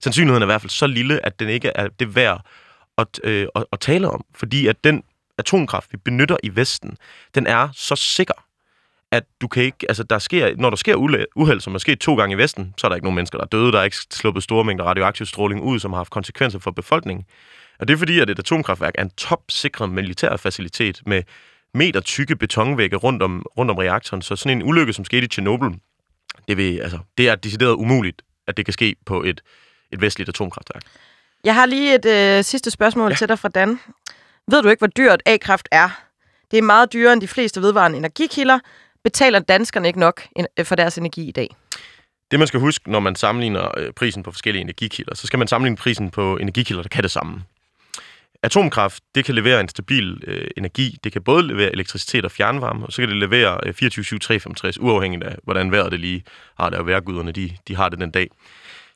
Sandsynligheden 0.04 0.42
er 0.42 0.46
i 0.46 0.52
hvert 0.52 0.62
fald 0.62 0.70
så 0.70 0.88
lille, 0.88 1.26
at 1.26 1.40
den 1.40 1.50
ikke 1.50 1.72
er 1.76 1.88
det 1.88 2.16
værd 2.16 2.46
at, 2.98 3.20
øh, 3.24 3.48
at, 3.56 3.66
at 3.72 3.80
tale 3.80 4.10
om. 4.10 4.26
Fordi 4.36 4.68
at 4.68 4.84
den 4.84 5.04
atomkraft, 5.38 5.92
vi 5.92 5.98
benytter 5.98 6.38
i 6.44 6.56
Vesten, 6.56 6.98
den 7.36 7.48
er 7.48 7.70
så 7.74 7.96
sikker, 7.96 8.34
at 9.12 9.24
du 9.42 9.48
kan 9.48 9.64
ikke, 9.64 9.78
altså 9.90 10.04
der 10.04 10.20
sker, 10.20 10.56
når 10.58 10.70
der 10.70 10.78
sker 10.78 10.96
uheld, 11.36 11.62
som 11.62 11.76
er 11.76 11.80
sket 11.80 12.00
to 12.00 12.16
gange 12.16 12.36
i 12.36 12.38
Vesten, 12.38 12.74
så 12.78 12.88
er 12.88 12.90
der 12.90 12.96
ikke 12.96 13.06
nogen 13.06 13.16
mennesker, 13.16 13.38
der 13.38 13.46
er 13.46 13.50
døde, 13.50 13.72
der 13.72 13.80
er 13.80 13.84
ikke 13.84 13.98
sluppet 14.12 14.44
store 14.44 14.64
mængder 14.64 14.86
radioaktiv 14.86 15.26
stråling 15.26 15.62
ud, 15.62 15.80
som 15.80 15.92
har 15.92 15.98
haft 15.98 16.10
konsekvenser 16.10 16.60
for 16.60 16.72
befolkningen. 16.72 17.26
Og 17.80 17.88
det 17.88 17.94
er 17.94 17.98
fordi, 17.98 18.20
at 18.20 18.30
et 18.30 18.40
atomkraftværk 18.40 18.96
er 18.98 19.04
en 19.04 19.10
topsikret 19.10 19.90
militær 19.90 20.38
facilitet 20.38 21.02
med 21.06 21.24
meter 21.74 22.00
tykke 22.00 22.36
betonvægge 22.36 22.96
rundt 22.96 23.24
om, 23.24 23.46
rundt 23.58 23.72
om 23.72 23.78
reaktoren. 23.78 24.22
Så 24.22 24.36
sådan 24.36 24.58
en 24.58 24.64
ulykke, 24.64 24.94
som 24.94 25.06
skete 25.06 25.24
i 25.24 25.28
Tjernobyl, 25.28 25.72
Det, 26.48 26.58
vil, 26.58 26.80
altså, 26.80 27.00
det 27.18 27.30
er 27.30 27.36
decideret 27.36 27.74
umuligt, 27.74 28.22
at 28.48 28.58
det 28.58 28.66
kan 28.66 28.74
ske 28.74 28.96
på 29.06 29.24
et, 29.24 29.42
et 29.92 30.02
vestligt 30.02 30.30
atomkraftværk. 30.30 30.82
Jeg 31.44 31.56
har 31.56 31.66
lige 31.66 31.96
et 31.96 32.06
øh, 32.06 32.44
sidste 32.44 32.72
spørgsmål 32.72 33.12
ja. 33.12 33.16
til 33.16 33.30
dig 33.30 33.40
fra 33.40 33.50
Dan. 33.50 33.80
Ved 34.52 34.62
du 34.62 34.70
ikke, 34.70 34.80
hvor 34.80 34.88
dyrt 34.88 35.22
A-kraft 35.26 35.68
er? 35.72 35.90
Det 36.52 36.58
er 36.58 36.62
meget 36.62 36.94
dyrere 36.94 37.14
end 37.14 37.22
de 37.22 37.28
fleste 37.28 37.62
vedvarende 37.62 37.98
energikilder. 37.98 38.60
Betaler 39.04 39.40
danskerne 39.40 39.88
ikke 39.88 40.00
nok 40.00 40.28
øh, 40.60 40.66
for 40.66 40.76
deres 40.76 40.98
energi 40.98 41.28
i 41.28 41.32
dag? 41.32 41.56
Det, 42.32 42.40
man 42.40 42.48
skal 42.48 42.60
huske, 42.60 42.92
når 42.92 43.00
man 43.00 43.16
sammenligner 43.16 43.80
øh, 43.80 43.94
prisen 43.94 44.24
på 44.24 44.32
forskellige 44.32 44.62
energikilder, 44.62 45.16
så 45.16 45.28
skal 45.28 45.40
man 45.40 45.48
sammenligne 45.48 45.78
prisen 45.78 46.12
på 46.12 46.38
energikilder, 46.38 46.82
der 46.82 46.90
kan 46.90 47.04
det 47.04 47.12
samme. 47.12 47.44
Atomkraft, 48.44 49.04
det 49.16 49.26
kan 49.26 49.36
levere 49.36 49.60
en 49.60 49.70
stabil 49.70 50.24
øh, 50.28 50.48
energi. 50.58 50.98
Det 51.04 51.12
kan 51.12 51.24
både 51.24 51.48
levere 51.48 51.72
elektricitet 51.72 52.26
og 52.26 52.32
fjernvarme, 52.32 52.86
og 52.86 52.94
så 52.94 53.02
kan 53.02 53.10
det 53.10 53.18
levere 53.18 53.60
øh, 53.66 53.74
24-7-365, 53.84 54.72
uafhængigt 54.80 55.24
af, 55.24 55.36
hvordan 55.44 55.72
vejret 55.72 55.92
det 55.92 56.00
lige 56.00 56.24
har 56.60 56.70
det, 56.70 56.80
og 56.80 56.88
vejrguderne, 56.88 57.32
de, 57.32 57.58
de 57.68 57.76
har 57.76 57.90
det 57.90 58.00
den 58.00 58.12
dag. 58.12 58.28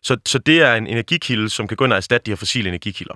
Så, 0.02 0.18
så 0.26 0.40
det 0.40 0.62
er 0.62 0.76
en 0.76 0.88
energikilde, 0.88 1.50
som 1.50 1.68
kan 1.68 1.78
gå 1.78 1.86
ind 1.86 1.94
og 1.94 1.98
erstatte 1.98 2.26
de 2.26 2.32
her 2.32 2.36
fossile 2.36 2.70
energikilder. 2.70 3.16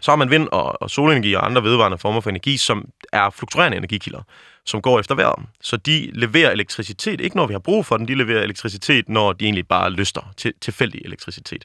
Så 0.00 0.10
har 0.10 0.16
man 0.16 0.30
vind- 0.30 0.48
og, 0.52 0.82
og 0.82 0.90
solenergi 0.90 1.34
og 1.34 1.46
andre 1.46 1.62
vedvarende 1.62 1.98
former 1.98 2.20
for 2.20 2.30
energi, 2.30 2.56
som 2.56 2.88
er 3.12 3.30
fluktuerende 3.30 3.76
energikilder, 3.76 4.22
som 4.66 4.82
går 4.82 5.00
efter 5.00 5.14
vejret. 5.14 5.44
Så 5.60 5.76
de 5.76 6.10
leverer 6.14 6.50
elektricitet, 6.50 7.20
ikke 7.20 7.36
når 7.36 7.46
vi 7.46 7.54
har 7.54 7.58
brug 7.58 7.86
for 7.86 7.96
den, 7.96 8.08
de 8.08 8.14
leverer 8.14 8.42
elektricitet, 8.42 9.08
når 9.08 9.32
de 9.32 9.44
egentlig 9.44 9.68
bare 9.68 9.90
lyster 9.90 10.32
til 10.36 10.52
tilfældig 10.60 11.00
elektricitet. 11.04 11.64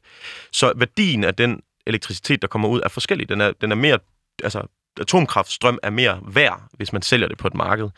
Så 0.52 0.74
værdien 0.76 1.24
af 1.24 1.36
den 1.36 1.62
elektricitet, 1.88 2.42
der 2.42 2.48
kommer 2.48 2.70
ud, 2.70 2.82
er 2.84 2.90
forskellig. 2.90 3.30
Den 3.30 3.42
er, 3.42 3.52
den 3.62 3.72
er 3.72 3.76
mere, 3.76 4.00
altså 4.44 4.62
atomkraftstrøm 5.02 5.80
er 5.84 5.90
mere 5.90 6.20
værd, 6.28 6.62
hvis 6.74 6.94
man 6.94 7.02
sælger 7.02 7.28
det 7.28 7.38
på 7.38 7.48
et 7.48 7.54
marked. 7.54 7.90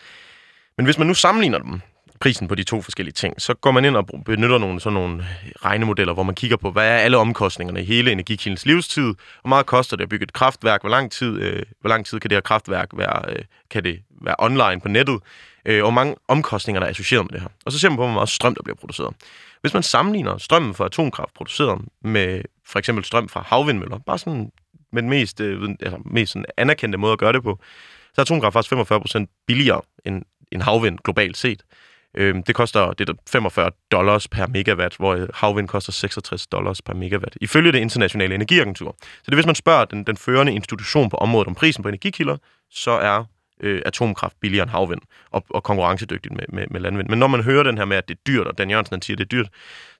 Men 0.77 0.85
hvis 0.85 0.97
man 0.97 1.07
nu 1.07 1.13
sammenligner 1.13 1.59
dem, 1.59 1.81
prisen 2.21 2.47
på 2.47 2.55
de 2.55 2.63
to 2.63 2.81
forskellige 2.81 3.13
ting, 3.13 3.41
så 3.41 3.53
går 3.53 3.71
man 3.71 3.85
ind 3.85 3.97
og 3.97 4.07
benytter 4.25 4.57
nogle 4.57 4.79
sådan 4.79 4.93
nogle 4.93 5.25
regnemodeller, 5.65 6.13
hvor 6.13 6.23
man 6.23 6.35
kigger 6.35 6.57
på, 6.57 6.71
hvad 6.71 6.87
er 6.87 6.97
alle 6.97 7.17
omkostningerne 7.17 7.81
i 7.81 7.85
hele 7.85 8.11
energikildens 8.11 8.65
livstid, 8.65 9.13
hvor 9.41 9.47
meget 9.49 9.65
koster 9.65 9.97
det 9.97 10.03
at 10.03 10.09
bygge 10.09 10.23
et 10.23 10.33
kraftværk, 10.33 10.81
hvor 10.81 10.89
lang 10.89 11.11
tid, 11.11 11.41
øh, 11.41 11.63
hvor 11.81 11.89
lang 11.89 12.05
tid 12.05 12.19
kan 12.19 12.29
det 12.29 12.35
her 12.35 12.41
kraftværk 12.41 12.89
være, 12.93 13.31
øh, 13.31 13.43
kan 13.69 13.83
det 13.83 13.99
være 14.21 14.35
online 14.39 14.81
på 14.81 14.87
nettet, 14.87 15.19
øh, 15.65 15.75
og 15.77 15.81
hvor 15.81 15.91
mange 15.91 16.15
omkostninger, 16.27 16.79
der 16.79 16.87
er 16.87 16.91
associeret 16.91 17.25
med 17.25 17.31
det 17.31 17.41
her. 17.41 17.49
Og 17.65 17.71
så 17.71 17.79
ser 17.79 17.89
man 17.89 17.97
på, 17.97 18.03
hvor 18.03 18.13
meget 18.13 18.29
strøm, 18.29 18.55
der 18.55 18.63
bliver 18.63 18.75
produceret. 18.75 19.15
Hvis 19.61 19.73
man 19.73 19.83
sammenligner 19.83 20.37
strømmen 20.37 20.73
fra 20.73 20.85
atomkraft 20.85 21.33
produceret 21.33 21.81
med 22.01 22.41
for 22.65 22.79
eksempel 22.79 23.05
strøm 23.05 23.29
fra 23.29 23.43
havvindmøller, 23.47 23.97
bare 23.97 24.17
sådan 24.17 24.51
med 24.91 25.01
den 25.01 25.09
mest, 25.09 25.41
øh, 25.41 25.69
altså, 25.79 25.99
mest 26.05 26.31
sådan 26.31 26.45
anerkendte 26.57 26.97
måde 26.97 27.13
at 27.13 27.19
gøre 27.19 27.33
det 27.33 27.43
på, 27.43 27.59
så 28.13 28.21
er 28.21 28.21
atomkraft 28.21 28.53
faktisk 28.53 28.73
45% 28.73 29.43
billigere 29.47 29.81
end, 30.05 30.23
end 30.51 30.61
havvind 30.61 30.99
globalt 30.99 31.37
set. 31.37 31.63
Øhm, 32.17 32.43
det 32.43 32.55
koster 32.55 32.93
det 32.93 33.09
er 33.09 33.13
45 33.29 33.71
dollars 33.91 34.27
per 34.27 34.47
megawatt, 34.47 34.95
hvor 34.95 35.15
øh, 35.15 35.27
havvind 35.33 35.67
koster 35.67 35.91
66 35.91 36.47
dollars 36.47 36.81
per 36.81 36.93
megawatt, 36.93 37.37
ifølge 37.41 37.71
det 37.71 37.79
internationale 37.79 38.35
energiagentur. 38.35 38.95
Så 39.01 39.23
det 39.25 39.33
hvis 39.33 39.45
man 39.45 39.55
spørger 39.55 39.85
den, 39.85 40.03
den 40.03 40.17
førende 40.17 40.53
institution 40.53 41.09
på 41.09 41.17
området 41.17 41.47
om 41.47 41.55
prisen 41.55 41.83
på 41.83 41.89
energikilder, 41.89 42.37
så 42.69 42.91
er 42.91 43.23
øh, 43.61 43.81
atomkraft 43.85 44.39
billigere 44.39 44.63
end 44.63 44.71
havvind 44.71 45.01
og, 45.31 45.45
og 45.49 45.63
konkurrencedygtigt 45.63 46.35
med, 46.35 46.45
med, 46.49 46.65
med 46.71 46.79
landvind. 46.79 47.09
Men 47.09 47.19
når 47.19 47.27
man 47.27 47.43
hører 47.43 47.63
den 47.63 47.77
her 47.77 47.85
med, 47.85 47.97
at 47.97 48.07
det 48.07 48.15
er 48.15 48.21
dyrt, 48.27 48.47
og 48.47 48.57
Dan 48.57 48.69
Jørgensen 48.69 48.93
han 48.93 49.01
siger, 49.01 49.15
at 49.15 49.19
det 49.19 49.25
er 49.25 49.37
dyrt, 49.37 49.49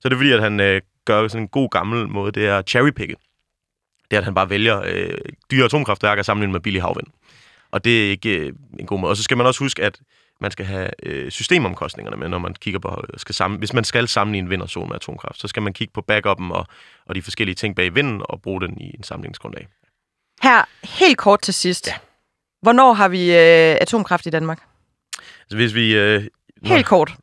er 0.04 0.08
det 0.08 0.18
fordi, 0.18 0.32
at 0.32 0.42
han 0.42 0.60
øh, 0.60 0.80
gør 1.04 1.28
sådan 1.28 1.42
en 1.42 1.48
god 1.48 1.70
gammel 1.70 2.08
måde, 2.08 2.32
det 2.32 2.46
er 2.46 2.62
cherrypicke. 2.62 3.16
Det 4.10 4.16
er, 4.16 4.18
at 4.18 4.24
han 4.24 4.34
bare 4.34 4.50
vælger 4.50 4.82
øh, 4.86 5.18
dyre 5.50 5.64
atomkraftværker 5.64 6.22
sammenlignet 6.22 6.52
med 6.52 6.60
billig 6.60 6.82
havvind. 6.82 7.06
Og 7.70 7.84
det 7.84 8.06
er 8.06 8.10
ikke 8.10 8.38
øh, 8.38 8.52
en 8.80 8.86
god 8.86 9.00
måde. 9.00 9.10
Og 9.10 9.16
så 9.16 9.22
skal 9.22 9.36
man 9.36 9.46
også 9.46 9.64
huske, 9.64 9.82
at 9.82 10.00
man 10.40 10.50
skal 10.50 10.66
have 10.66 10.90
øh, 11.02 11.30
systemomkostningerne 11.30 12.16
med, 12.16 12.28
når 12.28 12.38
man 12.38 12.54
kigger 12.54 12.80
på, 12.80 13.04
øh, 13.12 13.18
skal 13.18 13.34
sammen, 13.34 13.58
hvis 13.58 13.72
man 13.72 13.84
skal 13.84 14.08
sammenligne 14.08 14.48
vind 14.48 14.62
og 14.62 14.70
sol 14.70 14.86
med 14.86 14.96
atomkraft, 14.96 15.40
så 15.40 15.48
skal 15.48 15.62
man 15.62 15.72
kigge 15.72 15.92
på 15.92 16.00
backupen 16.00 16.52
og, 16.52 16.66
og 17.06 17.14
de 17.14 17.22
forskellige 17.22 17.54
ting 17.54 17.76
bag 17.76 17.94
vinden 17.94 18.22
og 18.24 18.42
bruge 18.42 18.60
den 18.60 18.80
i 18.80 18.96
en 18.96 19.02
sammenligningsgrundlag. 19.02 19.68
Her, 20.42 20.64
helt 20.98 21.18
kort 21.18 21.40
til 21.40 21.54
sidst. 21.54 21.86
Ja. 21.86 21.94
Hvornår 22.62 22.92
har 22.92 23.08
vi 23.08 23.30
øh, 23.30 23.76
atomkraft 23.80 24.26
i 24.26 24.30
Danmark? 24.30 24.60
Altså 25.40 25.56
hvis 25.56 25.74
vi... 25.74 25.94
Øh, 25.94 26.26
helt 26.64 26.86
kort. 26.86 27.16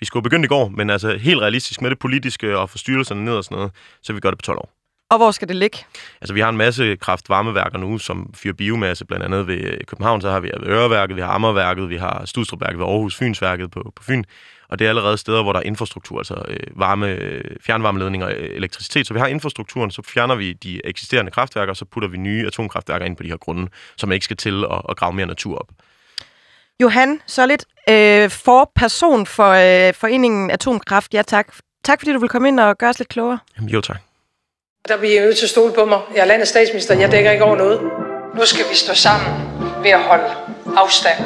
Vi 0.00 0.06
skulle 0.06 0.22
begynde 0.22 0.44
i 0.44 0.48
går, 0.48 0.68
men 0.68 0.90
altså 0.90 1.16
helt 1.16 1.40
realistisk 1.40 1.82
med 1.82 1.90
det 1.90 1.98
politiske 1.98 2.58
og 2.58 2.70
forstyrrelserne 2.70 3.24
ned 3.24 3.32
og 3.32 3.44
sådan 3.44 3.56
noget, 3.56 3.72
så 4.02 4.12
vi 4.12 4.20
gør 4.20 4.30
det 4.30 4.38
på 4.38 4.42
12 4.42 4.58
år. 4.58 4.81
Og 5.12 5.18
hvor 5.18 5.30
skal 5.30 5.48
det 5.48 5.56
ligge? 5.56 5.78
Altså, 6.20 6.34
vi 6.34 6.40
har 6.40 6.48
en 6.48 6.56
masse 6.56 6.96
kraftvarmeværker 6.96 7.78
nu, 7.78 7.98
som 7.98 8.34
fyrer 8.34 8.54
biomasse, 8.54 9.04
blandt 9.04 9.24
andet 9.24 9.46
ved 9.46 9.84
København, 9.86 10.20
så 10.20 10.30
har 10.30 10.40
vi 10.40 10.50
Øreværket, 10.66 11.16
vi 11.16 11.20
har 11.20 11.28
Ammerværket, 11.28 11.88
vi 11.88 11.96
har 11.96 12.22
Studstrupværket 12.24 12.78
ved 12.78 12.86
Aarhus, 12.86 13.16
Fynsværket 13.16 13.70
på, 13.70 13.92
på 13.96 14.02
Fyn, 14.02 14.24
og 14.68 14.78
det 14.78 14.84
er 14.84 14.88
allerede 14.88 15.18
steder, 15.18 15.42
hvor 15.42 15.52
der 15.52 15.60
er 15.60 15.64
infrastruktur, 15.64 16.18
altså 16.18 16.44
øh, 16.48 16.58
varme, 16.76 17.18
fjernvarmeledninger 17.66 18.26
og 18.26 18.32
elektricitet. 18.32 19.06
Så 19.06 19.14
vi 19.14 19.20
har 19.20 19.26
infrastrukturen, 19.26 19.90
så 19.90 20.02
fjerner 20.02 20.34
vi 20.34 20.52
de 20.52 20.86
eksisterende 20.86 21.30
kraftværker, 21.30 21.70
og 21.70 21.76
så 21.76 21.84
putter 21.84 22.08
vi 22.08 22.16
nye 22.16 22.46
atomkraftværker 22.46 23.06
ind 23.06 23.16
på 23.16 23.22
de 23.22 23.28
her 23.28 23.36
grunde, 23.36 23.68
som 23.96 24.12
ikke 24.12 24.24
skal 24.24 24.36
til 24.36 24.64
at, 24.64 24.82
at 24.88 24.96
grave 24.96 25.12
mere 25.12 25.26
natur 25.26 25.58
op. 25.58 25.68
Johan 26.82 27.20
så 27.26 27.46
lidt 27.46 27.64
øh, 27.88 28.30
for 28.30 28.70
person 28.74 29.26
for 29.26 29.50
øh, 29.50 29.94
foreningen 29.94 30.50
Atomkraft. 30.50 31.14
Ja, 31.14 31.22
tak. 31.22 31.54
Tak 31.84 32.00
fordi 32.00 32.12
du 32.12 32.18
vil 32.18 32.28
komme 32.28 32.48
ind 32.48 32.60
og 32.60 32.78
gøre 32.78 32.90
os 32.90 32.98
lidt 32.98 33.08
klogere. 33.08 33.38
Jamen, 33.56 33.70
jo, 33.70 33.80
tak. 33.80 34.00
Der 34.88 34.96
bliver 34.98 35.20
I 35.20 35.24
nødt 35.24 35.36
til 35.36 35.44
at 35.44 35.50
stole 35.50 35.72
på 35.72 35.84
mig. 35.84 35.98
Jeg 36.14 36.20
er 36.20 36.24
landets 36.24 36.50
statsminister. 36.50 36.94
Jeg 36.94 37.12
dækker 37.12 37.30
ikke 37.30 37.44
over 37.44 37.56
noget. 37.56 37.80
Nu 38.34 38.44
skal 38.44 38.64
vi 38.70 38.74
stå 38.74 38.94
sammen 38.94 39.28
ved 39.82 39.90
at 39.90 40.00
holde 40.00 40.24
afstand. 40.76 41.18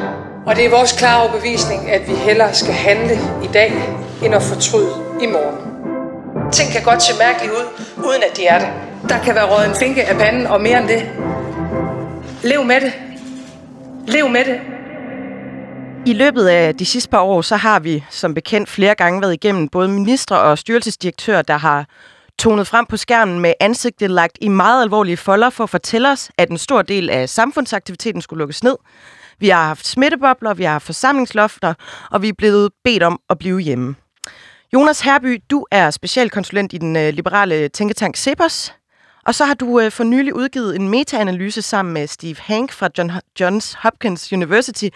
Og 0.47 0.57
det 0.57 0.65
er 0.65 0.71
vores 0.71 0.93
klare 0.93 1.23
overbevisning, 1.23 1.91
at 1.91 2.09
vi 2.09 2.15
hellere 2.15 2.55
skal 2.55 2.75
handle 2.75 3.15
i 3.45 3.47
dag, 3.53 3.73
end 4.25 4.35
at 4.35 4.43
fortryde 4.43 4.91
i 5.23 5.27
morgen. 5.27 5.59
Ting 6.53 6.73
kan 6.73 6.83
godt 6.83 7.03
se 7.03 7.19
mærkeligt 7.19 7.53
ud, 7.53 7.85
uden 7.97 8.23
at 8.31 8.37
de 8.37 8.47
er 8.47 8.59
det. 8.59 8.69
Der 9.09 9.19
kan 9.25 9.35
være 9.35 9.47
røget 9.55 9.69
en 9.69 9.75
finke 9.75 10.05
af 10.05 10.17
panden, 10.17 10.47
og 10.47 10.61
mere 10.61 10.79
end 10.79 10.89
det. 10.89 11.03
Lev 12.43 12.65
med 12.65 12.81
det. 12.81 12.93
Lev 14.07 14.29
med 14.29 14.45
det. 14.45 14.61
I 16.07 16.13
løbet 16.13 16.49
af 16.49 16.75
de 16.75 16.87
sidste 16.87 17.11
par 17.11 17.21
år, 17.21 17.43
så 17.43 17.57
har 17.57 17.81
vi 17.81 18.05
som 18.11 18.35
bekendt 18.35 18.69
flere 18.69 18.95
gange 18.95 19.21
været 19.21 19.33
igennem 19.33 19.69
både 19.69 19.89
ministre 19.89 20.41
og 20.41 20.59
styrelsesdirektører, 20.59 21.43
der 21.43 21.57
har 21.57 21.87
tonet 22.39 22.67
frem 22.67 22.87
på 22.87 22.97
skærmen 22.97 23.41
med 23.41 23.55
ansigtet 23.61 24.11
lagt 24.11 24.39
i 24.41 24.49
meget 24.49 24.83
alvorlige 24.83 25.17
folder 25.17 25.51
for 25.51 25.65
at 25.65 25.71
fortælle 25.71 26.11
os, 26.11 26.31
at 26.39 26.51
en 26.51 26.59
stor 26.59 26.83
del 26.83 27.11
af 27.11 27.29
samfundsaktiviteten 27.29 28.23
skulle 28.23 28.39
lukkes 28.39 28.65
ned. 28.65 28.77
Vi 29.39 29.49
har 29.49 29.67
haft 29.67 29.87
smittebobler, 29.87 30.55
vi 30.55 30.65
har 30.65 30.73
haft 30.73 30.87
forsamlingslofter, 30.87 31.75
og 32.11 32.23
vi 32.23 32.29
er 32.29 32.33
blevet 32.39 32.73
bedt 32.85 33.03
om 33.03 33.21
at 33.31 33.39
blive 33.39 33.61
hjemme. 33.61 33.95
Jonas 34.73 35.01
Herby, 35.01 35.43
du 35.51 35.67
er 35.71 35.91
specialkonsulent 35.91 36.73
i 36.73 36.79
den 36.79 36.97
øh, 36.97 37.15
liberale 37.15 37.69
tænketank 37.69 38.17
Cepos, 38.17 38.75
og 39.27 39.35
så 39.35 39.45
har 39.45 39.55
du 39.55 39.81
øh, 39.81 39.91
for 39.91 40.05
nylig 40.05 40.35
udgivet 40.35 40.77
en 40.77 40.89
metaanalyse 40.89 41.63
sammen 41.63 41.95
med 41.95 42.07
Steve 42.07 42.37
Hank 42.39 42.73
fra 42.73 42.89
John, 42.99 43.13
Johns 43.41 43.75
Hopkins 43.75 44.33
University, 44.33 44.89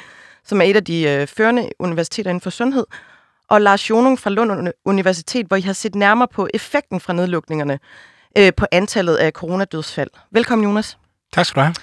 som 0.45 0.61
er 0.61 0.65
et 0.65 0.77
af 0.77 0.85
de 0.85 1.03
øh, 1.09 1.27
førende 1.27 1.69
universiteter 1.79 2.31
inden 2.31 2.41
for 2.41 2.51
sundhed, 2.51 2.87
og 3.51 3.61
Lars 3.61 3.91
Jonung 3.91 4.19
fra 4.19 4.31
Lund 4.31 4.69
Universitet, 4.85 5.47
hvor 5.47 5.57
I 5.57 5.61
har 5.61 5.73
set 5.73 5.95
nærmere 5.95 6.29
på 6.29 6.49
effekten 6.55 7.01
fra 7.01 7.13
nedlukningerne 7.13 7.79
øh, 8.39 8.53
på 8.57 8.67
antallet 8.73 9.17
af 9.17 9.33
coronadødsfald. 9.33 10.11
Velkommen, 10.31 10.65
Jonas. 10.65 10.99
Tak 11.33 11.47
skal 11.47 11.61
du 11.61 11.65
have. 11.65 11.75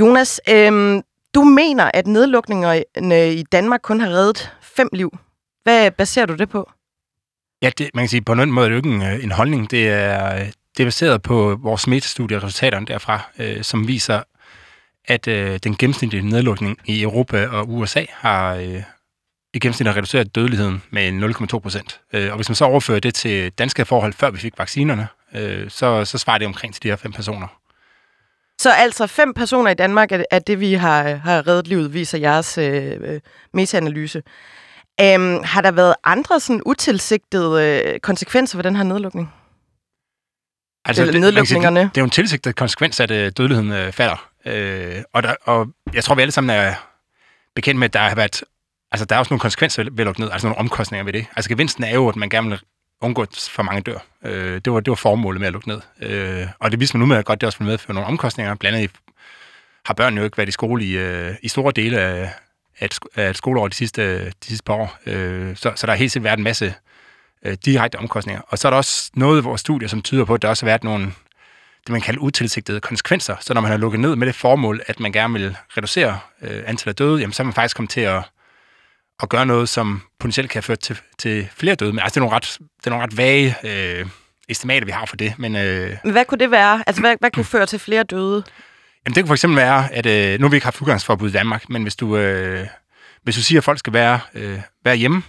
Jonas, 0.00 0.40
øh, 0.48 1.02
du 1.34 1.42
mener, 1.44 1.90
at 1.94 2.06
nedlukningerne 2.06 3.34
i 3.34 3.42
Danmark 3.42 3.80
kun 3.82 4.00
har 4.00 4.08
reddet 4.08 4.52
fem 4.60 4.88
liv. 4.92 5.18
Hvad 5.62 5.90
baserer 5.90 6.26
du 6.26 6.34
det 6.34 6.48
på? 6.48 6.70
Ja, 7.62 7.70
det, 7.78 7.90
man 7.94 8.02
kan 8.02 8.08
sige, 8.08 8.22
på 8.22 8.32
en 8.32 8.52
måde 8.52 8.66
er 8.66 8.68
det 8.68 8.74
jo 8.74 8.78
ikke 8.78 8.88
en, 8.88 9.02
øh, 9.02 9.24
en 9.24 9.32
holdning. 9.32 9.70
Det 9.70 9.88
er, 9.88 10.44
det 10.76 10.82
er 10.82 10.86
baseret 10.86 11.22
på 11.22 11.58
vores 11.62 11.86
metastudie 11.86 12.38
resultaterne 12.38 12.86
derfra, 12.86 13.20
øh, 13.38 13.62
som 13.62 13.88
viser, 13.88 14.22
at 15.04 15.28
øh, 15.28 15.58
den 15.64 15.76
gennemsnitlige 15.76 16.28
nedlukning 16.28 16.78
i 16.84 17.02
Europa 17.02 17.46
og 17.46 17.70
USA 17.70 18.04
har, 18.10 18.54
øh, 18.54 18.82
i 19.54 19.58
gennemsnit 19.58 19.86
har 19.86 19.96
reduceret 19.96 20.34
dødeligheden 20.34 20.82
med 20.90 21.34
0,2 21.52 21.58
procent. 21.58 22.00
Øh, 22.12 22.30
og 22.30 22.36
hvis 22.36 22.48
man 22.48 22.56
så 22.56 22.64
overfører 22.64 23.00
det 23.00 23.14
til 23.14 23.52
danske 23.52 23.84
forhold, 23.84 24.12
før 24.12 24.30
vi 24.30 24.38
fik 24.38 24.58
vaccinerne, 24.58 25.08
øh, 25.34 25.70
så, 25.70 26.04
så 26.04 26.18
svarer 26.18 26.38
det 26.38 26.46
omkring 26.46 26.74
til 26.74 26.82
de 26.82 26.88
her 26.88 26.96
fem 26.96 27.12
personer. 27.12 27.46
Så 28.58 28.70
altså 28.72 29.06
fem 29.06 29.34
personer 29.34 29.70
i 29.70 29.74
Danmark 29.74 30.12
er, 30.30 30.38
det, 30.38 30.60
vi 30.60 30.72
har, 30.72 31.14
har 31.14 31.46
reddet 31.46 31.66
livet, 31.66 31.94
viser 31.94 32.18
jeres 32.18 32.58
øh, 32.58 32.92
øh 33.00 33.20
metaanalyse. 33.52 34.22
Um, 35.02 35.44
har 35.44 35.60
der 35.60 35.70
været 35.70 35.94
andre 36.04 36.40
sådan 36.40 36.62
utilsigtede 36.66 37.82
øh, 37.86 38.00
konsekvenser 38.00 38.58
for 38.58 38.62
den 38.62 38.76
her 38.76 38.82
nedlukning? 38.82 39.32
Altså, 40.84 41.02
Eller 41.02 41.12
det, 41.12 41.20
nedlukningerne? 41.20 41.80
Sige, 41.80 41.84
det, 41.84 41.94
det 41.94 42.00
er 42.00 42.02
jo 42.02 42.04
en 42.04 42.10
tilsigtet 42.10 42.56
konsekvens, 42.56 43.00
at 43.00 43.10
øh, 43.10 43.32
dødeligheden 43.36 43.72
øh, 43.72 43.92
falder. 43.92 44.28
Øh, 44.46 45.02
og, 45.12 45.22
der, 45.22 45.34
og 45.44 45.66
jeg 45.94 46.04
tror, 46.04 46.14
vi 46.14 46.22
alle 46.22 46.32
sammen 46.32 46.56
er 46.56 46.74
bekendt 47.54 47.78
med, 47.78 47.84
at 47.84 47.92
der 47.92 48.00
har 48.00 48.14
været 48.14 48.44
altså, 48.94 49.04
der 49.04 49.14
er 49.14 49.18
også 49.18 49.32
nogle 49.32 49.40
konsekvenser 49.40 49.82
ved 49.82 50.00
at 50.00 50.04
lukke 50.04 50.20
ned, 50.20 50.30
altså 50.30 50.46
nogle 50.46 50.58
omkostninger 50.58 51.04
ved 51.04 51.12
det. 51.12 51.26
Altså, 51.36 51.48
gevinsten 51.48 51.84
er 51.84 51.94
jo, 51.94 52.08
at 52.08 52.16
man 52.16 52.28
gerne 52.28 52.48
vil 52.48 52.60
undgå, 53.00 53.22
at 53.22 53.48
for 53.52 53.62
mange 53.62 53.80
dør. 53.80 53.98
Øh, 54.24 54.60
det, 54.64 54.72
var, 54.72 54.80
det 54.80 54.90
var 54.90 54.94
formålet 54.94 55.40
med 55.40 55.46
at 55.46 55.52
lukke 55.52 55.68
ned. 55.68 55.80
Øh, 56.00 56.46
og 56.58 56.70
det 56.70 56.80
viser 56.80 56.98
man 56.98 57.00
nu 57.00 57.06
med, 57.06 57.16
at 57.16 57.24
godt 57.24 57.40
det 57.40 57.46
også 57.46 57.58
vil 57.58 57.68
medføre 57.68 57.94
nogle 57.94 58.06
omkostninger. 58.06 58.54
Blandt 58.54 58.76
andet 58.76 58.90
har 59.84 59.94
børnene 59.94 60.20
jo 60.20 60.24
ikke 60.24 60.38
været 60.38 60.48
i 60.48 60.52
skole 60.52 60.84
i, 60.84 60.96
øh, 60.96 61.34
i 61.42 61.48
store 61.48 61.72
dele 61.76 62.00
af, 62.00 62.30
af, 62.80 62.84
et, 62.84 62.98
af 63.16 63.30
et 63.30 63.36
skoleår 63.36 63.68
de 63.68 63.74
sidste, 63.74 64.24
de 64.24 64.32
sidste 64.46 64.64
par 64.64 64.74
år. 64.74 64.98
Øh, 65.06 65.56
så, 65.56 65.72
så 65.76 65.86
der 65.86 65.92
har 65.92 65.98
helt 65.98 66.12
sikkert 66.12 66.24
været 66.24 66.38
en 66.38 66.44
masse 66.44 66.74
øh, 67.44 67.56
direkte 67.64 67.98
omkostninger. 67.98 68.42
Og 68.48 68.58
så 68.58 68.68
er 68.68 68.70
der 68.70 68.76
også 68.76 69.10
noget 69.14 69.40
i 69.40 69.44
vores 69.44 69.60
studier, 69.60 69.88
som 69.88 70.02
tyder 70.02 70.24
på, 70.24 70.34
at 70.34 70.42
der 70.42 70.48
også 70.48 70.66
har 70.66 70.70
været 70.70 70.84
nogle 70.84 71.12
det, 71.86 71.92
man 71.92 72.00
kalder 72.00 72.20
utilsigtede 72.20 72.80
konsekvenser. 72.80 73.36
Så 73.40 73.54
når 73.54 73.60
man 73.60 73.70
har 73.70 73.78
lukket 73.78 74.00
ned 74.00 74.16
med 74.16 74.26
det 74.26 74.34
formål, 74.34 74.80
at 74.86 75.00
man 75.00 75.12
gerne 75.12 75.32
vil 75.32 75.56
reducere 75.76 76.18
øh, 76.42 76.62
antallet 76.66 76.86
af 76.86 76.94
døde, 76.94 77.20
jamen, 77.20 77.32
så 77.32 77.42
er 77.42 77.44
man 77.44 77.54
faktisk 77.54 77.76
kommet 77.76 77.90
til 77.90 78.00
at, 78.00 78.22
at 79.22 79.28
gøre 79.28 79.46
noget, 79.46 79.68
som 79.68 80.02
potentielt 80.18 80.50
kan 80.50 80.62
føre 80.62 80.76
til, 80.76 80.98
til 81.18 81.48
flere 81.56 81.74
døde. 81.74 81.92
Men 81.92 81.98
altså, 81.98 82.14
det 82.14 82.16
er 82.16 82.20
nogle 82.20 82.36
ret, 82.36 82.56
det 82.78 82.86
er 82.86 82.90
nogle 82.90 83.04
ret 83.04 83.16
vage 83.16 83.54
øh, 83.64 84.06
estimater, 84.48 84.86
vi 84.86 84.92
har 84.92 85.06
for 85.06 85.16
det. 85.16 85.34
Men, 85.38 85.56
øh, 85.56 85.96
men 86.04 86.12
hvad 86.12 86.24
kunne 86.24 86.38
det 86.38 86.50
være? 86.50 86.84
Altså, 86.86 87.02
hvad, 87.02 87.16
hvad 87.20 87.30
kunne 87.30 87.44
føre 87.44 87.66
til 87.66 87.78
flere 87.78 88.02
døde? 88.02 88.44
Jamen, 89.06 89.14
det 89.14 89.22
kunne 89.22 89.26
for 89.26 89.34
eksempel 89.34 89.56
være, 89.56 89.92
at 89.92 90.06
øh, 90.06 90.40
nu 90.40 90.46
har 90.46 90.50
vi 90.50 90.56
ikke 90.56 90.66
haft 90.66 90.80
udgangsforbud 90.80 91.28
i 91.28 91.32
Danmark, 91.32 91.68
men 91.68 91.82
hvis 91.82 91.96
du, 91.96 92.16
øh, 92.16 92.66
hvis 93.22 93.34
du 93.34 93.42
siger, 93.42 93.60
at 93.60 93.64
folk 93.64 93.78
skal 93.78 93.92
være, 93.92 94.20
øh, 94.34 94.60
være 94.84 94.96
hjemme 94.96 95.22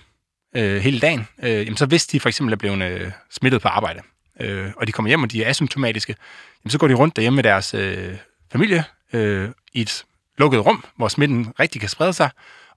øh, 0.55 0.81
hele 0.81 0.99
dagen, 0.99 1.27
øh, 1.43 1.49
jamen, 1.51 1.77
så 1.77 1.85
hvis 1.85 2.07
de 2.07 2.19
for 2.19 2.29
eksempel 2.29 2.53
er 2.53 2.57
blevet 2.57 2.81
øh, 2.83 3.11
smittet 3.31 3.61
på 3.61 3.67
arbejde, 3.67 4.01
øh, 4.41 4.71
og 4.77 4.87
de 4.87 4.91
kommer 4.91 5.09
hjem, 5.09 5.23
og 5.23 5.31
de 5.31 5.43
er 5.43 5.49
asymptomatiske, 5.49 6.15
jamen, 6.63 6.71
så 6.71 6.77
går 6.77 6.87
de 6.87 6.93
rundt 6.93 7.15
derhjemme 7.15 7.35
med 7.35 7.43
deres 7.43 7.73
øh, 7.73 8.15
familie 8.51 8.83
øh, 9.13 9.49
i 9.73 9.81
et 9.81 10.05
lukket 10.37 10.65
rum, 10.65 10.83
hvor 10.97 11.07
smitten 11.07 11.53
rigtig 11.59 11.81
kan 11.81 11.89
sprede 11.89 12.13
sig, 12.13 12.29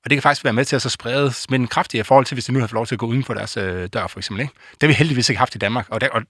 og 0.05 0.11
det 0.11 0.17
kan 0.17 0.23
faktisk 0.23 0.45
være 0.45 0.53
med 0.53 0.65
til 0.65 0.77
at 0.77 0.83
så 0.83 0.89
sprede 0.91 1.33
smitten 1.33 1.69
kraftigere 1.69 2.01
i 2.01 2.05
forhold 2.05 2.25
til, 2.25 2.35
hvis 2.35 2.45
de 2.45 2.53
nu 2.53 2.61
har 2.61 2.67
fået 2.67 2.73
lov 2.73 2.87
til 2.87 2.95
at 2.95 2.99
gå 2.99 3.07
uden 3.07 3.25
for 3.25 3.35
deres 3.35 3.57
øh, 3.57 3.89
dør, 3.93 4.07
for 4.07 4.19
eksempel. 4.19 4.43
Ikke? 4.43 4.55
Det 4.71 4.83
har 4.83 4.89
vi 4.89 4.95
heldigvis 4.95 5.29
ikke 5.29 5.39
haft 5.39 5.55
i 5.55 5.59
Danmark, 5.59 5.87
og, 5.89 6.01
der, 6.01 6.09
og, 6.09 6.23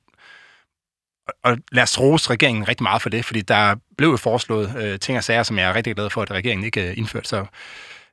og 1.45 1.59
lad 1.73 1.83
os 1.83 2.01
rose 2.01 2.31
regeringen 2.31 2.69
rigtig 2.69 2.83
meget 2.83 3.03
for 3.03 3.09
det, 3.09 3.25
fordi 3.25 3.41
der 3.41 3.75
blev 3.97 4.11
jo 4.11 4.17
foreslået 4.17 4.77
øh, 4.79 4.99
ting 4.99 5.19
og 5.19 5.25
sager, 5.25 5.43
som 5.43 5.59
jeg 5.59 5.69
er 5.69 5.75
rigtig 5.75 5.95
glad 5.95 6.11
for, 6.11 6.23
at 6.23 6.31
regeringen 6.31 6.65
ikke 6.65 6.89
øh, 6.89 6.99
indførte. 6.99 7.29
Så, 7.29 7.45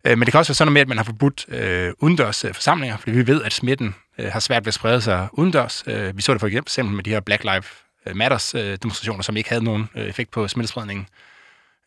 øh, 0.05 0.17
men 0.17 0.25
det 0.25 0.31
kan 0.31 0.39
også 0.39 0.49
være 0.49 0.55
sådan 0.55 0.67
noget 0.67 0.73
med, 0.73 0.81
at 0.81 0.87
man 0.87 0.97
har 0.97 1.03
forbudt 1.03 1.45
øh, 1.47 1.93
udendørs 1.99 2.45
øh, 2.45 2.53
forsamlinger, 2.53 2.97
fordi 2.97 3.11
vi 3.11 3.27
ved, 3.27 3.43
at 3.43 3.53
smitten 3.53 3.95
øh, 4.17 4.31
har 4.31 4.39
svært 4.39 4.65
ved 4.65 4.67
at 4.67 4.73
sprede 4.73 5.01
sig 5.01 5.27
udendørs. 5.31 5.83
Øh, 5.87 6.17
vi 6.17 6.21
så 6.21 6.33
det 6.33 6.41
for 6.41 6.47
eksempel 6.47 6.95
med 6.95 7.03
de 7.03 7.09
her 7.09 7.19
Black 7.19 7.43
Lives 7.43 7.67
Matters 8.13 8.55
øh, 8.55 8.77
demonstrationer, 8.83 9.23
som 9.23 9.37
ikke 9.37 9.49
havde 9.49 9.63
nogen 9.63 9.89
øh, 9.95 10.05
effekt 10.05 10.31
på 10.31 10.47
smittespredningen. 10.47 11.07
Øh, 11.09 11.34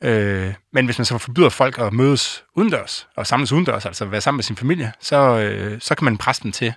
Øh, 0.04 0.54
men 0.72 0.84
hvis 0.84 0.98
man 0.98 1.04
så 1.04 1.18
forbyder 1.18 1.48
folk 1.48 1.78
at 1.78 1.92
mødes 1.92 2.44
udendørs, 2.54 3.08
og 3.16 3.26
samles 3.26 3.52
udendørs, 3.52 3.86
altså 3.86 4.04
være 4.04 4.20
sammen 4.20 4.36
med 4.36 4.44
sin 4.44 4.56
familie, 4.56 4.92
så, 5.00 5.16
øh, 5.16 5.80
så 5.80 5.94
kan 5.94 6.04
man 6.04 6.18
presse 6.18 6.42
dem 6.42 6.52
til 6.52 6.74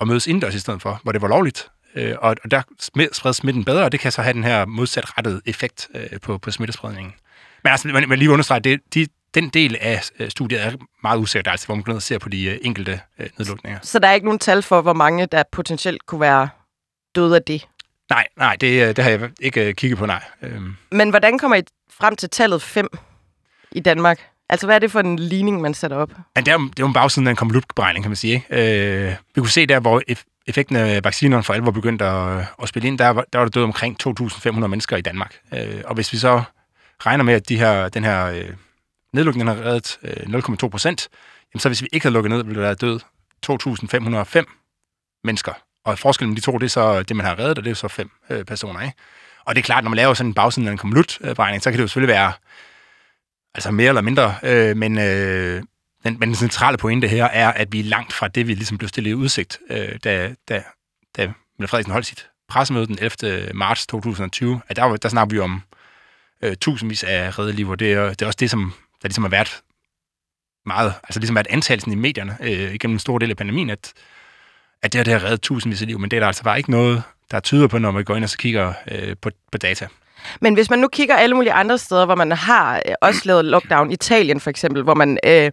at 0.00 0.06
mødes 0.06 0.26
indendørs 0.26 0.54
i 0.54 0.58
stedet 0.58 0.82
for, 0.82 1.00
hvor 1.02 1.12
det 1.12 1.22
var 1.22 1.28
lovligt. 1.28 1.68
Øh, 1.94 2.14
og, 2.18 2.36
og 2.44 2.50
der 2.50 2.62
spredes 2.80 3.36
smitten 3.36 3.64
bedre, 3.64 3.84
og 3.84 3.92
det 3.92 4.00
kan 4.00 4.12
så 4.12 4.22
have 4.22 4.32
den 4.32 4.44
her 4.44 4.66
modsatrettede 4.66 5.40
effekt 5.46 5.88
øh, 5.94 6.20
på, 6.20 6.38
på 6.38 6.50
smittespredningen. 6.50 7.14
Men 7.64 7.70
altså, 7.70 7.88
man, 7.88 8.08
man 8.08 8.18
lige 8.18 8.30
understreger, 8.30 8.60
det, 8.60 8.80
de, 8.94 9.06
den 9.34 9.48
del 9.48 9.76
af 9.80 10.02
øh, 10.18 10.30
studiet 10.30 10.64
er 10.64 10.72
meget 11.02 11.18
usikker, 11.18 11.50
altså 11.50 11.66
hvor 11.66 11.74
man 11.74 11.84
går 11.84 11.92
ned 11.92 11.96
og 11.96 12.02
ser 12.02 12.18
på 12.18 12.28
de 12.28 12.44
øh, 12.44 12.58
enkelte 12.62 13.00
øh, 13.18 13.28
nedlukninger. 13.38 13.78
Så 13.82 13.98
der 13.98 14.08
er 14.08 14.12
ikke 14.12 14.26
nogen 14.26 14.38
tal 14.38 14.62
for, 14.62 14.80
hvor 14.80 14.92
mange 14.92 15.26
der 15.26 15.42
potentielt 15.52 16.06
kunne 16.06 16.20
være 16.20 16.48
døde 17.14 17.36
af 17.36 17.42
det? 17.42 17.68
Nej, 18.10 18.26
nej, 18.36 18.56
det, 18.60 18.82
øh, 18.82 18.96
det 18.96 18.98
har 18.98 19.10
jeg 19.10 19.30
ikke 19.40 19.72
kigget 19.72 19.98
på, 19.98 20.06
nej. 20.06 20.22
Øhm. 20.42 20.76
Men 20.92 21.10
hvordan 21.10 21.38
kommer 21.38 21.56
I 21.56 21.62
frem 21.90 22.16
til 22.16 22.30
tallet 22.30 22.62
5 22.62 22.88
i 23.72 23.80
Danmark? 23.80 24.20
Altså, 24.48 24.66
hvad 24.66 24.74
er 24.74 24.78
det 24.78 24.90
for 24.90 25.00
en 25.00 25.18
ligning, 25.18 25.60
man 25.60 25.74
sætter 25.74 25.96
op? 25.96 26.10
Ja, 26.36 26.40
det, 26.40 26.48
er, 26.48 26.58
det 26.58 26.68
er 26.68 26.72
jo 26.80 26.86
en 26.86 26.92
bagsiden 26.92 27.26
af 27.26 27.30
en 27.30 27.36
konvolutberegning, 27.36 28.04
kan 28.04 28.10
man 28.10 28.16
sige. 28.16 28.34
Ikke? 28.50 29.08
Øh, 29.08 29.14
vi 29.34 29.40
kunne 29.40 29.50
se 29.50 29.66
der, 29.66 29.80
hvor 29.80 30.02
effekten 30.46 30.76
af 30.76 31.04
vaccinerne 31.04 31.42
for 31.42 31.54
alvor 31.54 31.70
begyndte 31.70 32.04
at, 32.04 32.44
at 32.62 32.68
spille 32.68 32.88
ind, 32.88 32.98
der, 32.98 33.08
var, 33.08 33.24
der 33.32 33.38
var 33.38 33.44
der 33.44 33.50
døde 33.50 33.64
omkring 33.64 33.96
2.500 34.08 34.50
mennesker 34.50 34.96
i 34.96 35.00
Danmark. 35.00 35.34
Øh, 35.54 35.82
og 35.84 35.94
hvis 35.94 36.12
vi 36.12 36.18
så 36.18 36.42
regner 37.06 37.24
med, 37.24 37.34
at 37.34 37.48
de 37.48 37.58
her, 37.58 37.88
den 37.88 38.04
her 38.04 38.26
øh, 38.26 38.50
nedlukning 39.12 39.48
har 39.48 39.56
reddet 39.56 39.98
øh, 40.02 40.40
0,2 40.40 40.68
procent, 40.68 41.08
så 41.58 41.68
hvis 41.68 41.82
vi 41.82 41.88
ikke 41.92 42.04
havde 42.04 42.12
lukket 42.12 42.30
ned, 42.30 42.44
ville 42.44 42.62
der 42.62 42.66
være 42.66 42.74
død 42.74 43.00
2.505 43.46 45.20
mennesker. 45.24 45.52
Og 45.86 45.98
forskellen 45.98 46.30
mellem 46.30 46.36
de 46.36 46.40
to, 46.40 46.58
det 46.58 46.64
er 46.64 46.70
så 46.70 47.02
det, 47.02 47.16
man 47.16 47.26
har 47.26 47.38
reddet, 47.38 47.58
og 47.58 47.64
det 47.64 47.70
er 47.70 47.74
så 47.74 47.88
fem 47.88 48.10
øh, 48.30 48.44
personer. 48.44 48.80
Ikke? 48.80 48.94
Og 49.44 49.54
det 49.54 49.60
er 49.60 49.64
klart, 49.64 49.84
når 49.84 49.88
man 49.90 49.96
laver 49.96 50.14
sådan 50.14 50.30
en 50.30 50.34
bagsiden 50.34 50.68
af 50.68 50.72
en 50.72 50.78
konvolutberegning, 50.78 51.56
øh, 51.56 51.62
så 51.62 51.70
kan 51.70 51.78
det 51.78 51.82
jo 51.82 51.88
selvfølgelig 51.88 52.14
være 52.14 52.32
altså 53.54 53.70
mere 53.70 53.88
eller 53.88 54.00
mindre, 54.00 54.34
øh, 54.42 54.76
men, 54.76 54.98
øh, 54.98 55.62
men, 56.04 56.16
men 56.18 56.28
den 56.28 56.34
centrale 56.34 56.78
pointe 56.78 57.08
her 57.08 57.24
er, 57.24 57.52
at 57.52 57.72
vi 57.72 57.80
er 57.80 57.84
langt 57.84 58.12
fra 58.12 58.28
det, 58.28 58.48
vi 58.48 58.54
ligesom 58.54 58.78
blev 58.78 58.88
stillet 58.88 59.10
i 59.10 59.14
udsigt, 59.14 59.58
øh, 59.70 59.98
da, 60.04 60.34
da, 60.48 60.62
da 61.16 61.32
Mette 61.58 61.70
Frederiksen 61.70 61.92
holdt 61.92 62.06
sit 62.06 62.28
pressemøde 62.48 62.86
den 62.86 62.98
11. 63.00 63.48
Øh, 63.48 63.50
marts 63.54 63.86
2020. 63.86 64.60
At 64.68 64.76
der, 64.76 64.96
der 64.96 65.08
snakker 65.08 65.34
vi 65.34 65.40
om 65.40 65.62
øh, 66.42 66.56
tusindvis 66.56 67.04
af 67.04 67.38
reddeliv, 67.38 67.68
og 67.68 67.78
det 67.78 67.92
er, 67.92 68.08
det 68.08 68.22
er 68.22 68.26
også 68.26 68.36
det, 68.40 68.50
som 68.50 68.72
der 69.02 69.08
ligesom 69.08 69.24
har 69.24 69.30
været 69.30 69.60
meget, 70.66 70.94
altså 71.04 71.20
ligesom 71.20 71.36
været 71.36 71.46
antagelsen 71.50 71.92
i 71.92 71.94
medierne 71.94 72.36
øh, 72.40 72.74
igennem 72.74 72.94
en 72.94 72.98
stor 72.98 73.18
del 73.18 73.30
af 73.30 73.36
pandemien, 73.36 73.70
at, 73.70 73.92
at 74.86 74.92
det 74.92 74.98
her 74.98 75.04
det 75.04 75.12
har 75.12 75.24
reddet 75.24 75.40
tusindvis 75.40 75.82
af 75.82 75.86
liv, 75.86 75.98
men 75.98 76.10
det 76.10 76.16
er 76.16 76.20
der 76.20 76.26
altså 76.26 76.42
bare 76.42 76.58
ikke 76.58 76.70
noget, 76.70 77.02
der 77.30 77.40
tyder 77.40 77.68
på, 77.68 77.78
når 77.78 77.90
man 77.90 78.04
går 78.04 78.16
ind 78.16 78.24
og 78.24 78.30
så 78.30 78.38
kigger 78.38 78.72
øh, 78.90 79.16
på, 79.22 79.30
på 79.52 79.58
data. 79.58 79.86
Men 80.40 80.54
hvis 80.54 80.70
man 80.70 80.78
nu 80.78 80.88
kigger 80.88 81.16
alle 81.16 81.34
mulige 81.34 81.52
andre 81.52 81.78
steder, 81.78 82.04
hvor 82.04 82.14
man 82.14 82.32
har 82.32 82.76
øh, 82.76 82.94
også 83.00 83.20
lavet 83.24 83.44
lockdown, 83.44 83.90
Italien 83.90 84.40
for 84.40 84.50
eksempel, 84.50 84.82
hvor 84.82 84.94
man... 84.94 85.18
Øh, 85.24 85.50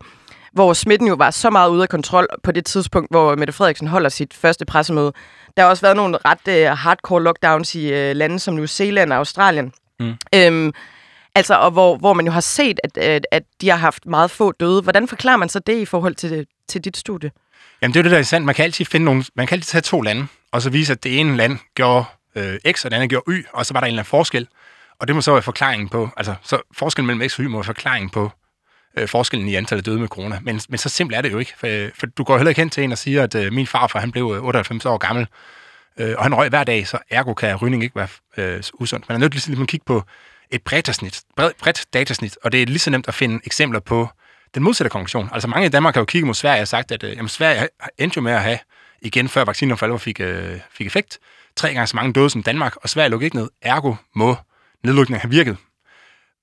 hvor 0.53 0.73
smitten 0.73 1.07
jo 1.07 1.15
var 1.15 1.31
så 1.31 1.49
meget 1.49 1.69
ude 1.69 1.81
af 1.81 1.89
kontrol 1.89 2.27
på 2.43 2.51
det 2.51 2.65
tidspunkt, 2.65 3.11
hvor 3.11 3.35
Mette 3.35 3.53
Frederiksen 3.53 3.87
holder 3.87 4.09
sit 4.09 4.33
første 4.33 4.65
pressemøde. 4.65 5.13
Der 5.57 5.63
har 5.63 5.69
også 5.69 5.81
været 5.81 5.95
nogle 5.95 6.17
ret 6.25 6.47
øh, 6.47 6.77
hardcore 6.77 7.23
lockdowns 7.23 7.75
i 7.75 7.93
øh, 7.93 8.15
lande 8.15 8.39
som 8.39 8.53
New 8.53 8.65
Zealand 8.65 9.13
og 9.13 9.17
Australien. 9.17 9.73
Mm. 9.99 10.13
Øhm, 10.35 10.71
altså, 11.35 11.55
og 11.55 11.71
hvor, 11.71 11.97
hvor 11.97 12.13
man 12.13 12.25
jo 12.25 12.31
har 12.31 12.41
set, 12.41 12.79
at, 12.83 12.97
at, 12.97 13.27
at 13.31 13.43
de 13.61 13.69
har 13.69 13.77
haft 13.77 14.05
meget 14.05 14.31
få 14.31 14.51
døde. 14.51 14.81
Hvordan 14.81 15.07
forklarer 15.07 15.37
man 15.37 15.49
så 15.49 15.59
det 15.59 15.77
i 15.77 15.85
forhold 15.85 16.15
til, 16.15 16.45
til 16.67 16.83
dit 16.83 16.97
studie? 16.97 17.31
Jamen, 17.83 17.93
det 17.93 17.99
er 17.99 18.03
det, 18.03 18.11
der 18.11 18.17
er 18.17 18.23
sandt. 18.23 18.45
Man 18.45 18.55
kan 18.55 18.63
altid 18.63 18.85
finde 18.85 19.03
nogle, 19.03 19.23
man 19.35 19.47
kan 19.47 19.55
altid 19.55 19.71
tage 19.71 19.81
to 19.81 20.01
lande, 20.01 20.27
og 20.51 20.61
så 20.61 20.69
vise, 20.69 20.91
at 20.93 21.03
det 21.03 21.19
ene 21.19 21.37
land 21.37 21.59
gjorde 21.75 22.05
øh, 22.35 22.59
X, 22.71 22.85
og 22.85 22.91
det 22.91 22.95
andet 22.95 23.09
gjorde 23.09 23.31
Y, 23.31 23.45
og 23.53 23.65
så 23.65 23.73
var 23.73 23.79
der 23.79 23.85
en 23.85 23.91
eller 23.91 24.01
anden 24.01 24.09
forskel. 24.09 24.47
Og 24.99 25.07
det 25.07 25.15
må 25.15 25.21
så 25.21 25.31
være 25.31 25.41
forklaringen 25.41 25.89
på, 25.89 26.09
altså 26.17 26.35
så 26.43 26.61
forskellen 26.77 27.07
mellem 27.07 27.29
X 27.29 27.39
og 27.39 27.45
Y 27.45 27.47
må 27.47 27.57
være 27.57 27.63
forklaringen 27.63 28.09
på 28.09 28.31
øh, 28.97 29.07
forskellen 29.07 29.47
i 29.47 29.55
antallet 29.55 29.81
af 29.81 29.83
døde 29.83 29.99
med 29.99 30.07
corona. 30.07 30.39
Men, 30.41 30.61
men 30.69 30.77
så 30.77 30.89
simpelt 30.89 31.17
er 31.17 31.21
det 31.21 31.31
jo 31.31 31.37
ikke, 31.39 31.53
for, 31.57 31.67
øh, 31.67 31.89
for 31.95 32.05
du 32.05 32.23
går 32.23 32.37
heller 32.37 32.49
ikke 32.49 32.61
hen 32.61 32.69
til 32.69 32.83
en 32.83 32.91
og 32.91 32.97
siger, 32.97 33.23
at 33.23 33.35
øh, 33.35 33.53
min 33.53 33.67
farfar, 33.67 33.99
han 33.99 34.11
blev 34.11 34.33
øh, 34.35 34.43
98 34.43 34.85
år 34.85 34.97
gammel, 34.97 35.27
øh, 35.99 36.15
og 36.17 36.23
han 36.23 36.35
røg 36.35 36.49
hver 36.49 36.63
dag, 36.63 36.87
så 36.87 36.97
ergo 37.09 37.33
kan 37.33 37.55
rygning 37.55 37.83
ikke 37.83 37.95
være 37.95 38.07
øh, 38.37 38.63
usundt. 38.73 39.09
Man 39.09 39.15
er 39.15 39.19
nødt 39.19 39.31
til 39.31 39.43
ligesom 39.47 39.63
at 39.63 39.69
kigge 39.69 39.85
på 39.85 40.03
et 40.51 40.61
bredt 40.61 40.85
datasnit, 40.85 41.21
bredt 41.35 41.85
datasnit, 41.93 42.37
og 42.43 42.51
det 42.51 42.61
er 42.61 42.65
lige 42.65 42.79
så 42.79 42.89
nemt 42.89 43.07
at 43.07 43.13
finde 43.13 43.39
eksempler 43.45 43.79
på 43.79 44.09
den 44.55 44.63
modsatte 44.63 44.89
konklusion. 44.89 45.29
Altså 45.31 45.47
mange 45.47 45.65
i 45.65 45.69
Danmark 45.69 45.93
har 45.93 46.01
jo 46.01 46.05
kigget 46.05 46.27
mod 46.27 46.33
Sverige 46.33 46.61
og 46.61 46.67
sagt, 46.67 46.91
at 46.91 47.03
øh, 47.03 47.11
jamen, 47.15 47.29
Sverige 47.29 47.67
endte 47.97 48.17
jo 48.17 48.21
med 48.21 48.31
at 48.31 48.41
have, 48.41 48.59
igen 49.01 49.29
før 49.29 49.45
vaccinen 49.45 49.77
for 49.77 49.85
alvor 49.85 49.97
fik, 49.97 50.19
øh, 50.19 50.59
fik 50.71 50.87
effekt, 50.87 51.19
tre 51.55 51.73
gange 51.73 51.87
så 51.87 51.95
mange 51.95 52.13
døde 52.13 52.29
som 52.29 52.43
Danmark, 52.43 52.75
og 52.75 52.89
Sverige 52.89 53.09
lukkede 53.09 53.25
ikke 53.25 53.37
ned. 53.37 53.49
Ergo 53.61 53.95
må 54.15 54.35
nedlukningen 54.83 55.21
have 55.21 55.29
virket. 55.29 55.57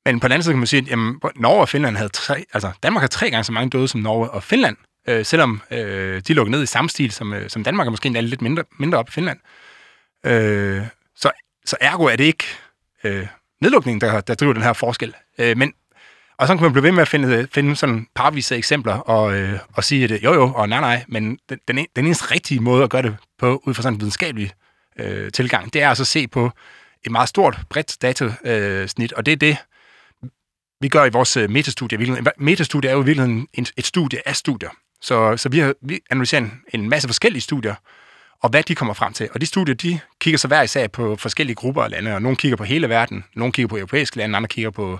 Men 0.04 0.20
på 0.20 0.28
den 0.28 0.32
anden 0.32 0.42
side 0.42 0.52
kan 0.52 0.58
man 0.58 0.66
sige, 0.66 0.82
at 0.82 0.88
jamen, 0.88 1.20
Norge 1.36 1.60
og 1.60 1.68
Finland 1.68 1.96
havde 1.96 2.08
tre, 2.08 2.44
altså 2.52 2.70
Danmark 2.82 3.02
har 3.02 3.08
tre 3.08 3.30
gange 3.30 3.44
så 3.44 3.52
mange 3.52 3.70
døde 3.70 3.88
som 3.88 4.00
Norge 4.00 4.30
og 4.30 4.42
Finland, 4.42 4.76
øh, 5.08 5.24
selvom 5.24 5.62
øh, 5.70 6.22
de 6.28 6.34
lukkede 6.34 6.50
ned 6.50 6.62
i 6.62 6.66
samme 6.66 6.90
stil 6.90 7.10
som, 7.10 7.32
øh, 7.32 7.50
som 7.50 7.64
Danmark, 7.64 7.86
og 7.86 7.92
måske 7.92 8.06
endda 8.06 8.20
lidt 8.20 8.42
mindre, 8.42 8.64
mindre 8.78 8.98
op 8.98 9.08
i 9.08 9.12
Finland. 9.12 9.38
Øh, 10.26 10.82
så, 11.16 11.30
så 11.64 11.76
ergo 11.80 12.04
er 12.04 12.16
det 12.16 12.24
ikke 12.24 12.44
øh, 13.04 13.26
nedlukningen, 13.60 14.00
der, 14.00 14.20
der 14.20 14.34
driver 14.34 14.52
den 14.52 14.62
her 14.62 14.72
forskel. 14.72 15.14
Øh, 15.38 15.56
men, 15.56 15.72
og 16.40 16.46
så 16.46 16.54
kan 16.54 16.62
man 16.62 16.72
blive 16.72 16.82
ved 16.82 16.92
med 16.92 17.02
at 17.02 17.08
finde, 17.08 17.48
finde 17.52 17.76
sådan 17.76 18.06
parvise 18.14 18.56
eksempler 18.56 18.94
og, 18.94 19.36
øh, 19.36 19.58
og 19.72 19.84
sige, 19.84 20.04
at 20.04 20.10
øh, 20.10 20.24
jo 20.24 20.34
jo, 20.34 20.52
og 20.54 20.68
nej 20.68 20.80
nej, 20.80 21.04
men 21.08 21.38
den, 21.48 21.58
den, 21.68 21.86
den 21.96 22.04
eneste 22.06 22.30
rigtige 22.30 22.60
måde 22.60 22.84
at 22.84 22.90
gøre 22.90 23.02
det 23.02 23.16
på, 23.38 23.62
ud 23.66 23.74
fra 23.74 23.82
sådan 23.82 23.94
en 23.94 24.00
videnskabelig 24.00 24.50
øh, 24.98 25.32
tilgang, 25.32 25.72
det 25.72 25.82
er 25.82 25.88
altså 25.88 26.02
at 26.02 26.06
se 26.06 26.28
på 26.28 26.50
et 27.04 27.12
meget 27.12 27.28
stort, 27.28 27.58
bredt 27.68 28.02
datasnit, 28.02 29.12
øh, 29.12 29.16
og 29.16 29.26
det 29.26 29.32
er 29.32 29.36
det, 29.36 29.56
vi 30.80 30.88
gør 30.88 31.04
i 31.04 31.10
vores 31.10 31.36
øh, 31.36 31.50
metastudie. 31.50 32.22
Metastudie 32.38 32.90
er 32.90 32.94
jo 32.94 33.02
i 33.02 33.04
virkeligheden 33.04 33.48
et 33.76 33.86
studie 33.86 34.28
af 34.28 34.36
studier. 34.36 34.70
Så, 35.00 35.36
så 35.36 35.48
vi 35.48 35.58
har 35.58 35.74
vi 35.82 36.00
analyserer 36.10 36.42
en, 36.42 36.62
en 36.74 36.88
masse 36.88 37.08
forskellige 37.08 37.42
studier, 37.42 37.74
og 38.42 38.50
hvad 38.50 38.62
de 38.62 38.74
kommer 38.74 38.94
frem 38.94 39.12
til. 39.12 39.28
Og 39.34 39.40
de 39.40 39.46
studier, 39.46 39.74
de 39.74 40.00
kigger 40.20 40.38
så 40.38 40.48
hver 40.48 40.62
især 40.62 40.86
på 40.86 41.16
forskellige 41.16 41.56
grupper 41.56 41.82
af 41.82 41.90
lande, 41.90 42.14
og 42.14 42.22
nogle 42.22 42.36
kigger 42.36 42.56
på 42.56 42.64
hele 42.64 42.88
verden, 42.88 43.24
nogle 43.34 43.52
kigger 43.52 43.68
på 43.68 43.76
europæiske 43.76 44.16
lande, 44.16 44.36
andre 44.36 44.48
kigger 44.48 44.70
på 44.70 44.98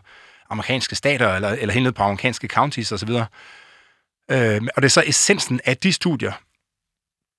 amerikanske 0.51 0.97
stater, 0.97 1.35
eller, 1.35 1.49
eller 1.49 1.75
helt 1.75 1.85
ned 1.85 1.93
på 1.93 2.03
amerikanske 2.03 2.49
counties 2.49 2.93
osv. 2.93 3.11
Øh, 3.11 4.61
og 4.77 4.83
det 4.83 4.85
er 4.85 4.89
så 4.89 5.03
essensen 5.07 5.61
af 5.65 5.77
de 5.77 5.93
studier, 5.93 6.33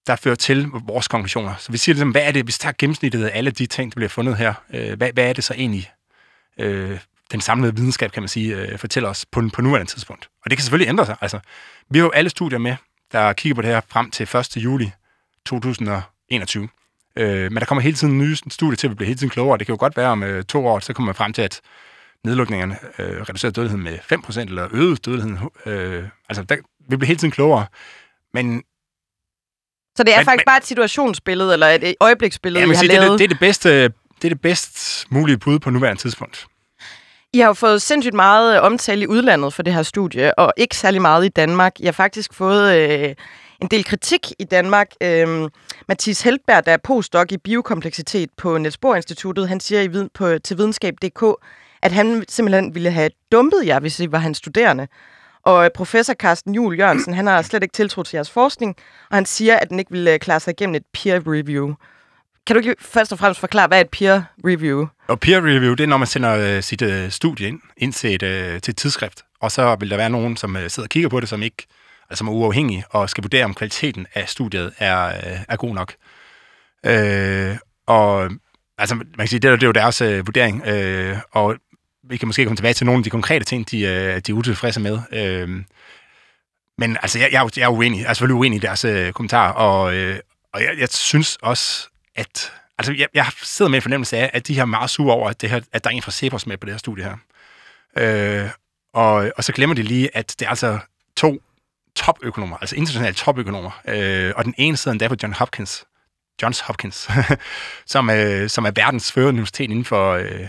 der 0.07 0.15
fører 0.15 0.35
til 0.35 0.67
vores 0.85 1.07
konklusioner. 1.07 1.55
Så 1.59 1.71
vi 1.71 1.77
siger 1.77 1.93
ligesom, 1.93 2.11
hvad 2.11 2.21
er 2.21 2.31
det, 2.31 2.43
hvis 2.43 2.55
vi 2.55 2.61
tager 2.61 2.73
gennemsnittet 2.77 3.25
af 3.25 3.37
alle 3.37 3.51
de 3.51 3.65
ting, 3.65 3.91
der 3.91 3.95
bliver 3.95 4.09
fundet 4.09 4.37
her, 4.37 4.53
øh, 4.73 4.97
hvad, 4.97 5.13
hvad 5.13 5.29
er 5.29 5.33
det 5.33 5.43
så 5.43 5.53
egentlig, 5.53 5.91
øh, 6.57 6.99
den 7.31 7.41
samlede 7.41 7.75
videnskab, 7.75 8.11
kan 8.11 8.23
man 8.23 8.27
sige, 8.27 8.55
øh, 8.55 8.79
fortæller 8.79 9.09
os 9.09 9.25
på, 9.25 9.49
på 9.53 9.61
nuværende 9.61 9.91
tidspunkt. 9.91 10.29
Og 10.43 10.49
det 10.49 10.57
kan 10.57 10.63
selvfølgelig 10.63 10.89
ændre 10.89 11.05
sig. 11.05 11.15
Altså, 11.21 11.39
vi 11.89 11.99
har 11.99 12.05
jo 12.05 12.11
alle 12.11 12.29
studier 12.29 12.59
med, 12.59 12.75
der 13.11 13.33
kigger 13.33 13.55
på 13.55 13.61
det 13.61 13.69
her 13.69 13.81
frem 13.89 14.11
til 14.11 14.23
1. 14.37 14.57
juli 14.57 14.91
2021. 15.45 16.69
Øh, 17.15 17.51
men 17.51 17.59
der 17.59 17.65
kommer 17.65 17.81
hele 17.81 17.95
tiden 17.95 18.17
nye 18.17 18.37
studier 18.49 18.75
til, 18.75 18.87
at 18.87 18.91
vi 18.91 18.95
bliver 18.95 19.07
hele 19.07 19.17
tiden 19.17 19.29
klogere. 19.29 19.57
Det 19.57 19.67
kan 19.67 19.73
jo 19.73 19.79
godt 19.79 19.97
være, 19.97 20.09
om 20.09 20.23
øh, 20.23 20.43
to 20.43 20.67
år, 20.67 20.79
så 20.79 20.93
kommer 20.93 21.05
man 21.05 21.15
frem 21.15 21.33
til, 21.33 21.41
at 21.41 21.61
nedlukningerne 22.25 22.77
øh, 22.99 23.21
reducerer 23.21 23.51
dødeligheden 23.51 23.83
med 23.83 23.99
5% 23.99 24.39
eller 24.39 24.67
øget 24.71 25.05
dødeligheden. 25.05 25.39
Øh, 25.65 26.03
altså, 26.29 26.43
der, 26.43 26.55
vi 26.89 26.95
bliver 26.95 27.07
hele 27.07 27.17
tiden 27.17 27.31
klogere. 27.31 27.65
Men 28.33 28.63
Så 29.97 30.03
det 30.03 30.13
er 30.13 30.17
men, 30.17 30.25
faktisk 30.25 30.41
men, 30.41 30.51
bare 30.51 30.57
et 30.57 30.65
situationsbillede, 30.65 31.53
eller 31.53 31.67
et 31.67 31.95
øjebliksbillede, 31.99 32.65
ja, 32.65 32.71
I 32.71 32.73
har 32.73 32.79
sige, 32.79 32.87
lavet? 32.87 33.11
Det, 33.11 33.19
det, 33.19 33.23
er 33.23 33.27
det, 33.27 33.39
bedste, 33.39 33.83
det 33.83 34.25
er 34.25 34.29
det 34.29 34.41
bedst 34.41 35.05
mulige 35.09 35.37
bud 35.37 35.59
på 35.59 35.69
nuværende 35.69 36.01
tidspunkt. 36.01 36.47
I 37.33 37.39
har 37.39 37.47
jo 37.47 37.53
fået 37.53 37.81
sindssygt 37.81 38.15
meget 38.15 38.59
omtale 38.59 39.01
i 39.01 39.07
udlandet 39.07 39.53
for 39.53 39.63
det 39.63 39.73
her 39.73 39.83
studie, 39.83 40.39
og 40.39 40.53
ikke 40.57 40.77
særlig 40.77 41.01
meget 41.01 41.25
i 41.25 41.29
Danmark. 41.29 41.79
I 41.79 41.85
har 41.85 41.91
faktisk 41.91 42.33
fået 42.33 42.77
øh, 42.77 43.15
en 43.61 43.67
del 43.67 43.83
kritik 43.83 44.31
i 44.39 44.43
Danmark. 44.43 44.87
Øh, 45.01 45.49
Mathis 45.87 46.21
Heldberg, 46.21 46.65
der 46.65 46.71
er 46.71 46.77
postdoc 46.77 47.31
i 47.31 47.37
biokompleksitet 47.37 48.29
på 48.37 48.57
Niels 48.57 48.77
Bohr 48.77 48.95
Instituttet, 48.95 49.49
han 49.49 49.59
siger 49.59 49.81
i, 49.81 50.07
på, 50.13 50.37
til 50.37 50.57
videnskab.dk, 50.57 51.23
at 51.81 51.91
han 51.91 52.23
simpelthen 52.29 52.75
ville 52.75 52.91
have 52.91 53.09
dumpet 53.31 53.65
jer, 53.65 53.79
hvis 53.79 53.99
I 53.99 54.11
var 54.11 54.17
hans 54.17 54.37
studerende. 54.37 54.87
Og 55.45 55.65
øh, 55.65 55.71
professor 55.75 56.13
Carsten 56.13 56.55
Juhl 56.55 56.79
Jørgensen, 56.79 57.13
han 57.13 57.27
har 57.27 57.41
slet 57.41 57.63
ikke 57.63 57.73
tiltro 57.73 58.03
til 58.03 58.17
jeres 58.17 58.31
forskning, 58.31 58.75
og 59.09 59.17
han 59.17 59.25
siger, 59.25 59.57
at 59.57 59.69
den 59.69 59.79
ikke 59.79 59.91
ville 59.91 60.13
øh, 60.13 60.19
klare 60.19 60.39
sig 60.39 60.51
igennem 60.51 60.75
et 60.75 60.83
peer 60.93 61.21
review. 61.27 61.73
Kan 62.47 62.55
du 62.55 62.59
ikke 62.59 62.75
først 62.79 63.11
og 63.11 63.19
fremmest 63.19 63.39
forklare, 63.39 63.67
hvad 63.67 63.77
er 63.77 63.81
et 63.81 63.89
peer 63.89 64.23
review? 64.45 64.87
Og 65.07 65.19
peer 65.19 65.37
review, 65.37 65.73
det 65.73 65.83
er, 65.83 65.87
når 65.87 65.97
man 65.97 66.07
sender 66.07 66.57
øh, 66.57 66.63
sit 66.63 66.81
øh, 66.81 67.11
studie 67.11 67.47
ind, 67.47 67.59
ind 67.77 67.93
til, 67.93 68.15
et, 68.15 68.23
øh, 68.23 68.61
til 68.61 68.71
et 68.71 68.77
tidsskrift, 68.77 69.21
og 69.39 69.51
så 69.51 69.75
vil 69.79 69.89
der 69.89 69.97
være 69.97 70.09
nogen, 70.09 70.37
som 70.37 70.55
øh, 70.55 70.69
sidder 70.69 70.85
og 70.85 70.89
kigger 70.89 71.09
på 71.09 71.19
det, 71.19 71.29
som 71.29 71.43
ikke 71.43 71.67
altså, 72.09 72.17
som 72.17 72.27
er 72.27 72.31
uafhængige, 72.31 72.83
og 72.89 73.09
skal 73.09 73.23
vurdere, 73.23 73.45
om 73.45 73.53
kvaliteten 73.53 74.07
af 74.13 74.29
studiet 74.29 74.73
er, 74.77 75.07
øh, 75.07 75.39
er 75.49 75.55
god 75.55 75.75
nok. 75.75 75.93
Øh, 76.85 77.57
og 77.87 78.31
altså, 78.77 78.95
man 78.95 79.07
kan 79.19 79.27
sige, 79.27 79.39
det, 79.39 79.51
det 79.51 79.63
er 79.63 79.67
jo 79.67 79.71
deres 79.71 80.01
øh, 80.01 80.27
vurdering, 80.27 80.67
øh, 80.67 81.17
og 81.31 81.55
vi 82.11 82.17
kan 82.17 82.27
måske 82.27 82.45
komme 82.45 82.57
tilbage 82.57 82.73
til 82.73 82.85
nogle 82.85 82.99
af 82.99 83.03
de 83.03 83.09
konkrete 83.09 83.45
ting, 83.45 83.71
de, 83.71 83.81
øh, 83.81 84.19
de 84.19 84.31
er 84.31 84.33
utilfredse 84.33 84.79
med. 84.79 84.99
Øh, 85.11 85.49
men 86.77 86.97
altså, 87.01 87.19
jeg, 87.19 87.29
jeg, 87.31 87.49
jeg 87.57 87.63
er 87.63 87.69
uenig. 87.69 88.01
Jeg 88.01 88.09
er 88.09 88.13
selvfølgelig 88.13 88.39
uenig 88.39 88.57
i 88.57 88.59
deres 88.59 88.85
øh, 88.85 89.13
kommentarer, 89.13 89.53
og, 89.53 89.95
øh, 89.95 90.19
og 90.53 90.63
jeg, 90.63 90.75
jeg 90.77 90.89
synes 90.89 91.37
også, 91.41 91.89
at... 92.15 92.53
Altså, 92.77 92.93
jeg, 92.93 93.07
jeg 93.13 93.25
sidder 93.43 93.69
med 93.69 93.77
en 93.77 93.81
fornemmelse 93.81 94.17
af, 94.17 94.31
at 94.33 94.47
de 94.47 94.53
her 94.53 94.65
meget 94.65 94.89
sure 94.89 95.13
over, 95.13 95.29
at, 95.29 95.41
det 95.41 95.49
her, 95.49 95.61
at 95.71 95.83
der 95.83 95.89
er 95.89 95.93
en 95.93 96.01
fra 96.01 96.11
Cepos 96.11 96.47
med 96.47 96.57
på 96.57 96.65
det 96.65 96.73
her 96.73 96.79
studie 96.79 97.03
her. 97.03 97.17
Øh, 97.97 98.49
og, 98.93 99.31
og 99.37 99.43
så 99.43 99.53
glemmer 99.53 99.75
de 99.75 99.83
lige, 99.83 100.17
at 100.17 100.35
det 100.39 100.45
er 100.45 100.49
altså 100.49 100.79
to 101.17 101.41
topøkonomer, 101.95 102.57
altså 102.57 102.75
internationale 102.75 103.15
topøkonomer, 103.15 103.81
øh, 103.87 104.33
og 104.35 104.45
den 104.45 104.53
ene 104.57 104.77
sidder 104.77 104.93
endda 104.93 105.07
på 105.07 105.15
John 105.23 105.33
Hopkins, 105.33 105.85
Johns 106.41 106.59
Hopkins, 106.59 107.09
som, 107.85 108.09
øh, 108.09 108.49
som 108.49 108.65
er 108.65 108.71
verdens 108.71 109.11
førende 109.11 109.29
universitet 109.29 109.63
inden 109.63 109.85
for, 109.85 110.13
øh, 110.13 110.47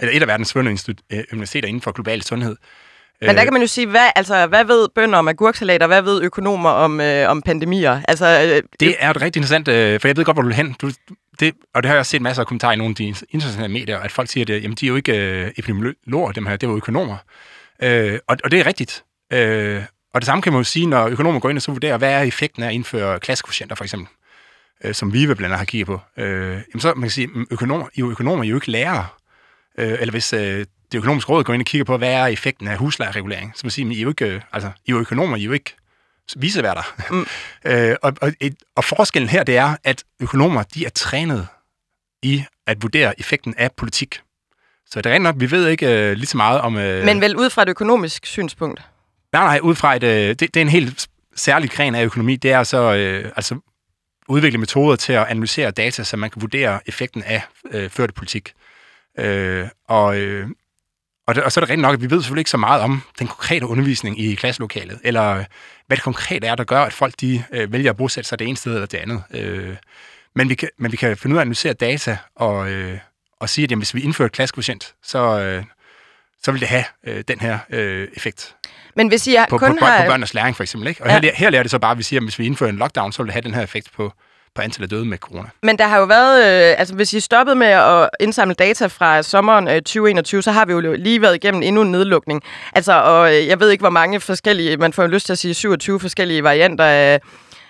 eller 0.00 0.16
et 0.16 0.22
af 0.22 0.28
verdens 0.28 0.52
førende 0.52 0.94
øh, 1.12 1.24
universiteter 1.32 1.68
inden 1.68 1.82
for 1.82 1.92
global 1.92 2.22
sundhed. 2.22 2.56
Men 3.20 3.28
der 3.28 3.38
øh, 3.38 3.44
kan 3.44 3.52
man 3.52 3.62
jo 3.62 3.68
sige, 3.68 3.86
hvad, 3.86 4.10
altså, 4.16 4.46
hvad 4.46 4.64
ved 4.64 4.88
bønder 4.94 5.18
om 5.18 5.28
agurksalat, 5.28 5.82
og 5.82 5.88
hvad 5.88 6.02
ved 6.02 6.22
økonomer 6.22 6.70
om, 6.70 7.00
øh, 7.00 7.30
om 7.30 7.42
pandemier? 7.42 8.00
Altså, 8.08 8.26
øh, 8.26 8.62
det 8.80 8.94
er 8.98 9.10
et 9.10 9.20
rigtig 9.22 9.40
interessant, 9.40 9.68
øh, 9.68 10.00
for 10.00 10.08
jeg 10.08 10.16
ved 10.16 10.24
godt, 10.24 10.34
hvor 10.34 10.42
du 10.42 10.48
vil 10.48 10.56
hen. 10.56 10.76
Du, 10.80 10.90
det, 11.40 11.54
og 11.74 11.82
det 11.82 11.88
har 11.88 11.94
jeg 11.94 12.00
også 12.00 12.10
set 12.10 12.22
masser 12.22 12.42
af 12.42 12.46
kommentarer 12.46 12.72
i 12.72 12.76
nogle 12.76 12.90
af 12.90 12.94
de 12.94 13.14
internationale 13.30 13.72
medier, 13.72 13.98
at 13.98 14.12
folk 14.12 14.28
siger, 14.28 14.56
at 14.56 14.62
jamen, 14.62 14.76
de 14.76 14.86
er 14.86 14.88
jo 14.88 14.96
ikke 14.96 15.16
øh, 15.16 15.50
epidemiologer, 15.56 16.32
dem 16.32 16.46
her, 16.46 16.56
det 16.56 16.66
er 16.66 16.70
jo 16.70 16.76
økonomer. 16.76 17.16
Øh, 17.82 18.18
og, 18.28 18.36
og 18.44 18.50
det 18.50 18.60
er 18.60 18.66
rigtigt. 18.66 19.04
Øh, 19.32 19.82
og 20.14 20.20
det 20.20 20.26
samme 20.26 20.42
kan 20.42 20.52
man 20.52 20.60
jo 20.60 20.64
sige, 20.64 20.86
når 20.86 21.06
økonomer 21.06 21.40
går 21.40 21.48
ind 21.48 21.58
og 21.58 21.62
så 21.62 21.72
vurderer, 21.72 21.98
hvad 21.98 22.12
er 22.12 22.22
effekten 22.22 22.62
af 22.62 22.66
at 22.66 22.74
indføre 22.74 23.20
klassekvotienter, 23.20 23.76
for 23.76 23.84
eksempel, 23.84 24.08
øh, 24.84 24.94
som 24.94 25.12
vi 25.12 25.26
blandt 25.26 25.44
andet 25.44 25.58
har 25.58 25.64
kigget 25.64 25.86
på. 25.86 26.00
Øh, 26.16 26.50
jamen 26.50 26.80
så 26.80 26.92
man 26.94 27.02
kan 27.02 27.10
sige, 27.10 27.28
økonomer, 27.50 27.86
I 27.94 28.00
er 28.00 28.04
jo 28.04 28.10
økonomer, 28.10 28.44
I 28.44 28.46
er 28.46 28.50
jo 28.50 28.56
ikke 28.56 28.70
lærere. 28.70 29.06
Øh, 29.78 29.96
eller 30.00 30.10
hvis 30.10 30.32
øh, 30.32 30.66
det 30.92 30.98
økonomiske 30.98 31.32
råd 31.32 31.44
går 31.44 31.54
ind 31.54 31.62
og 31.62 31.66
kigger 31.66 31.84
på, 31.84 31.96
hvad 31.96 32.12
er 32.12 32.26
effekten 32.26 32.68
af 32.68 32.76
huslejeregulering, 32.78 33.52
så 33.56 33.60
man 33.64 33.70
siger, 33.70 33.90
I 33.90 33.98
er 33.98 34.02
jo 34.02 34.08
ikke, 34.08 34.26
øh, 34.26 34.40
altså, 34.52 34.68
I 34.86 34.90
er 34.90 34.94
jo 34.94 35.00
økonomer, 35.00 35.36
I 35.36 35.40
er 35.40 35.44
jo 35.44 35.52
ikke 35.52 35.74
viseværter. 36.36 36.82
Mm. 37.10 37.26
øh, 37.70 37.96
og, 38.02 38.12
og, 38.20 38.32
og 38.76 38.84
forskellen 38.84 39.28
her, 39.28 39.42
det 39.44 39.56
er, 39.56 39.76
at 39.84 40.04
økonomer, 40.20 40.62
de 40.62 40.84
er 40.84 40.90
trænet 40.90 41.46
i 42.22 42.44
at 42.66 42.82
vurdere 42.82 43.20
effekten 43.20 43.54
af 43.58 43.72
politik. 43.72 44.20
Så 44.86 45.00
det 45.00 45.10
er 45.10 45.14
rent 45.14 45.22
nok, 45.22 45.34
vi 45.38 45.50
ved 45.50 45.68
ikke 45.68 45.86
øh, 45.86 46.12
lige 46.12 46.26
så 46.26 46.36
meget 46.36 46.60
om... 46.60 46.76
Øh, 46.76 47.04
Men 47.04 47.20
vel 47.20 47.36
ud 47.36 47.50
fra 47.50 47.62
et 47.62 47.68
økonomisk 47.68 48.26
synspunkt? 48.26 48.82
Nej, 49.32 49.44
nej, 49.44 49.60
ud 49.62 49.74
fra 49.74 49.96
et... 49.96 50.02
Øh, 50.02 50.28
det, 50.28 50.40
det 50.40 50.56
er 50.56 50.60
en 50.60 50.68
helt 50.68 51.08
særlig 51.36 51.70
gren 51.70 51.94
af 51.94 52.04
økonomi. 52.04 52.36
Det 52.36 52.52
er 52.52 52.62
så 52.62 52.94
øh, 52.94 53.32
altså 53.36 53.58
udvikle 54.28 54.58
metoder 54.58 54.96
til 54.96 55.12
at 55.12 55.26
analysere 55.26 55.70
data, 55.70 56.04
så 56.04 56.16
man 56.16 56.30
kan 56.30 56.42
vurdere 56.42 56.80
effekten 56.86 57.22
af 57.22 57.42
øh, 57.70 57.90
førte 57.90 58.12
politik. 58.12 58.52
Øh, 59.18 59.68
og, 59.88 60.18
øh, 60.18 60.48
og, 61.26 61.34
og 61.44 61.52
så 61.52 61.60
er 61.60 61.64
det 61.64 61.70
rent 61.70 61.82
nok, 61.82 61.94
at 61.94 62.02
vi 62.02 62.10
ved 62.10 62.22
selvfølgelig 62.22 62.40
ikke 62.40 62.50
så 62.50 62.56
meget 62.56 62.82
om 62.82 63.02
den 63.18 63.26
konkrete 63.26 63.66
undervisning 63.66 64.20
i 64.20 64.34
klasselokalet, 64.34 65.00
eller 65.04 65.44
hvad 65.86 65.96
det 65.96 66.04
konkret 66.04 66.44
er, 66.44 66.54
der 66.54 66.64
gør, 66.64 66.80
at 66.80 66.92
folk 66.92 67.14
de 67.20 67.44
øh, 67.52 67.72
vælger 67.72 67.90
at 67.90 67.96
bosætte 67.96 68.28
sig 68.28 68.38
det 68.38 68.46
ene 68.46 68.56
sted 68.56 68.74
eller 68.74 68.86
det 68.86 68.98
andet. 68.98 69.22
Øh, 69.30 69.76
men, 70.34 70.48
vi 70.48 70.54
kan, 70.54 70.68
men 70.78 70.92
vi 70.92 70.96
kan 70.96 71.16
finde 71.16 71.34
ud 71.34 71.38
af 71.38 71.40
at 71.40 71.44
analysere 71.44 71.72
data 71.72 72.16
og, 72.36 72.70
øh, 72.70 72.98
og 73.40 73.48
sige, 73.48 73.64
at 73.64 73.70
jamen, 73.70 73.80
hvis 73.80 73.94
vi 73.94 74.00
indfører 74.00 74.26
et 74.26 74.32
klassekvotient, 74.32 74.94
så, 75.02 75.40
øh, 75.40 75.64
så 76.42 76.52
vil 76.52 76.60
det 76.60 76.68
have 76.68 76.84
øh, 77.06 77.24
den 77.28 77.40
her 77.40 77.58
øh, 77.70 78.08
effekt. 78.16 78.56
Men 78.96 79.08
hvis 79.08 79.26
I 79.26 79.34
er 79.34 79.46
på, 79.48 79.58
kun 79.58 79.78
på, 79.78 79.84
har... 79.84 80.02
på 80.02 80.08
børnenes 80.08 80.34
læring 80.34 80.56
for 80.56 80.62
eksempel. 80.62 80.88
Ikke? 80.88 81.02
Og 81.02 81.10
ja. 81.10 81.20
her, 81.20 81.34
her 81.34 81.50
lærer 81.50 81.62
det 81.62 81.70
så 81.70 81.78
bare, 81.78 81.90
at 81.90 81.98
vi 81.98 82.02
siger, 82.02 82.20
at 82.20 82.24
hvis 82.24 82.38
vi 82.38 82.46
indfører 82.46 82.70
en 82.70 82.76
lockdown, 82.76 83.12
så 83.12 83.22
vil 83.22 83.26
det 83.26 83.32
have 83.32 83.42
den 83.42 83.54
her 83.54 83.62
effekt 83.62 83.92
på, 83.92 84.12
på 84.58 84.62
antallet 84.62 84.92
af 84.92 84.96
døde 84.96 85.04
med 85.04 85.18
corona. 85.18 85.48
Men 85.62 85.78
der 85.78 85.86
har 85.86 85.98
jo 85.98 86.04
været, 86.04 86.38
øh, 86.38 86.74
altså 86.78 86.94
hvis 86.94 87.12
I 87.12 87.20
stoppede 87.20 87.56
med 87.56 87.66
at 87.66 88.10
indsamle 88.20 88.54
data 88.54 88.86
fra 88.86 89.22
sommeren 89.22 89.68
øh, 89.68 89.74
2021, 89.74 90.42
så 90.42 90.52
har 90.52 90.66
vi 90.66 90.72
jo 90.72 90.80
lige 90.80 91.22
været 91.22 91.34
igennem 91.34 91.62
endnu 91.62 91.82
en 91.82 91.90
nedlukning. 91.92 92.42
Altså, 92.74 92.92
og 92.92 93.34
øh, 93.34 93.46
jeg 93.46 93.60
ved 93.60 93.70
ikke, 93.70 93.82
hvor 93.82 93.90
mange 93.90 94.20
forskellige, 94.20 94.76
man 94.76 94.92
får 94.92 95.02
jo 95.02 95.08
lyst 95.08 95.26
til 95.26 95.32
at 95.32 95.38
sige 95.38 95.54
27 95.54 96.00
forskellige 96.00 96.42
varianter 96.42 96.84
af, 96.84 97.20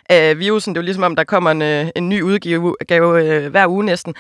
af 0.09 0.39
virusen. 0.39 0.74
Det 0.74 0.78
er 0.78 0.82
jo 0.82 0.84
ligesom, 0.84 1.03
om 1.03 1.16
der 1.16 1.24
kommer 1.24 1.51
en, 1.51 1.62
øh, 1.62 1.89
en 1.97 2.09
ny 2.09 2.22
udgave 2.22 3.24
øh, 3.24 3.51
hver 3.51 3.66
uge 3.66 3.84
næsten. 3.84 4.14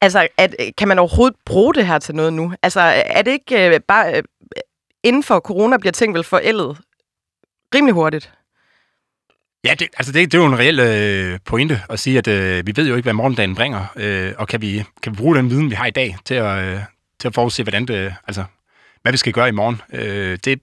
Altså, 0.00 0.28
at, 0.38 0.54
øh, 0.60 0.66
kan 0.78 0.88
man 0.88 0.98
overhovedet 0.98 1.36
bruge 1.46 1.74
det 1.74 1.86
her 1.86 1.98
til 1.98 2.14
noget 2.14 2.32
nu? 2.32 2.52
Altså, 2.62 2.80
er 3.06 3.22
det 3.22 3.30
ikke 3.30 3.74
øh, 3.74 3.80
bare... 3.88 4.16
Øh, 4.16 4.22
inden 5.02 5.22
for 5.22 5.40
corona 5.40 5.76
bliver 5.76 5.92
ting 5.92 6.14
vel 6.14 6.24
forældet 6.24 6.78
rimelig 7.74 7.94
hurtigt? 7.94 8.32
Ja, 9.64 9.74
det, 9.74 9.88
altså 9.96 10.12
det, 10.12 10.32
det 10.32 10.38
er 10.38 10.42
jo 10.42 10.48
en 10.48 10.58
reel 10.58 10.80
øh, 10.80 11.38
pointe 11.44 11.82
at 11.88 11.98
sige, 11.98 12.18
at 12.18 12.28
øh, 12.28 12.66
vi 12.66 12.72
ved 12.76 12.88
jo 12.88 12.96
ikke, 12.96 13.06
hvad 13.06 13.12
morgendagen 13.12 13.54
bringer, 13.54 13.86
øh, 13.96 14.32
og 14.38 14.48
kan 14.48 14.60
vi, 14.60 14.84
kan 15.02 15.12
vi 15.12 15.16
bruge 15.16 15.36
den 15.36 15.50
viden, 15.50 15.70
vi 15.70 15.74
har 15.74 15.86
i 15.86 15.90
dag, 15.90 16.16
til 16.24 16.34
at, 16.34 16.64
øh, 16.64 16.80
til 17.20 17.28
at 17.28 17.34
forudse, 17.34 17.62
hvordan 17.62 17.86
det, 17.86 18.14
altså, 18.26 18.44
hvad 19.02 19.12
vi 19.12 19.18
skal 19.18 19.32
gøre 19.32 19.48
i 19.48 19.52
morgen. 19.52 19.80
Øh, 19.92 20.38
det, 20.44 20.60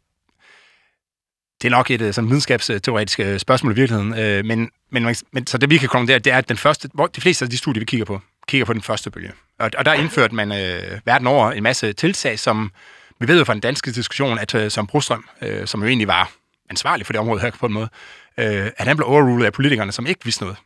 det 1.62 1.68
er 1.68 1.70
nok 1.70 1.92
et 1.92 2.02
øh, 2.02 2.14
sådan 2.14 2.30
videnskabsteoretisk 2.30 3.20
øh, 3.20 3.40
spørgsmål 3.40 3.72
i 3.72 3.76
virkeligheden, 3.76 4.20
øh, 4.20 4.46
men, 4.46 4.70
men, 4.90 5.16
men 5.32 5.48
så 5.48 5.58
det 5.58 5.70
vi 5.70 5.78
kan 5.78 5.90
konkludere, 5.90 6.20
det 6.20 6.34
er, 6.34 6.38
at 6.38 6.50
den 6.50 6.58
første, 6.58 6.90
hvor 6.94 7.08
de 7.08 7.22
fleste 7.22 7.46
af 7.46 7.50
de 7.50 7.58
studier, 7.58 7.82
vi 7.82 7.86
kigger 7.86 8.06
på, 8.06 8.22
kigger 8.48 8.66
på 8.66 8.74
den 8.74 8.82
første 8.82 9.12
bølge. 9.12 9.32
Og, 9.60 9.72
og 9.78 9.86
der 9.86 9.94
indførte 9.94 10.36
man 10.36 10.52
øh, 10.52 11.00
verden 11.06 11.28
over 11.28 11.52
en 11.52 11.64
masse 11.64 11.94
tiltag, 11.94 12.40
som 12.40 12.72
vi 13.20 13.28
ved 13.28 13.38
jo 13.38 13.44
fra 13.44 13.54
den 13.54 13.62
danske 13.62 13.92
diskussion, 13.92 14.40
at 14.40 14.56
øh, 14.56 14.72
som 14.72 14.88
Brostrøm, 14.88 15.26
øh, 15.42 15.68
som 15.68 15.82
jo 15.82 15.88
egentlig 15.88 16.08
var 16.08 16.32
ansvarlig 16.72 17.06
for 17.06 17.14
det 17.14 17.20
område 17.20 17.42
her 17.42 17.52
på 17.52 17.66
en 17.66 17.74
måde, 17.74 17.90
øh, 18.38 18.72
at 18.78 18.88
han 18.88 18.98
blev 18.98 19.08
overrulet 19.08 19.46
af 19.46 19.54
politikerne, 19.54 19.92
som 19.92 20.06
ikke 20.06 20.22
vidste 20.24 20.44
noget. 20.44 20.58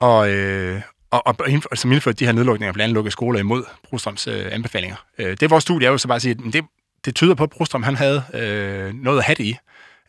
Og, 0.00 0.30
øh, 0.30 0.80
og, 1.10 1.26
og, 1.26 1.36
og 1.70 1.78
som 1.78 1.92
indførte 1.92 2.18
de 2.18 2.24
her 2.24 2.32
nedlukninger, 2.32 2.72
blandt 2.72 2.84
andet 2.84 2.94
lukkede 2.94 3.12
skoler 3.12 3.38
imod 3.40 3.64
Brostrøms 3.88 4.26
øh, 4.26 4.46
anbefalinger. 4.50 4.96
Øh, 5.18 5.36
det 5.40 5.50
vores 5.50 5.62
studie 5.62 5.86
er 5.86 5.90
jo 5.90 5.98
så 5.98 6.08
bare 6.08 6.16
at 6.16 6.22
sige, 6.22 6.36
at 6.46 6.52
det, 6.52 6.64
det 7.04 7.14
tyder 7.14 7.34
på, 7.34 7.44
at 7.44 7.50
Brostrøm 7.50 7.82
han 7.82 7.96
havde 7.96 8.22
øh, 8.34 8.94
noget 8.94 9.18
at 9.18 9.24
have 9.24 9.34
det 9.34 9.44
i, 9.44 9.56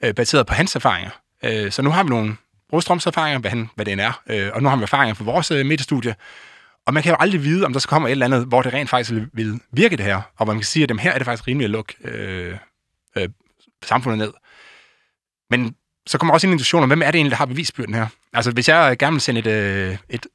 øh, 0.04 0.14
baseret 0.14 0.48
på 0.48 0.54
hans 0.54 0.76
erfaringer. 0.76 1.12
Øh, 1.44 1.72
så 1.72 1.82
nu 1.82 1.90
har 1.90 2.04
vi 2.04 2.10
nogle 2.10 2.36
Brostrøms 2.70 3.06
erfaringer, 3.06 3.40
hvad, 3.40 3.50
han, 3.50 3.70
hvad 3.76 3.86
det 3.86 3.94
er, 3.94 4.22
øh, 4.30 4.50
og 4.54 4.64
nu 4.64 4.70
har 4.70 4.76
vi 4.76 4.84
erfaringer 4.84 5.14
fra 5.14 5.24
vores 5.24 5.52
øh, 5.52 5.66
mediestudie, 5.66 6.16
og 6.88 6.94
man 6.94 7.04
kan 7.04 7.10
jo 7.10 7.18
aldrig 7.20 7.44
vide, 7.44 7.66
om 7.66 7.74
der 7.74 7.80
så 7.80 7.88
kommer 7.88 8.08
et 8.08 8.12
eller 8.12 8.26
andet, 8.26 8.46
hvor 8.46 8.62
det 8.62 8.74
rent 8.74 8.90
faktisk 8.90 9.12
vil, 9.12 9.30
vil 9.34 9.60
virke 9.72 9.98
det 9.98 10.06
her, 10.06 10.16
og 10.16 10.46
hvor 10.46 10.46
man 10.46 10.56
kan 10.56 10.66
sige, 10.66 10.84
at 10.84 10.90
dem 10.90 10.98
her 10.98 11.12
er 11.12 11.18
det 11.18 11.26
faktisk 11.26 11.48
rimeligt 11.48 11.68
at 11.68 11.72
lukke 11.72 11.96
øh, 12.04 12.58
øh, 13.18 13.30
samfundet 13.86 14.18
ned. 14.18 14.34
Men 15.50 15.76
så 16.08 16.18
kommer 16.18 16.34
også 16.34 16.48
en 16.48 16.54
diskussion 16.54 16.84
om, 16.84 16.90
hvem 16.90 17.02
er 17.02 17.06
det 17.06 17.16
egentlig, 17.16 17.32
der 17.32 17.38
har 17.38 17.46
bevisbyrden 17.46 17.94
her? 17.94 18.08
Altså, 18.34 18.52
hvis 18.52 18.70
jeg 18.70 18.98
gerne 19.00 19.14
vil 19.14 19.22
sende 19.22 19.40
et, 19.40 19.48
et, 19.48 20.00
et, 20.10 20.26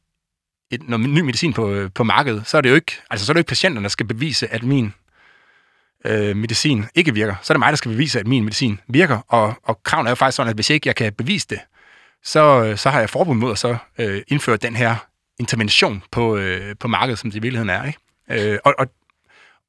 et, 0.71 0.89
noget 0.89 1.09
ny 1.09 1.21
medicin 1.21 1.53
på, 1.53 1.71
øh, 1.71 1.91
på 1.95 2.05
markedet, 2.05 2.43
så 2.47 2.57
er 2.57 2.61
det 2.61 2.71
jo 2.71 2.75
ikke, 2.75 2.93
altså, 3.11 3.27
så 3.27 3.33
er 3.33 3.35
det 3.35 3.39
jo 3.39 3.41
ikke 3.41 3.49
patienterne, 3.49 3.83
der 3.83 3.89
skal 3.89 4.07
bevise, 4.07 4.49
at 4.49 4.63
min 4.63 4.95
øh, 6.05 6.37
medicin 6.37 6.85
ikke 6.95 7.15
virker. 7.15 7.35
Så 7.43 7.53
er 7.53 7.55
det 7.55 7.59
mig, 7.59 7.73
der 7.73 7.77
skal 7.77 7.91
bevise, 7.91 8.21
at 8.21 8.27
min 8.27 8.45
medicin 8.45 8.81
virker. 8.89 9.19
Og, 9.29 9.55
og 9.63 9.83
kraven 9.83 10.07
er 10.07 10.11
jo 10.11 10.15
faktisk 10.15 10.37
sådan, 10.37 10.51
at 10.51 10.57
hvis 10.57 10.71
ikke 10.71 10.89
jeg 10.89 10.97
kan 10.97 11.13
bevise 11.13 11.47
det, 11.51 11.61
så, 12.23 12.65
øh, 12.65 12.79
så 12.79 12.91
har 12.91 13.01
jeg 13.01 13.11
forbud 13.11 13.35
mod 13.35 13.53
at 13.53 13.59
så 13.59 13.77
øh, 13.99 14.23
indføre 14.29 14.57
den 14.57 14.77
her 14.77 14.97
intervention 15.41 16.03
på, 16.11 16.37
øh, 16.37 16.75
på 16.81 16.89
markedet, 16.89 17.19
som 17.19 17.31
det 17.31 17.37
i 17.37 17.43
virkeligheden 17.43 17.71
er. 17.71 17.85
Ikke? 17.85 18.53
Øh, 18.53 18.59
og, 18.65 18.75
og, 18.79 18.87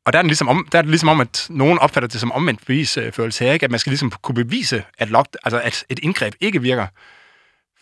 og 0.06 0.14
der 0.14 0.20
er, 0.20 0.24
det 0.24 0.30
ligesom 0.30 0.48
om, 0.48 0.68
der 0.72 0.78
er 0.78 0.82
det 0.82 0.90
ligesom 0.90 1.10
om, 1.10 1.22
at 1.22 1.48
nogen 1.50 1.80
opfatter 1.80 2.08
det 2.08 2.20
som 2.20 2.32
omvendt 2.32 2.66
bevisførelse 2.66 3.46
her, 3.46 3.54
ikke? 3.54 3.64
at 3.64 3.72
man 3.72 3.80
skal 3.80 3.90
ligesom 3.90 4.12
kunne 4.22 4.36
bevise, 4.36 4.84
at, 4.98 5.10
lock, 5.10 5.28
altså 5.44 5.62
at 5.62 5.86
et 5.90 6.00
indgreb 6.00 6.34
ikke 6.42 6.62
virker, 6.62 6.88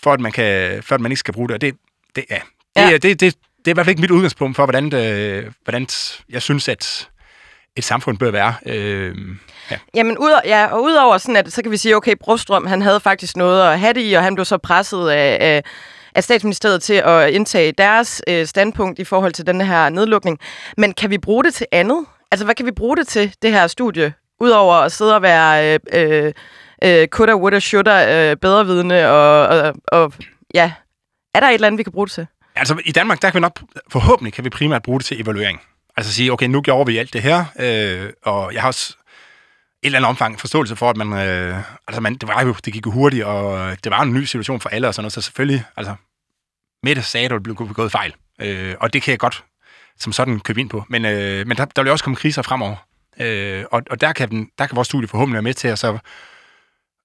for 0.04 0.14
at 0.14 0.20
man, 0.20 0.32
kan, 0.32 0.84
for 0.84 0.96
at 0.96 1.02
man 1.02 1.12
ikke 1.12 1.20
skal 1.20 1.34
bruge 1.34 1.48
det. 1.48 1.54
Og 1.54 1.62
det, 1.62 1.76
det, 2.16 2.26
ja, 2.30 2.40
det, 2.76 2.82
ja. 2.82 2.94
det, 2.94 3.04
det, 3.04 3.20
det, 3.20 3.36
det 3.66 3.68
er 3.68 3.72
i 3.72 3.74
hvert 3.74 3.86
fald 3.86 3.92
ikke 3.92 4.02
mit 4.02 4.12
udgangspunkt 4.12 4.56
for, 4.56 4.66
hvordan, 4.66 4.92
det, 4.92 5.54
hvordan 5.64 5.88
jeg 6.30 6.42
synes, 6.42 6.68
at 6.68 7.10
et 7.76 7.84
samfund 7.84 8.18
bør 8.18 8.32
være. 8.32 8.54
Øh, 8.66 9.16
ja. 9.72 9.78
Jamen, 9.96 10.18
ud, 10.18 10.42
ja, 10.46 10.66
og 10.66 10.84
udover 10.84 11.18
sådan, 11.18 11.36
at 11.36 11.54
så 11.54 11.62
kan 11.62 11.72
vi 11.72 11.78
sige, 11.78 11.96
okay, 11.96 12.16
Brostrøm, 12.24 12.66
han 12.66 12.82
havde 12.82 13.00
faktisk 13.00 13.38
noget 13.38 13.72
at 13.72 13.80
have 13.80 13.94
det 13.94 14.02
i, 14.12 14.14
og 14.14 14.24
han 14.24 14.36
blev 14.36 14.46
så 14.46 14.58
presset 14.58 15.10
af, 15.10 15.38
af 15.42 15.64
af 16.16 16.24
statsministeriet 16.24 16.84
til 16.84 16.94
at 16.94 17.30
indtage 17.30 17.72
deres 17.72 18.22
øh, 18.28 18.46
standpunkt 18.46 19.00
i 19.00 19.04
forhold 19.04 19.34
til 19.34 19.48
den 19.48 19.62
her 19.62 19.90
nedlukning. 19.90 20.40
Men 20.78 20.94
kan 20.94 21.10
vi 21.10 21.18
bruge 21.18 21.44
det 21.44 21.54
til 21.54 21.68
andet? 21.72 22.06
Altså, 22.32 22.46
hvad 22.46 22.56
kan 22.56 22.66
vi 22.66 22.72
bruge 22.72 22.98
det 22.98 23.08
til, 23.08 23.36
det 23.42 23.52
her 23.52 23.68
studie? 23.68 24.14
Udover 24.40 24.76
at 24.76 24.92
sidde 24.92 25.16
og 25.16 25.22
være 25.22 25.74
øh, 25.74 25.80
øh, 25.94 26.34
øh 26.84 27.08
kutter, 27.08 27.36
woulda, 27.36 27.60
shoulda, 27.60 28.30
øh, 28.32 28.38
bedrevidende 28.38 29.08
og, 29.10 29.48
og, 29.48 29.74
og 29.88 30.14
ja, 30.54 30.72
er 31.36 31.40
der 31.40 31.48
et 31.48 31.54
eller 31.54 31.68
andet, 31.68 31.78
vi 31.78 31.84
kan 31.84 31.92
bruge 31.92 32.08
det 32.08 32.14
til? 32.14 32.28
Altså, 32.56 32.82
i 32.86 32.92
Danmark, 32.92 33.22
der 33.22 33.30
kan 33.30 33.36
vi 33.36 33.42
nok, 33.42 33.60
forhåbentlig 33.92 34.34
kan 34.34 34.44
vi 34.44 34.50
primært 34.50 34.84
bruge 34.84 35.00
det 35.00 35.06
til 35.06 35.22
evaluering. 35.22 35.62
Altså 35.98 36.14
sige, 36.14 36.32
okay, 36.32 36.46
nu 36.46 36.62
gjorde 36.62 36.92
vi 36.92 36.98
alt 36.98 37.14
det 37.14 37.22
her, 37.22 37.46
øh, 37.60 38.10
og 38.24 38.54
jeg 38.54 38.62
har 38.62 38.68
også 38.68 38.98
et 39.84 39.86
eller 39.86 40.00
andet 40.00 40.10
omfang 40.10 40.40
forståelse 40.40 40.76
for, 40.76 40.90
at 40.90 40.98
man, 40.98 41.14
øh, 41.14 41.58
altså 41.88 42.02
man, 42.02 42.14
det 42.16 42.28
var 42.28 42.44
jo, 42.44 42.56
det 42.66 42.74
gik 42.74 42.86
jo 42.86 42.92
hurtigt, 42.92 43.24
og 43.24 43.78
det 43.84 43.92
var 43.92 44.02
en 44.02 44.14
ny 44.14 44.24
situation 44.24 44.60
for 44.60 44.70
alle 44.70 44.88
og 44.88 44.94
sådan 44.94 45.04
noget, 45.04 45.14
så 45.14 45.22
selvfølgelig, 45.22 45.64
altså, 45.78 45.96
Mette 46.84 47.02
sagde, 47.02 47.26
at 47.26 47.32
der 47.32 47.40
blev 47.40 47.56
begået 47.56 47.92
fejl, 47.92 48.14
øh, 48.42 48.76
og 48.80 48.94
det 48.94 49.02
kan 49.02 49.12
jeg 49.12 49.20
godt 49.20 49.44
som 50.00 50.14
sådan 50.14 50.40
købe 50.40 50.62
ind 50.62 50.70
på, 50.70 50.86
men, 50.90 51.06
øh, 51.06 51.48
men 51.48 51.58
der, 51.58 51.66
der 51.66 51.84
vil 51.84 51.92
også 51.92 52.04
komme 52.04 52.16
kriser 52.16 52.42
fremover, 52.42 52.76
øh, 53.20 53.66
og, 53.72 53.82
og 53.90 54.02
der, 54.02 54.14
kan 54.14 54.30
den, 54.30 54.50
der 54.58 54.66
kan 54.66 54.76
vores 54.76 54.88
studie 54.88 55.08
forhåbentlig 55.08 55.34
være 55.34 55.42
med 55.42 55.54
til 55.54 55.68
at 55.68 55.80
så 55.80 55.98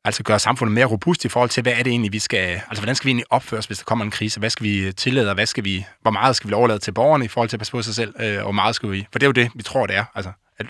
altså 0.04 0.22
gøre 0.22 0.38
samfundet 0.38 0.74
mere 0.74 0.86
robust 0.86 1.24
i 1.24 1.28
forhold 1.28 1.50
til, 1.50 1.62
hvad 1.62 1.72
er 1.72 1.82
det 1.82 1.90
egentlig, 1.90 2.12
vi 2.12 2.18
skal, 2.18 2.48
altså 2.68 2.80
hvordan 2.80 2.94
skal 2.94 3.06
vi 3.06 3.10
egentlig 3.10 3.32
opføre 3.32 3.58
os, 3.58 3.66
hvis 3.66 3.78
der 3.78 3.84
kommer 3.84 4.04
en 4.04 4.10
krise? 4.10 4.40
Hvad 4.40 4.50
skal 4.50 4.64
vi 4.64 4.92
tillade, 4.92 5.28
og 5.28 5.34
hvad 5.34 5.46
skal 5.46 5.64
vi, 5.64 5.86
hvor 6.02 6.10
meget 6.10 6.36
skal 6.36 6.48
vi 6.50 6.54
overlade 6.54 6.78
til 6.78 6.92
borgerne 6.92 7.24
i 7.24 7.28
forhold 7.28 7.48
til 7.48 7.56
at 7.56 7.60
passe 7.60 7.72
på 7.72 7.82
sig 7.82 7.94
selv, 7.94 8.14
øh, 8.20 8.36
og 8.36 8.42
hvor 8.42 8.52
meget 8.52 8.74
skal 8.74 8.90
vi, 8.90 9.06
for 9.12 9.18
det 9.18 9.26
er 9.26 9.28
jo 9.28 9.32
det, 9.32 9.50
vi 9.54 9.62
tror, 9.62 9.86
det 9.86 9.96
er, 9.96 10.04
altså, 10.14 10.32
at, 10.58 10.66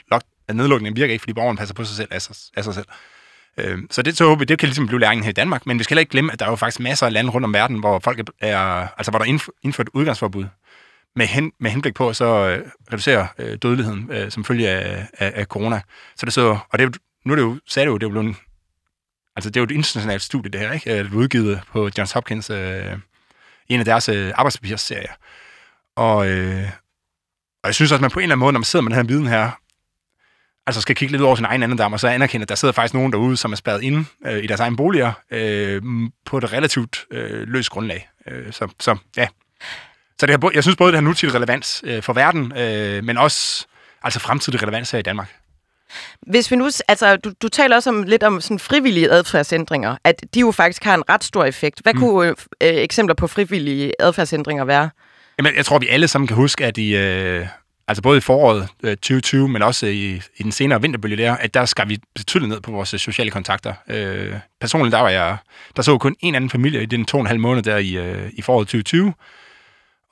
at 0.49 0.57
nedlukningen 0.57 0.97
virker 0.97 1.13
ikke, 1.13 1.23
fordi 1.23 1.33
borgerne 1.33 1.59
passer 1.59 1.75
på 1.75 1.85
sig 1.85 1.97
selv 1.97 2.09
af 2.11 2.23
sig, 2.23 2.37
af 2.57 2.65
sig 2.65 2.75
selv. 2.75 2.87
Øh, 3.59 3.79
så 3.91 4.03
det 4.03 4.17
så 4.17 4.25
håber 4.25 4.39
vi, 4.39 4.45
det 4.45 4.59
kan 4.59 4.69
ligesom 4.69 4.87
blive 4.87 5.01
læringen 5.01 5.25
her 5.25 5.31
i 5.31 5.33
Danmark, 5.33 5.67
men 5.67 5.79
vi 5.79 5.85
skal 5.85 5.95
heller 5.95 6.01
ikke 6.01 6.11
glemme, 6.11 6.33
at 6.33 6.41
der 6.41 6.47
er 6.47 6.51
jo 6.51 6.57
faktisk 6.57 6.81
masser 6.81 7.07
af 7.07 7.13
lande 7.13 7.31
rundt 7.31 7.45
om 7.45 7.55
verden, 7.55 7.81
hvor 7.81 7.99
folk 7.99 8.21
er, 8.41 8.59
altså 8.97 9.11
hvor 9.11 9.19
der 9.19 9.27
er 9.27 9.39
indført 9.63 9.89
udgangsforbud 9.95 10.45
med, 11.17 11.27
hen, 11.27 11.53
med 11.61 11.71
henblik 11.71 11.95
på 11.95 12.09
at 12.09 12.17
så 12.17 12.25
øh, 12.25 12.67
reducere 12.93 13.29
øh, 13.39 13.59
dødeligheden 13.63 14.11
øh, 14.13 14.31
som 14.31 14.45
følge 14.45 14.69
af, 14.69 15.07
af, 15.19 15.33
af 15.35 15.47
corona. 15.47 15.81
Så 16.17 16.27
det 16.27 16.33
så, 16.33 16.59
og 16.71 16.79
det, 16.79 16.97
nu 17.25 17.33
er 17.33 17.37
det 17.37 17.43
jo, 17.43 17.59
sagde 17.67 17.87
det 17.87 17.93
jo, 17.93 17.99
det 17.99 18.03
er 18.03 18.09
jo 18.09 18.21
blevet 18.21 18.37
Altså, 19.37 19.51
det 19.51 19.57
er 19.57 19.61
jo 19.61 19.65
et 19.65 19.71
internationalt 19.71 20.23
studie, 20.23 20.51
det 20.51 20.61
her, 20.61 20.73
ikke? 20.73 20.91
Det 20.91 21.13
er 21.13 21.17
udgivet 21.17 21.61
på 21.73 21.91
Johns 21.99 22.13
Hopkins, 22.13 22.51
øh, 22.51 22.99
en 23.69 23.79
af 23.79 23.85
deres 23.85 24.09
øh, 24.09 24.33
arbejdspapirsserier. 24.35 25.13
Og, 25.97 26.29
øh, 26.29 26.69
og 27.63 27.67
jeg 27.67 27.75
synes 27.75 27.93
også, 27.93 27.95
at 27.95 28.01
man 28.01 28.11
på 28.11 28.19
en 28.19 28.23
eller 28.23 28.35
anden 28.35 28.41
måde, 28.41 28.53
når 28.53 28.59
man 28.59 28.65
sidder 28.65 28.83
med 28.83 28.91
den 28.91 28.97
her 28.97 29.03
viden 29.05 29.27
her, 29.27 29.51
altså 30.67 30.81
skal 30.81 30.97
kigge 30.97 31.13
lidt 31.13 31.23
ud 31.23 31.27
over 31.27 31.37
sin 31.37 31.45
egen 31.45 31.63
andendam, 31.63 31.93
og 31.93 32.01
så 32.01 32.09
anerkende, 32.09 32.45
at 32.45 32.49
der 32.49 32.55
sidder 32.55 32.73
faktisk 32.73 32.95
nogen 32.95 33.13
derude, 33.13 33.37
som 33.37 33.53
er 33.53 33.57
spadet 33.57 33.83
inde 33.83 34.05
øh, 34.27 34.45
i 34.45 34.47
deres 34.47 34.61
egen 34.61 34.77
boliger, 34.77 35.13
øh, 35.31 35.83
på 36.27 36.39
et 36.39 36.53
relativt 36.53 37.05
øh, 37.11 37.49
løst 37.49 37.71
grundlag. 37.71 38.09
Øh, 38.29 38.53
så, 38.53 38.69
så 38.81 38.97
ja. 39.17 39.27
Så 40.21 40.27
det 40.27 40.31
har, 40.31 40.51
jeg 40.55 40.63
synes 40.63 40.77
både, 40.77 40.93
det 40.93 40.97
har 40.97 41.03
nutidig 41.03 41.35
relevans 41.35 41.83
øh, 41.87 42.03
for 42.03 42.13
verden, 42.13 42.53
øh, 42.57 43.05
men 43.05 43.19
også 43.19 43.67
altså 44.03 44.21
fremtidig 44.21 44.63
relevans 44.63 44.91
her 44.91 44.99
i 44.99 45.03
Danmark. 45.03 45.35
Hvis 46.27 46.51
vi 46.51 46.57
nu, 46.57 46.71
altså, 46.89 47.17
du, 47.17 47.33
du 47.43 47.49
taler 47.49 47.77
også 47.77 47.91
om 47.91 48.03
lidt 48.03 48.23
om 48.23 48.41
sådan 48.41 48.59
frivillige 48.59 49.11
adfærdsændringer, 49.11 49.97
at 50.05 50.25
de 50.35 50.41
jo 50.41 50.51
faktisk 50.51 50.85
har 50.85 50.95
en 50.95 51.11
ret 51.11 51.25
stor 51.25 51.45
effekt. 51.45 51.81
Hvad 51.83 51.95
mm. 51.95 52.01
kunne 52.01 52.29
øh, 52.29 52.35
eksempler 52.61 53.15
på 53.15 53.27
frivillige 53.27 53.93
adfærdsændringer 54.01 54.65
være? 54.65 54.91
Jamen, 55.39 55.57
jeg 55.57 55.67
tror, 55.67 55.79
vi 55.79 55.89
alle 55.89 56.09
sammen 56.09 56.27
kan 56.27 56.37
huske, 56.37 56.65
at 56.65 56.79
i, 56.79 56.97
øh, 56.97 57.47
altså 57.89 58.03
både 58.03 58.19
i 58.19 58.21
foråret 58.21 58.69
øh, 58.83 58.97
2020, 58.97 59.49
men 59.49 59.63
også 59.63 59.87
i, 59.87 60.23
i 60.37 60.43
den 60.43 60.53
senere 60.53 60.81
vinterbølge 60.83 61.17
der, 61.17 61.37
at 61.37 61.55
der 61.55 61.65
skal 61.65 61.89
vi 61.89 61.99
betydeligt 62.15 62.49
ned 62.49 62.61
på 62.61 62.71
vores 62.71 62.95
øh, 62.95 63.01
sociale 63.01 63.31
kontakter. 63.31 63.75
Øh, 63.89 64.35
personligt, 64.61 64.93
der 64.93 65.01
var 65.01 65.09
jeg, 65.09 65.37
der 65.77 65.83
så 65.83 65.99
kun 65.99 66.17
en 66.21 66.35
anden 66.35 66.51
familie 66.51 66.83
i 66.83 66.87
den 66.87 67.05
to 67.05 67.17
og 67.17 67.21
en 67.21 67.27
halv 67.27 67.41
måned 67.41 67.63
der 67.63 67.77
i, 67.77 67.97
øh, 67.97 68.31
i 68.33 68.43
foråret 68.43 68.69
2020, 68.69 69.13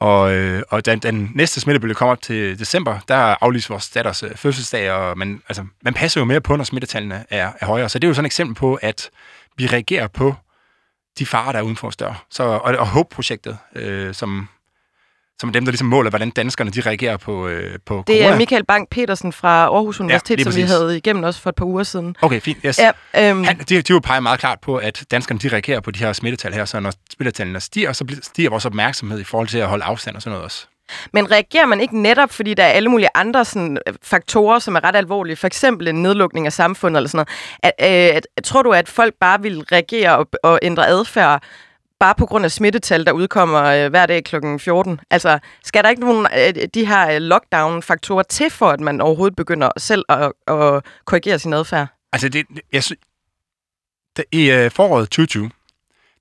og, 0.01 0.35
øh, 0.35 0.63
og 0.71 0.87
da 0.87 0.95
den 0.95 1.31
næste 1.35 1.61
smittebølge 1.61 1.95
kommer 1.95 2.15
til 2.15 2.59
december, 2.59 2.99
der 3.09 3.37
aflyser 3.41 3.75
vores 3.75 3.91
datters 3.91 4.23
øh, 4.23 4.35
fødselsdag, 4.37 4.93
og 4.93 5.19
man, 5.19 5.43
altså, 5.49 5.65
man 5.83 5.95
passer 5.95 6.21
jo 6.21 6.25
mere 6.25 6.41
på, 6.41 6.57
når 6.57 6.65
smittetallene 6.65 7.25
er, 7.31 7.53
er 7.61 7.67
højere. 7.67 7.89
Så 7.89 7.99
det 7.99 8.07
er 8.07 8.09
jo 8.09 8.15
sådan 8.15 8.25
et 8.25 8.29
eksempel 8.29 8.55
på, 8.55 8.75
at 8.75 9.11
vi 9.57 9.67
reagerer 9.67 10.07
på 10.07 10.35
de 11.19 11.27
farer, 11.27 11.53
der 11.53 11.59
er 11.59 11.63
uden 11.63 11.77
for 11.77 11.89
os 11.89 11.97
dør. 11.97 12.25
Så, 12.31 12.43
og, 12.43 12.77
og 12.79 12.87
HOPE-projektet, 12.87 13.59
øh, 13.75 14.15
som 14.15 14.49
som 15.41 15.49
er 15.49 15.53
dem, 15.53 15.65
der 15.65 15.73
ligesom 15.73 15.87
måler, 15.87 16.11
hvordan 16.11 16.31
danskerne 16.31 16.71
de 16.71 16.81
reagerer 16.81 17.17
på, 17.17 17.49
øh, 17.49 17.79
på 17.87 18.05
Det 18.07 18.25
er 18.25 18.37
Michael 18.37 18.65
Bank 18.65 18.89
Petersen 18.91 19.33
fra 19.33 19.65
Aarhus 19.65 20.01
Universitet, 20.01 20.39
ja, 20.39 20.45
som 20.45 20.57
vi 20.57 20.63
havde 20.63 20.97
igennem 20.97 21.25
også 21.25 21.41
for 21.41 21.51
et 21.51 21.57
par 21.57 21.65
uger 21.65 21.83
siden. 21.83 22.17
Okay, 22.23 22.41
fint. 22.41 22.59
Yes. 22.67 22.79
Ja, 22.79 22.91
øhm, 23.31 23.45
Han, 23.45 23.59
de, 23.59 23.83
de 23.83 23.93
jo 23.93 23.99
peger 23.99 24.21
meget 24.21 24.41
klart 24.41 24.61
på, 24.61 24.77
at 24.77 25.05
danskerne 25.11 25.41
de 25.41 25.49
reagerer 25.49 25.81
på 25.81 25.91
de 25.91 25.99
her 25.99 26.13
smittetal 26.13 26.53
her, 26.55 26.65
så 26.65 26.81
når 26.81 26.93
smittetallene 27.13 27.61
stiger, 27.61 27.93
så 27.93 28.05
stiger 28.23 28.51
vores 28.51 28.65
opmærksomhed 28.65 29.21
i 29.21 29.25
forhold 29.25 29.49
til 29.49 29.59
at 29.59 29.67
holde 29.67 29.85
afstand 29.85 30.17
og 30.17 30.23
sådan 30.23 30.33
noget 30.33 30.45
også. 30.45 30.67
Men 31.13 31.31
reagerer 31.31 31.67
man 31.67 31.81
ikke 31.81 32.03
netop, 32.03 32.31
fordi 32.31 32.55
der 32.55 32.65
er 32.65 32.69
alle 32.69 32.89
mulige 32.89 33.09
andre 33.15 33.45
sådan, 33.45 33.79
faktorer, 34.03 34.59
som 34.59 34.77
er 34.77 34.85
ret 34.85 34.97
alvorlige, 34.97 35.37
for 35.37 35.47
eksempel 35.47 35.89
en 35.89 36.03
nedlukning 36.03 36.47
af 36.47 36.53
samfundet 36.53 36.99
eller 36.99 37.09
sådan 37.09 37.27
noget. 37.63 37.75
At, 37.79 38.17
øh, 38.17 38.23
tror 38.45 38.63
du, 38.63 38.71
at 38.71 38.89
folk 38.89 39.15
bare 39.21 39.43
vil 39.43 39.61
reagere 39.61 40.19
og, 40.19 40.29
og 40.43 40.59
ændre 40.63 40.89
adfærd, 40.89 41.43
bare 42.01 42.15
på 42.15 42.27
grund 42.27 42.45
af 42.45 42.51
smittetal, 42.51 43.07
der 43.07 43.13
udkommer 43.13 43.63
øh, 43.63 43.91
hver 43.91 44.07
dag 44.07 44.25
kl. 44.25 44.37
14. 44.59 45.01
Altså, 45.11 45.39
skal 45.65 45.85
der 45.85 45.91
ikke 45.91 46.03
nogen 46.03 46.27
af 46.27 46.53
øh, 46.57 46.69
de 46.75 46.87
her 46.87 47.11
øh, 47.11 47.17
lockdown-faktorer 47.17 48.23
til, 48.23 48.51
for 48.51 48.71
at 48.71 48.81
man 48.81 49.01
overhovedet 49.01 49.37
begynder 49.37 49.71
selv 49.79 50.05
at, 50.09 50.33
at 50.47 50.85
korrigere 51.05 51.39
sin 51.39 51.53
adfærd? 51.53 51.87
Altså, 52.13 52.29
det, 52.29 52.47
jeg 52.73 52.83
det 54.17 54.25
i 54.33 54.51
øh, 54.51 54.71
foråret 54.71 55.05
2020, 55.05 55.51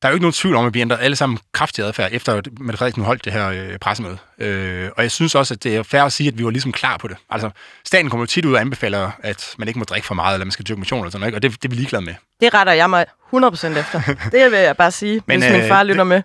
der 0.04 0.10
er 0.10 0.12
jo 0.12 0.16
ikke 0.16 0.24
nogen 0.24 0.34
tvivl 0.34 0.56
om, 0.56 0.66
at 0.66 0.74
vi 0.74 0.82
ændrer 0.82 0.98
alle 0.98 1.16
sammen 1.16 1.40
kraftig 1.54 1.86
adfærd, 1.86 2.10
efter 2.12 2.34
at 2.34 2.48
Mette 2.60 2.78
Frederiksen 2.78 3.04
holdt 3.04 3.26
det 3.26 3.34
her 3.34 3.50
øh, 3.50 3.80
pressemøde. 3.82 4.18
Øh, 4.40 4.90
og 4.98 5.04
jeg 5.04 5.12
synes 5.12 5.36
også, 5.36 5.54
at 5.54 5.64
det 5.64 5.76
er 5.76 5.84
fair 5.84 6.02
at 6.02 6.14
sige, 6.14 6.28
at 6.28 6.38
vi 6.38 6.44
var 6.44 6.50
ligesom 6.50 6.72
klar 6.72 6.98
på 6.98 7.08
det. 7.08 7.18
Altså, 7.30 7.50
staten 7.86 8.10
kommer 8.10 8.22
jo 8.22 8.28
tit 8.28 8.46
ud 8.46 8.54
og 8.54 8.62
anbefaler, 8.62 9.12
at 9.20 9.56
man 9.58 9.68
ikke 9.68 9.80
må 9.80 9.86
drikke 9.86 10.08
for 10.08 10.16
meget, 10.16 10.34
eller 10.34 10.46
man 10.46 10.52
skal 10.52 10.66
dyrke 10.68 10.80
motion 10.80 11.00
eller 11.00 11.12
sådan 11.12 11.20
noget, 11.20 11.36
og 11.36 11.42
det, 11.42 11.52
det 11.52 11.66
er 11.66 11.70
vi 11.70 11.76
ligeglade 11.76 12.06
med. 12.06 12.14
Det 12.42 12.54
retter 12.54 12.74
jeg 12.74 12.90
mig 12.90 13.06
100% 13.36 13.40
efter. 13.68 14.02
det 14.32 14.52
vil 14.52 14.60
jeg 14.60 14.78
bare 14.78 14.92
sige, 14.92 15.22
men, 15.26 15.40
hvis 15.40 15.52
min 15.52 15.62
øh, 15.62 15.68
far 15.68 15.84
lytter 15.84 16.04
med. 16.04 16.22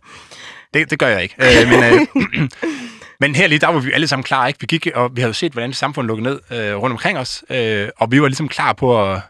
Det, 0.75 0.91
det 0.91 0.99
gør 0.99 1.09
jeg 1.09 1.23
ikke. 1.23 1.35
Øh, 1.39 1.69
men, 1.69 1.85
øh, 1.85 2.49
men 3.21 3.35
her 3.35 3.47
lige, 3.47 3.59
der 3.59 3.69
var 3.69 3.81
vi 3.81 3.93
alle 3.93 4.09
sammen 4.09 4.25
klar, 4.25 4.47
ikke? 4.47 4.61
Vi 4.61 4.67
gik, 4.67 4.89
og 4.95 5.11
vi 5.17 5.21
havde 5.21 5.31
jo 5.31 5.35
set, 5.35 5.53
hvordan 5.53 5.73
samfundet 5.73 6.09
lukkede 6.09 6.31
ned 6.31 6.41
øh, 6.59 6.77
rundt 6.77 6.93
omkring 6.93 7.19
os, 7.19 7.45
øh, 7.51 7.89
og 7.97 8.13
vi 8.13 8.23
var 8.23 8.29
ligesom 8.29 8.49
klar 8.49 8.73
på 8.73 9.13
at 9.13 9.21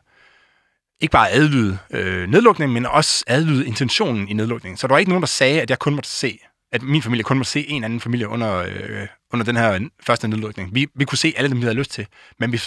ikke 1.01 1.13
bare 1.13 1.31
adlyde 1.31 1.79
øh, 1.91 2.29
nedlukningen, 2.29 2.75
men 2.75 2.87
også 2.87 3.25
adlyde 3.27 3.67
intentionen 3.67 4.29
i 4.29 4.33
nedlukningen. 4.33 4.77
Så 4.77 4.87
der 4.87 4.95
var 4.95 4.99
ikke 4.99 5.11
nogen, 5.11 5.23
der 5.23 5.27
sagde, 5.27 5.63
at 5.63 5.71
jeg 5.71 5.79
kun 5.79 5.95
måtte 5.95 6.11
se, 6.11 6.39
at 6.73 6.83
min 6.83 7.03
familie 7.03 7.25
kun 7.25 7.37
måtte 7.37 7.51
se 7.51 7.69
en 7.69 7.85
anden 7.85 8.01
familie 8.01 8.29
under, 8.29 8.57
øh, 8.57 9.07
under 9.33 9.45
den 9.45 9.57
her 9.57 9.89
første 10.03 10.29
nedlukning. 10.29 10.75
Vi, 10.75 10.87
vi 10.95 11.05
kunne 11.05 11.19
se 11.19 11.35
alle 11.37 11.51
dem, 11.51 11.59
vi 11.59 11.63
havde 11.63 11.75
lyst 11.75 11.91
til, 11.91 12.07
men 12.39 12.53
vi, 12.53 12.63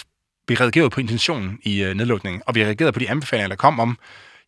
vi 0.48 0.54
reagerede 0.54 0.90
på 0.90 1.00
intentionen 1.00 1.58
i 1.62 1.82
øh, 1.82 1.94
nedlukningen, 1.94 2.42
og 2.46 2.54
vi 2.54 2.64
reagerede 2.64 2.92
på 2.92 2.98
de 2.98 3.10
anbefalinger, 3.10 3.48
der 3.48 3.56
kom 3.56 3.80
om, 3.80 3.98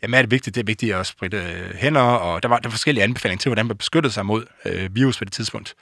jamen 0.03 0.15
er 0.15 0.23
det 0.23 0.31
vigtigt, 0.31 0.55
det 0.55 0.61
er 0.61 0.67
vigtigt 0.67 0.95
at 0.95 1.07
spritte 1.07 1.37
øh, 1.37 1.75
hænder, 1.75 2.01
og 2.01 2.43
der 2.43 2.49
var, 2.49 2.59
der 2.59 2.69
var 2.69 2.71
forskellige 2.71 3.05
anbefalinger 3.05 3.39
til, 3.39 3.49
hvordan 3.49 3.67
man 3.67 3.77
beskyttede 3.77 4.13
sig 4.13 4.27
mod 4.27 4.45
øh, 4.65 4.95
virus 4.97 5.19
på 5.19 5.25
det 5.25 5.33
tidspunkt. 5.33 5.75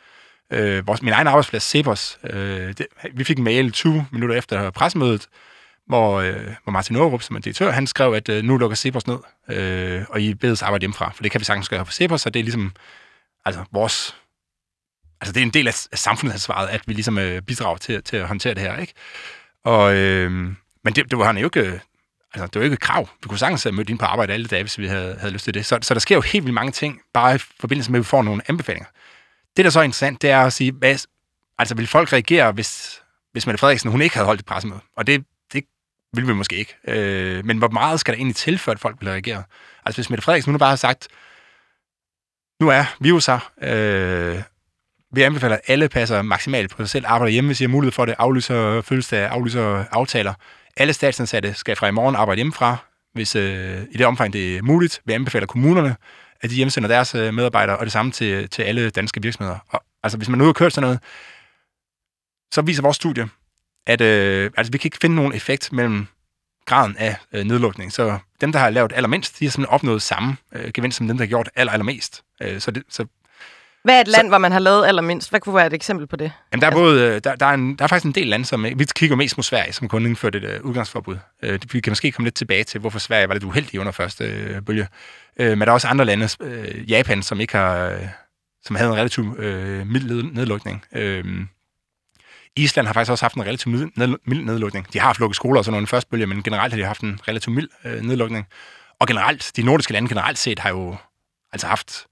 Øh, 0.53 0.87
vores, 0.87 1.03
min 1.03 1.13
egen 1.13 1.27
arbejdsplads, 1.27 1.63
Cepos, 1.63 2.19
øh, 2.25 2.69
det, 2.79 2.87
vi 3.15 3.25
fik 3.25 3.39
en 3.39 3.45
mail 3.45 3.73
20 3.73 4.07
minutter 4.13 4.37
efter 4.37 4.71
pressemødet, 4.71 5.29
hvor, 5.93 6.21
øh, 6.21 6.49
hvor 6.63 6.73
Martin 6.73 6.97
Aarup, 6.97 7.23
som 7.23 7.37
er 7.37 7.41
direktør, 7.41 7.71
han 7.71 7.87
skrev, 7.87 8.13
at 8.13 8.29
øh, 8.29 8.45
nu 8.45 8.57
lukker 8.57 8.77
Cepos 8.77 9.07
ned, 9.07 9.19
øh, 9.49 10.05
og 10.09 10.21
I 10.21 10.35
bedes 10.35 10.63
arbejde 10.63 10.83
hjemmefra, 10.83 11.13
for 11.15 11.23
det 11.23 11.33
kan 11.33 11.41
vi 11.41 11.45
sagtens 11.45 11.69
gøre 11.69 11.87
for 11.87 11.93
Cepos, 11.93 12.21
så 12.21 12.31
det 12.31 12.41
er 12.41 12.45
ligesom 12.45 12.73
altså, 13.45 13.65
vores... 13.73 14.17
Altså, 15.21 15.33
det 15.33 15.41
er 15.41 15.45
en 15.45 15.51
del 15.51 15.69
af, 15.69 15.87
af 15.93 15.99
samfundsansvaret, 15.99 16.69
at 16.69 16.83
vi 16.87 16.93
ligesom 16.93 17.19
øh, 17.19 17.43
bidrager 17.43 17.77
til, 17.77 18.03
til 18.03 18.17
at 18.17 18.29
håndtere 18.29 18.55
det 18.55 18.63
her, 18.63 18.77
ikke? 18.77 18.93
Og, 19.65 19.95
øh, 19.95 20.31
men 20.85 20.95
det, 20.95 21.11
det 21.11 21.19
var 21.19 21.25
han 21.25 21.39
jo 21.39 21.47
ikke... 21.47 21.81
Altså, 22.35 22.47
det 22.47 22.55
var 22.55 22.61
jo 22.61 22.65
ikke 22.65 22.75
et 22.75 22.81
krav. 22.81 23.09
Vi 23.23 23.29
kunne 23.29 23.39
sagtens 23.39 23.63
have 23.63 23.73
mødt 23.73 23.91
ind 23.91 23.99
på 23.99 24.05
arbejde 24.05 24.33
alle 24.33 24.47
dage, 24.47 24.63
hvis 24.63 24.79
vi 24.79 24.87
havde, 24.87 25.17
havde 25.19 25.33
lyst 25.33 25.45
til 25.45 25.55
det. 25.55 25.67
Så, 25.67 25.79
så 25.83 25.95
der 25.95 26.01
sker 26.01 26.15
jo 26.15 26.21
helt 26.21 26.45
vildt 26.45 26.55
mange 26.55 26.73
ting, 26.73 27.01
bare 27.15 27.35
i 27.35 27.39
forbindelse 27.61 27.91
med, 27.91 27.99
at 27.99 28.05
vi 28.05 28.05
får 28.05 28.23
nogle 28.23 28.43
anbefalinger. 28.49 28.89
Det, 29.57 29.65
der 29.65 29.71
så 29.71 29.81
er 29.81 29.85
interessant, 29.85 30.23
det 30.23 30.31
er 30.31 30.41
at 30.41 30.53
sige, 30.53 30.73
hvad, 30.73 30.99
altså 31.59 31.75
vil 31.75 31.87
folk 31.87 32.13
reagere, 32.13 32.53
hvis, 32.53 33.03
hvis 33.33 33.47
Mette 33.47 33.59
Frederiksen 33.59 33.91
hun 33.91 34.03
ikke 34.03 34.15
havde 34.15 34.27
holdt 34.27 34.41
et 34.41 34.47
pressemøde? 34.47 34.81
Og 34.97 35.07
det 35.07 35.25
vil 36.15 36.29
vi 36.29 36.33
måske 36.33 36.57
ikke. 36.57 36.77
Øh, 36.89 37.45
men 37.45 37.59
hvor 37.59 37.69
meget 37.69 38.01
skal 38.01 38.15
der 38.15 38.19
egentlig 38.19 38.37
til, 38.37 38.59
før 38.59 38.73
at 38.73 38.81
folk 38.81 38.97
vil 39.01 39.09
reagere? 39.09 39.43
Altså 39.85 39.97
hvis 39.99 40.11
Mette 40.11 40.25
Frederiksen 40.25 40.53
nu 40.53 40.59
bare 40.59 40.69
har 40.69 40.77
sagt, 40.77 41.09
nu 42.61 42.69
er 42.69 42.85
virus 43.01 43.27
her, 43.27 43.53
øh, 43.63 44.43
vi 45.15 45.23
anbefaler, 45.23 45.55
at 45.57 45.61
alle 45.67 45.89
passer 45.89 46.23
maksimalt 46.23 46.71
på 46.71 46.83
sig 46.83 46.91
selv, 46.91 47.05
arbejder 47.09 47.33
hjemme, 47.33 47.49
hvis 47.49 47.61
I 47.61 47.65
har 47.65 47.69
mulighed 47.69 47.93
for 47.93 48.05
det, 48.05 48.15
aflyser 48.19 48.81
fødselsdag, 48.81 49.27
aflyser 49.29 49.85
aftaler. 49.91 50.35
Alle 50.77 50.93
statsansatte 50.93 51.55
skal 51.55 51.77
fra 51.77 51.87
i 51.87 51.91
morgen 51.91 52.17
arbejde 52.17 52.37
hjemmefra, 52.37 52.77
hvis 53.15 53.37
øh, 53.37 53.83
i 53.91 53.97
det 53.97 54.07
omfang 54.07 54.33
det 54.33 54.57
er 54.57 54.63
muligt. 54.63 55.03
Vi 55.05 55.13
anbefaler 55.13 55.47
kommunerne, 55.47 55.97
at 56.41 56.51
de 56.51 56.55
hjemsender 56.55 56.89
deres 56.89 57.15
øh, 57.15 57.35
medarbejdere, 57.35 57.79
og 57.79 57.85
det 57.85 57.93
samme 57.93 58.13
til, 58.13 58.49
til 58.49 58.63
alle 58.63 58.91
danske 58.91 59.23
virksomheder. 59.23 59.59
Og, 59.69 59.83
altså 60.03 60.19
hvis 60.19 60.29
man 60.29 60.39
nu 60.39 60.45
har 60.45 60.53
kørt 60.53 60.73
sådan 60.73 60.87
noget, 60.87 61.01
så 62.55 62.63
viser 62.63 62.83
vores 62.83 62.97
studie, 62.97 63.29
at 63.87 64.01
øh, 64.01 64.51
altså, 64.57 64.73
vi 64.73 64.79
kan 64.79 64.87
ikke 64.87 64.99
finde 65.01 65.17
nogen 65.17 65.35
effekt 65.35 65.73
mellem 65.73 66.07
graden 66.67 66.97
af 66.99 67.17
øh, 67.33 67.45
nedlukning. 67.45 67.93
Så 67.93 68.19
dem, 68.41 68.53
der 68.53 68.59
har 68.59 68.71
lavet 68.71 68.93
allermindst, 68.95 69.39
de 69.39 69.45
har 69.45 69.51
simpelthen 69.51 69.75
opnået 69.75 70.03
samme 70.03 70.37
øh, 70.55 70.71
gevinst 70.75 70.99
som 70.99 71.09
dem, 71.09 71.17
der 71.17 71.25
har 71.25 71.29
gjort 71.29 71.51
aller, 71.55 71.73
allermest. 71.73 72.23
Øh, 72.43 72.61
så, 72.61 72.71
det, 72.71 72.83
så 72.89 73.07
Hvad 73.85 73.97
er 73.97 74.01
et 74.01 74.09
land, 74.09 74.27
så, 74.27 74.29
hvor 74.29 74.39
man 74.39 74.53
har 74.53 74.59
lavet 74.59 74.87
allermindst? 74.87 75.31
Hvad 75.31 75.41
kunne 75.41 75.55
være 75.55 75.67
et 75.67 75.73
eksempel 75.73 76.07
på 76.07 76.17
det? 76.17 76.33
Jamen, 76.53 76.61
der, 76.63 76.67
er 76.67 76.73
både, 76.73 77.03
øh, 77.03 77.21
der, 77.25 77.35
der, 77.35 77.47
er 77.47 77.55
en, 77.55 77.77
der 77.77 77.85
er 77.85 77.89
faktisk 77.89 78.07
en 78.07 78.13
del 78.13 78.27
lande, 78.27 78.45
som... 78.45 78.65
Vi 78.65 78.87
kigger 78.95 79.17
mest 79.17 79.37
mod 79.37 79.43
Sverige, 79.45 79.73
som 79.73 79.89
kun 79.89 80.07
indførte 80.07 80.39
et 80.39 80.61
uh, 80.61 80.67
udgangsforbud. 80.67 81.17
Uh, 81.47 81.55
vi 81.73 81.81
kan 81.81 81.91
måske 81.91 82.13
komme 82.13 82.27
lidt 82.27 82.35
tilbage 82.35 82.65
til, 82.65 82.81
hvorfor 82.81 82.99
Sverige 82.99 83.29
var 83.29 83.35
lidt 83.35 83.45
uheldig 83.45 83.81
under 83.81 83.93
første 83.93 84.55
uh, 84.57 84.65
bølge. 84.65 84.89
Uh, 85.41 85.47
men 85.47 85.61
der 85.61 85.67
er 85.67 85.73
også 85.73 85.89
andre 85.89 86.05
lande, 86.05 86.29
uh, 86.41 86.91
Japan, 86.91 87.23
som 87.23 87.41
ikke 87.41 87.57
har... 87.57 87.91
Uh, 87.91 88.01
som 88.65 88.77
havde 88.77 88.91
en 88.91 88.97
relativt 88.97 89.27
uh, 89.27 89.87
mild 89.87 90.33
nedlukning. 90.33 90.85
Uh, 90.93 91.01
Island 92.57 92.87
har 92.87 92.95
faktisk 92.95 93.11
også 93.11 93.25
haft 93.25 93.35
en 93.35 93.43
relativt 93.43 93.97
mild 94.27 94.45
nedlukning. 94.45 94.93
De 94.93 94.99
har 94.99 95.07
haft 95.07 95.21
lukket 95.21 95.37
skoler 95.37 95.59
og 95.59 95.65
sådan 95.65 95.73
nogle 95.73 95.87
første 95.87 96.11
bølge, 96.11 96.27
men 96.27 96.43
generelt 96.43 96.73
har 96.73 96.81
de 96.81 96.87
haft 96.87 97.01
en 97.01 97.21
relativt 97.29 97.55
mild 97.55 97.69
øh, 97.85 98.01
nedlukning. 98.03 98.47
Og 99.01 99.07
generelt, 99.07 99.53
de 99.57 99.63
nordiske 99.63 99.93
lande 99.93 100.09
generelt 100.09 100.39
set 100.39 100.59
har 100.59 100.71
jo 100.71 100.97
altså 101.53 101.67
haft 101.67 102.07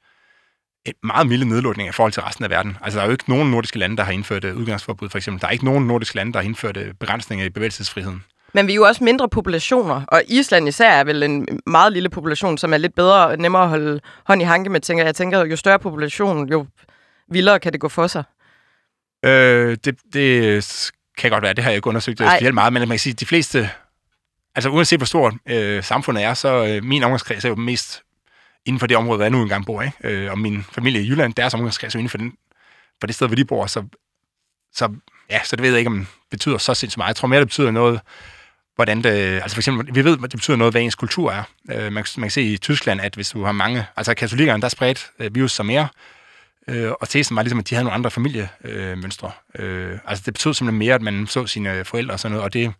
en 0.86 0.92
meget 1.04 1.26
milde 1.26 1.44
nedlukning 1.44 1.88
i 1.88 1.92
forhold 1.92 2.12
til 2.12 2.22
resten 2.22 2.44
af 2.44 2.50
verden. 2.50 2.76
Altså, 2.82 2.98
der 2.98 3.02
er 3.02 3.06
jo 3.06 3.12
ikke 3.12 3.24
nogen 3.28 3.50
nordiske 3.50 3.78
lande, 3.78 3.96
der 3.96 4.02
har 4.02 4.12
indført 4.12 4.44
øh, 4.44 4.56
udgangsforbud, 4.56 5.08
for 5.08 5.18
eksempel. 5.18 5.40
Der 5.40 5.46
er 5.46 5.52
ikke 5.52 5.64
nogen 5.64 5.86
nordiske 5.86 6.16
lande, 6.16 6.32
der 6.32 6.38
har 6.38 6.44
indført 6.44 6.76
øh, 6.76 6.94
begrænsninger 6.94 7.46
i 7.46 7.50
bevægelsesfriheden. 7.50 8.24
Men 8.52 8.66
vi 8.66 8.72
er 8.72 8.76
jo 8.76 8.84
også 8.84 9.04
mindre 9.04 9.28
populationer, 9.28 10.02
og 10.08 10.22
Island 10.28 10.68
især 10.68 10.90
er 10.90 11.04
vel 11.04 11.22
en 11.22 11.60
meget 11.66 11.92
lille 11.92 12.08
population, 12.08 12.58
som 12.58 12.72
er 12.72 12.76
lidt 12.78 12.94
bedre 12.94 13.26
og 13.26 13.36
nemmere 13.36 13.62
at 13.62 13.68
holde 13.68 14.00
hånd 14.26 14.42
i 14.42 14.44
hanke 14.44 14.70
med. 14.70 14.80
Tænker. 14.80 15.04
Jeg 15.04 15.14
tænker, 15.14 15.44
jo 15.44 15.56
større 15.56 15.78
population, 15.78 16.48
jo 16.48 16.66
vildere 17.28 17.60
kan 17.60 17.72
det 17.72 17.80
gå 17.80 17.88
for 17.88 18.06
sig. 18.06 18.24
Øh, 19.22 19.78
det, 19.84 19.98
det 20.12 20.92
kan 21.18 21.30
godt 21.30 21.42
være, 21.42 21.54
det 21.54 21.64
har 21.64 21.70
jeg 21.70 21.76
ikke 21.76 21.88
undersøgt 21.88 22.20
Ej. 22.20 22.36
specielt 22.36 22.54
meget, 22.54 22.72
men 22.72 22.80
man 22.80 22.88
kan 22.88 22.98
sige, 22.98 23.12
at 23.12 23.20
de 23.20 23.26
fleste, 23.26 23.70
altså 24.54 24.70
uanset 24.70 24.98
hvor 24.98 25.06
stort 25.06 25.34
øh, 25.46 25.84
samfundet 25.84 26.24
er, 26.24 26.34
så 26.34 26.66
øh, 26.66 26.84
min 26.84 27.02
omgangskreds 27.02 27.44
er 27.44 27.48
jo 27.48 27.54
mest 27.54 28.02
inden 28.66 28.80
for 28.80 28.86
det 28.86 28.96
område, 28.96 29.16
hvor 29.16 29.24
jeg 29.24 29.30
nu 29.30 29.42
engang 29.42 29.66
bor. 29.66 29.82
Ikke? 29.82 29.96
Øh, 30.04 30.30
og 30.30 30.38
min 30.38 30.64
familie 30.72 31.02
i 31.02 31.08
Jylland, 31.08 31.34
deres 31.34 31.54
omgangskreds 31.54 31.94
er 31.94 31.98
inden 31.98 32.10
for, 32.10 32.18
den, 32.18 32.32
for 33.00 33.06
det 33.06 33.14
sted, 33.14 33.26
hvor 33.26 33.36
de 33.36 33.44
bor. 33.44 33.66
Så, 33.66 33.84
så, 34.72 34.92
ja, 35.30 35.40
så 35.44 35.56
det 35.56 35.62
ved 35.62 35.70
jeg 35.70 35.78
ikke, 35.78 35.90
om 35.90 35.98
det 35.98 36.08
betyder 36.30 36.58
så 36.58 36.74
sindssygt 36.74 36.98
meget. 36.98 37.08
Jeg 37.08 37.16
tror 37.16 37.28
mere, 37.28 37.40
det 37.40 37.48
betyder 37.48 37.70
noget, 37.70 38.00
hvordan 38.74 39.02
det... 39.02 39.10
Altså 39.10 39.54
for 39.54 39.60
eksempel, 39.60 39.94
vi 39.94 40.04
ved, 40.04 40.12
at 40.12 40.22
det 40.22 40.30
betyder 40.30 40.56
noget, 40.56 40.74
hvad 40.74 40.82
ens 40.82 40.94
kultur 40.94 41.32
er. 41.32 41.42
Øh, 41.70 41.92
man, 41.92 41.92
man 41.92 42.04
kan 42.22 42.30
se 42.30 42.42
i 42.42 42.56
Tyskland, 42.56 43.00
at 43.00 43.14
hvis 43.14 43.30
du 43.30 43.44
har 43.44 43.52
mange... 43.52 43.86
Altså 43.96 44.14
katolikkerne, 44.14 44.60
der 44.60 44.66
er 44.66 44.70
spredt 44.70 45.10
øh, 45.18 45.34
virus 45.34 45.52
som 45.52 45.66
mere. 45.66 45.88
Øh, 46.68 46.92
og 47.00 47.08
tesen 47.08 47.36
var 47.36 47.42
ligesom, 47.42 47.58
at 47.58 47.70
de 47.70 47.74
havde 47.74 47.84
nogle 47.84 47.94
andre 47.94 48.10
familiemønstre. 48.10 49.30
Øh, 49.58 49.98
altså 50.06 50.22
det 50.26 50.34
betød 50.34 50.54
simpelthen 50.54 50.78
mere, 50.78 50.94
at 50.94 51.02
man 51.02 51.26
så 51.26 51.46
sine 51.46 51.84
forældre 51.84 52.14
og 52.14 52.20
sådan 52.20 52.32
noget, 52.32 52.44
og 52.44 52.52
det 52.52 52.72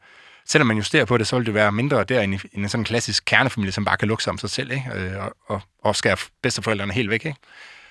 selvom 0.47 0.67
man 0.67 0.77
justerer 0.77 1.05
på 1.05 1.19
det, 1.19 1.27
så 1.27 1.37
vil 1.37 1.47
det 1.47 1.55
være 1.55 1.73
mindre 1.73 2.05
der 2.05 2.21
end, 2.21 2.41
en 2.53 2.69
sådan 2.69 2.81
en 2.81 2.85
klassisk 2.85 3.25
kernefamilie, 3.27 3.73
som 3.73 3.85
bare 3.85 3.97
kan 3.97 4.09
lukke 4.09 4.25
sig 4.25 4.31
om 4.31 4.39
sig 4.39 4.51
selv, 4.51 4.71
ikke? 4.71 4.85
Øh, 4.95 5.25
og, 5.25 5.33
og, 5.47 5.61
og 5.83 5.97
skære 5.97 6.17
bedsteforældrene 6.43 6.93
helt 6.93 7.11
væk. 7.11 7.27
Ikke? 7.27 7.39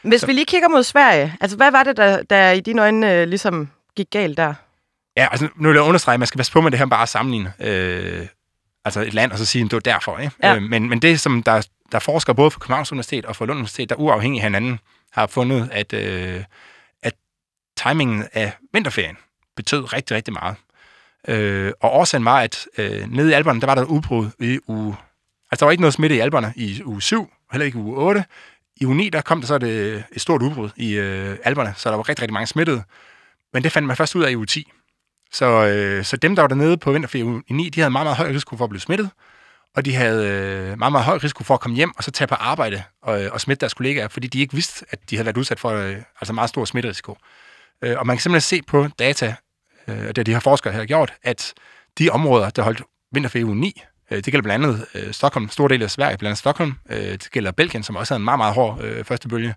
Hvis 0.01 0.21
så. 0.21 0.27
vi 0.27 0.33
lige 0.33 0.45
kigger 0.45 0.69
mod 0.69 0.83
Sverige, 0.83 1.35
altså 1.41 1.57
hvad 1.57 1.71
var 1.71 1.83
det, 1.83 1.97
der, 1.97 2.23
der 2.23 2.51
i 2.51 2.59
dine 2.59 2.81
øjne 2.81 3.13
øh, 3.13 3.27
ligesom 3.27 3.69
gik 3.95 4.07
galt 4.11 4.37
der? 4.37 4.53
Ja, 5.17 5.27
altså 5.31 5.47
nu 5.55 5.69
vil 5.69 5.75
jeg 5.75 5.83
understrege, 5.83 6.13
at 6.13 6.19
man 6.19 6.27
skal 6.27 6.37
passe 6.37 6.51
på 6.51 6.61
med 6.61 6.71
det 6.71 6.79
her 6.79 6.85
bare 6.85 7.01
at 7.01 7.09
sammenligne 7.09 7.53
øh, 7.59 8.27
altså 8.85 9.01
et 9.01 9.13
land, 9.13 9.31
og 9.31 9.37
så 9.37 9.45
sige, 9.45 9.65
at 9.65 9.71
det 9.71 9.75
var 9.75 9.93
derfor. 9.93 10.17
Ikke? 10.17 10.35
Ja. 10.43 10.55
Øh, 10.55 10.61
men, 10.61 10.89
men 10.89 10.99
det, 10.99 11.19
som 11.19 11.43
der, 11.43 11.67
der 11.91 11.99
forsker 11.99 12.33
både 12.33 12.51
for 12.51 12.59
Københavns 12.59 12.91
Universitet 12.91 13.25
og 13.25 13.35
for 13.35 13.45
Lund 13.45 13.57
Universitet, 13.57 13.89
der 13.89 13.95
uafhængigt 13.95 14.41
af 14.41 14.45
hinanden, 14.45 14.79
har 15.11 15.27
fundet, 15.27 15.69
at, 15.71 15.93
øh, 15.93 16.43
at 17.03 17.13
timingen 17.77 18.27
af 18.33 18.53
vinterferien 18.73 19.17
betød 19.55 19.93
rigtig, 19.93 20.17
rigtig 20.17 20.33
meget. 20.33 20.55
Øh, 21.27 21.71
og 21.79 21.91
årsagen 21.91 22.25
var, 22.25 22.39
at 22.39 22.67
øh, 22.77 23.11
nede 23.11 23.29
i 23.29 23.33
alberne, 23.33 23.61
der 23.61 23.67
var 23.67 23.75
der 23.75 23.81
et 23.81 23.87
udbrud 23.87 24.29
i 24.39 24.59
uge... 24.67 24.95
Altså, 25.51 25.59
der 25.59 25.65
var 25.65 25.71
ikke 25.71 25.81
noget 25.81 25.93
smitte 25.93 26.15
i 26.15 26.19
alberne 26.19 26.53
i 26.55 26.81
uge 26.85 27.01
7, 27.01 27.33
heller 27.51 27.65
ikke 27.65 27.77
i 27.77 27.81
uge 27.81 27.97
8. 27.97 28.25
I 28.81 28.85
uge 28.85 28.95
9, 28.95 29.09
der 29.09 29.21
kom 29.21 29.39
der 29.41 29.47
så 29.47 29.55
et, 29.55 29.63
øh, 29.63 30.01
et 30.11 30.21
stort 30.21 30.41
udbrud 30.41 30.69
i 30.75 30.93
øh, 30.93 31.37
alberne, 31.43 31.73
så 31.77 31.89
der 31.89 31.95
var 31.95 32.09
rigtig, 32.09 32.23
rigtig 32.23 32.33
mange 32.33 32.47
smittede. 32.47 32.83
Men 33.53 33.63
det 33.63 33.71
fandt 33.71 33.87
man 33.87 33.97
først 33.97 34.15
ud 34.15 34.23
af 34.23 34.31
i 34.31 34.35
uge 34.35 34.45
10. 34.45 34.71
Så, 35.31 35.45
øh, 35.45 36.05
så 36.05 36.17
dem, 36.17 36.35
der 36.35 36.43
var 36.43 36.47
dernede 36.47 36.77
på 36.77 36.91
vinterferie 36.91 37.41
i 37.47 37.53
9, 37.53 37.69
de 37.69 37.79
havde 37.79 37.91
meget, 37.91 38.05
meget 38.05 38.17
høj 38.17 38.29
risiko 38.29 38.57
for 38.57 38.63
at 38.63 38.69
blive 38.69 38.81
smittet, 38.81 39.09
og 39.75 39.85
de 39.85 39.95
havde 39.95 40.27
øh, 40.27 40.79
meget, 40.79 40.91
meget 40.91 41.05
høj 41.05 41.17
risiko 41.17 41.43
for 41.43 41.53
at 41.53 41.59
komme 41.59 41.77
hjem 41.77 41.91
og 41.97 42.03
så 42.03 42.11
tage 42.11 42.27
på 42.27 42.35
arbejde 42.35 42.83
og, 43.01 43.23
øh, 43.23 43.33
og 43.33 43.41
smitte 43.41 43.61
deres 43.61 43.73
kollegaer, 43.73 44.07
fordi 44.07 44.27
de 44.27 44.39
ikke 44.39 44.53
vidste, 44.53 44.85
at 44.89 44.99
de 45.09 45.15
havde 45.15 45.25
været 45.25 45.37
udsat 45.37 45.59
for 45.59 45.69
øh, 45.69 45.95
altså 46.21 46.33
meget 46.33 46.49
stor 46.49 46.65
smitterisiko. 46.65 47.17
Øh, 47.83 47.95
og 47.99 48.07
man 48.07 48.15
kan 48.15 48.21
simpelthen 48.21 48.57
se 48.57 48.61
på 48.61 48.87
data 48.99 49.35
øh, 49.87 50.07
det 50.15 50.25
de 50.25 50.33
her 50.33 50.39
forskere 50.39 50.73
har 50.73 50.85
gjort, 50.85 51.13
at 51.23 51.53
de 51.97 52.09
områder, 52.09 52.49
der 52.49 52.61
holdt 52.61 52.81
vinterferie 53.11 53.45
uge 53.45 53.55
9, 53.55 53.81
øh, 54.11 54.17
det 54.17 54.25
gælder 54.25 54.41
blandt 54.41 54.65
andet 54.65 54.85
øh, 54.95 55.13
Stockholm, 55.13 55.49
store 55.49 55.69
del 55.69 55.83
af 55.83 55.91
Sverige, 55.91 56.17
blandt 56.17 56.29
andet 56.29 56.37
Stockholm, 56.37 56.73
øh, 56.89 56.97
det 56.97 57.31
gælder 57.31 57.51
Belgien, 57.51 57.83
som 57.83 57.95
også 57.95 58.13
havde 58.13 58.19
en 58.19 58.25
meget, 58.25 58.37
meget 58.37 58.53
hård 58.53 58.83
øh, 58.83 59.03
første 59.05 59.27
bølge, 59.27 59.55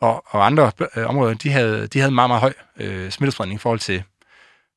og, 0.00 0.24
og 0.26 0.46
andre 0.46 0.72
øh, 0.96 1.06
områder, 1.06 1.34
de 1.34 1.50
havde, 1.50 1.86
de 1.86 1.98
havde 1.98 2.08
en 2.08 2.14
meget, 2.14 2.30
meget 2.30 2.40
høj 2.40 2.52
øh, 2.76 3.10
smittespredning 3.10 3.56
i 3.56 3.60
forhold 3.60 3.80
til 3.80 4.02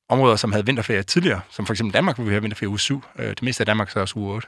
områder, 0.09 0.35
som 0.35 0.51
havde 0.51 0.65
vinterferie 0.65 1.03
tidligere, 1.03 1.41
som 1.49 1.65
for 1.65 1.73
eksempel 1.73 1.93
Danmark, 1.93 2.15
hvor 2.15 2.25
vi 2.25 2.33
har 2.33 2.39
vinterferie 2.39 2.69
uge 2.69 2.79
7. 2.79 3.03
Øh, 3.19 3.29
det 3.29 3.43
meste 3.43 3.61
af 3.61 3.65
Danmark 3.65 3.89
så 3.89 3.99
også 3.99 4.19
uge 4.19 4.33
8. 4.33 4.47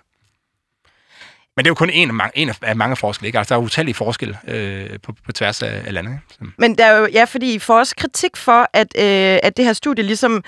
Men 1.60 1.66
det 1.66 1.70
er 1.70 1.72
jo 1.72 1.76
kun 1.76 1.90
en 1.90 2.10
af 2.10 2.14
mange, 2.14 2.32
en 2.38 2.52
af 2.62 2.76
mange 2.76 2.96
forskelle. 2.96 3.28
Ikke? 3.28 3.38
Altså, 3.38 3.54
der 3.54 3.62
er 3.62 3.64
utallige 3.64 3.96
forskelle 3.96 4.38
øh, 4.48 4.90
på, 5.04 5.14
på 5.26 5.32
tværs 5.32 5.64
af, 5.64 5.82
af 5.86 5.94
landet. 5.94 6.20
Ikke? 6.42 6.54
Men 6.58 6.78
der 6.78 6.86
er 6.86 6.98
jo, 6.98 7.08
ja, 7.14 7.24
fordi 7.24 7.54
I 7.54 7.60
får 7.60 7.80
også 7.80 7.96
kritik 7.96 8.38
for, 8.38 8.70
at, 8.74 8.88
øh, 8.98 9.40
at 9.44 9.58
det 9.58 9.66
her 9.66 9.74
studie 9.74 10.04
ligesom 10.04 10.44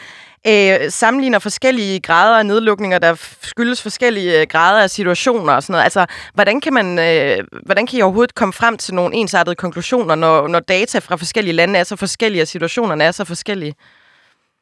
øh, 0.48 0.76
sammenligner 0.90 1.40
forskellige 1.40 2.00
grader 2.00 2.38
af 2.38 2.46
nedlukninger, 2.46 3.00
der 3.00 3.16
skyldes 3.42 3.82
forskellige 3.82 4.42
øh, 4.42 4.48
grader 4.50 4.84
af 4.84 4.90
situationer 4.90 5.54
og 5.54 5.64
sådan 5.64 5.72
noget. 5.72 5.84
Altså, 5.84 6.06
hvordan 6.34 6.62
kan, 6.62 6.74
man, 6.74 7.00
øh, 7.00 7.46
hvordan 7.66 7.88
kan 7.88 8.00
I 8.00 8.02
overhovedet 8.02 8.36
komme 8.36 8.54
frem 8.54 8.78
til 8.78 8.94
nogle 8.94 9.16
ensartede 9.16 9.56
konklusioner, 9.56 10.16
når, 10.16 10.48
når 10.48 10.60
data 10.60 11.00
fra 11.00 11.16
forskellige 11.16 11.54
lande 11.54 11.80
er 11.80 11.84
så 11.84 11.96
forskellige, 11.96 12.42
og 12.42 12.48
situationerne 12.48 13.04
er 13.04 13.12
så 13.12 13.26
forskellige? 13.26 13.76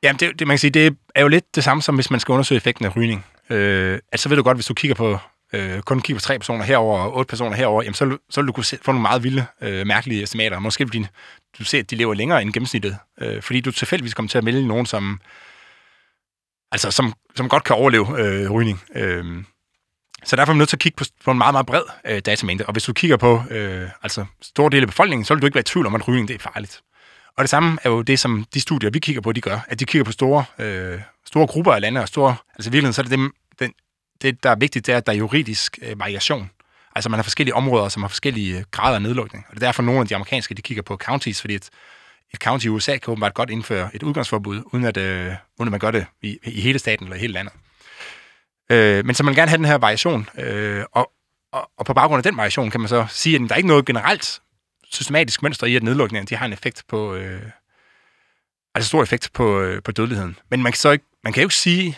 Jamen, 0.04 0.20
det, 0.20 0.39
det, 0.39 0.47
man 0.47 0.54
kan 0.54 0.60
sige, 0.60 0.72
det 0.72 0.95
er 1.16 1.22
jo 1.22 1.28
lidt 1.28 1.56
det 1.56 1.64
samme, 1.64 1.84
som 1.84 1.95
hvis 1.95 2.12
man 2.12 2.20
skal 2.20 2.34
undersøge 2.34 2.58
effekten 2.58 2.86
af 2.86 2.95
rygning. 2.95 3.26
Øh, 3.50 4.00
altså 4.12 4.30
ved 4.30 4.38
du 4.38 4.43
godt, 4.43 4.58
hvis 4.58 4.66
du 4.66 4.74
kigger 4.74 4.95
på 4.95 5.18
øh, 5.54 5.82
kun 5.82 6.02
kigge 6.02 6.18
på 6.18 6.22
tre 6.22 6.39
personer 6.39 6.64
herover 6.64 7.00
og 7.00 7.18
otte 7.18 7.30
personer 7.30 7.56
herover, 7.56 7.84
jamen 7.84 7.93
så, 7.93 8.18
så 8.30 8.41
vil 8.41 8.47
du 8.47 8.52
kunne 8.52 8.66
se, 8.66 8.78
få 8.82 8.91
nogle 8.91 9.02
meget 9.02 9.24
vilde, 9.24 9.45
øh, 9.62 9.88
mærkelige 9.88 10.24
estimater. 10.24 10.60
Måske 10.60 10.88
fordi 10.88 11.06
du 11.60 11.64
ser, 11.64 11.80
at 11.80 11.91
de 11.91 11.95
lever 11.95 12.14
længere 12.14 12.41
end 12.41 12.54
gennemsnittet, 12.54 12.97
øh, 13.22 13.41
fordi 13.41 13.62
du 13.62 13.72
tilfældigvis 13.72 14.14
kommer 14.14 14.30
til 14.30 14.38
at 14.38 14.43
melde 14.43 14.68
nogen, 14.68 14.86
som, 14.86 15.22
altså, 16.72 16.91
som, 16.91 17.14
som 17.36 17.50
godt 17.50 17.64
kan 17.64 17.76
overleve 17.76 18.20
øh, 18.20 18.52
rygning. 18.52 18.82
Øh, 18.95 19.43
så 20.24 20.36
derfor 20.36 20.52
er 20.52 20.54
man 20.54 20.58
nødt 20.58 20.70
til 20.70 20.76
at 20.76 20.82
kigge 20.82 20.95
på, 20.95 21.06
på 21.26 21.32
en 21.32 21.38
meget, 21.38 21.54
meget 21.54 21.66
bred 21.66 21.84
øh, 22.06 22.20
datamængde. 22.20 22.66
Og 22.66 22.72
hvis 22.72 22.84
du 22.84 22.93
kigger 22.93 23.18
på 23.18 23.43
øh, 23.52 23.89
altså 24.04 24.26
store 24.41 24.70
dele 24.70 24.82
af 24.82 24.88
befolkningen, 24.88 25.26
så 25.26 25.34
vil 25.34 25.41
du 25.41 25.47
ikke 25.47 25.56
være 25.56 25.62
i 25.62 25.64
tvivl 25.64 25.86
om, 25.86 25.95
at 25.95 26.08
rygning 26.08 26.28
det 26.28 26.34
er 26.34 26.39
farligt. 26.39 26.82
Og 27.38 27.43
det 27.43 27.50
samme 27.50 27.78
er 27.84 27.89
jo 27.89 28.02
det, 28.02 28.20
som 28.20 28.45
de 28.54 28.62
studier, 28.62 28.89
vi 28.89 29.00
kigger 29.00 29.22
på, 29.22 29.32
de 29.32 29.41
gør. 29.41 29.60
At 29.68 29.80
de 29.80 29.86
kigger 29.86 30.04
på 30.04 30.12
store, 30.12 30.45
øh, 30.60 31.00
store 31.26 31.47
grupper 31.47 31.74
af 31.74 31.82
lande, 31.82 32.02
og 32.02 32.08
store, 32.08 32.36
altså 32.56 32.70
i 32.70 32.72
virkeligheden, 32.72 32.93
så 32.93 33.02
er 33.02 33.04
det 33.04 33.12
dem, 33.12 33.34
den, 33.60 33.74
det, 34.22 34.43
der 34.43 34.49
er 34.49 34.55
vigtigt, 34.55 34.86
det 34.86 34.93
er, 34.93 34.97
at 34.97 35.05
der 35.05 35.13
er 35.13 35.17
juridisk 35.17 35.80
øh, 35.82 35.99
variation. 35.99 36.49
Altså 36.95 37.09
man 37.09 37.17
har 37.17 37.24
forskellige 37.24 37.55
områder, 37.55 37.89
som 37.89 38.03
har 38.03 38.07
forskellige 38.07 38.57
øh, 38.57 38.63
grader 38.72 38.95
af 38.95 39.01
nedlukning. 39.01 39.45
Og 39.49 39.55
det 39.55 39.63
er 39.63 39.67
derfor, 39.67 39.84
nogle 39.84 40.01
af 40.01 40.07
de 40.07 40.15
amerikanske, 40.15 40.55
de 40.55 40.61
kigger 40.61 40.84
på 40.84 40.97
counties, 40.97 41.41
fordi 41.41 41.55
et, 41.55 41.70
et 42.34 42.39
county 42.39 42.65
i 42.65 42.70
USA 42.70 42.97
kan 42.97 43.11
åbenbart 43.11 43.34
godt 43.34 43.49
indføre 43.49 43.95
et 43.95 44.03
udgangsforbud, 44.03 44.61
uden 44.74 44.86
at, 44.86 44.97
øh, 44.97 45.34
uden 45.59 45.67
at 45.67 45.72
man 45.72 45.80
gør 45.80 45.91
det 45.91 46.05
i, 46.22 46.38
i 46.43 46.61
hele 46.61 46.80
staten 46.80 47.05
eller 47.05 47.15
i 47.15 47.20
hele 47.20 47.34
landet. 47.34 47.53
Øh, 48.72 49.05
men 49.05 49.15
så 49.15 49.24
man 49.24 49.32
vil 49.32 49.36
gerne 49.36 49.49
have 49.49 49.57
den 49.57 49.65
her 49.65 49.78
variation, 49.78 50.30
øh, 50.38 50.84
og, 50.91 51.11
og, 51.51 51.70
og 51.78 51.86
på 51.86 51.93
baggrund 51.93 52.20
af 52.20 52.24
den 52.24 52.38
variation 52.38 52.72
kan 52.72 52.80
man 52.80 52.89
så 52.89 53.05
sige, 53.09 53.36
at 53.36 53.41
der 53.41 53.53
er 53.53 53.57
ikke 53.57 53.67
noget 53.67 53.86
generelt 53.86 54.41
systematisk 54.91 55.43
mønster 55.43 55.67
i, 55.67 55.76
at 55.76 55.84
nedlukningen 55.84 56.28
de 56.28 56.36
har 56.36 56.45
en 56.45 56.53
effekt 56.53 56.84
på, 56.88 57.15
øh, 57.15 57.41
altså 58.76 58.88
stor 58.88 59.03
effekt 59.03 59.30
på, 59.34 59.61
øh, 59.61 59.84
på 59.84 59.91
dødeligheden. 59.91 60.38
Men 60.49 60.63
man 60.63 60.72
kan 60.72 60.78
så 60.78 60.91
ikke, 60.91 61.05
man 61.24 61.34
kan 61.34 61.41
jo 61.41 61.45
ikke 61.45 61.55
sige, 61.55 61.97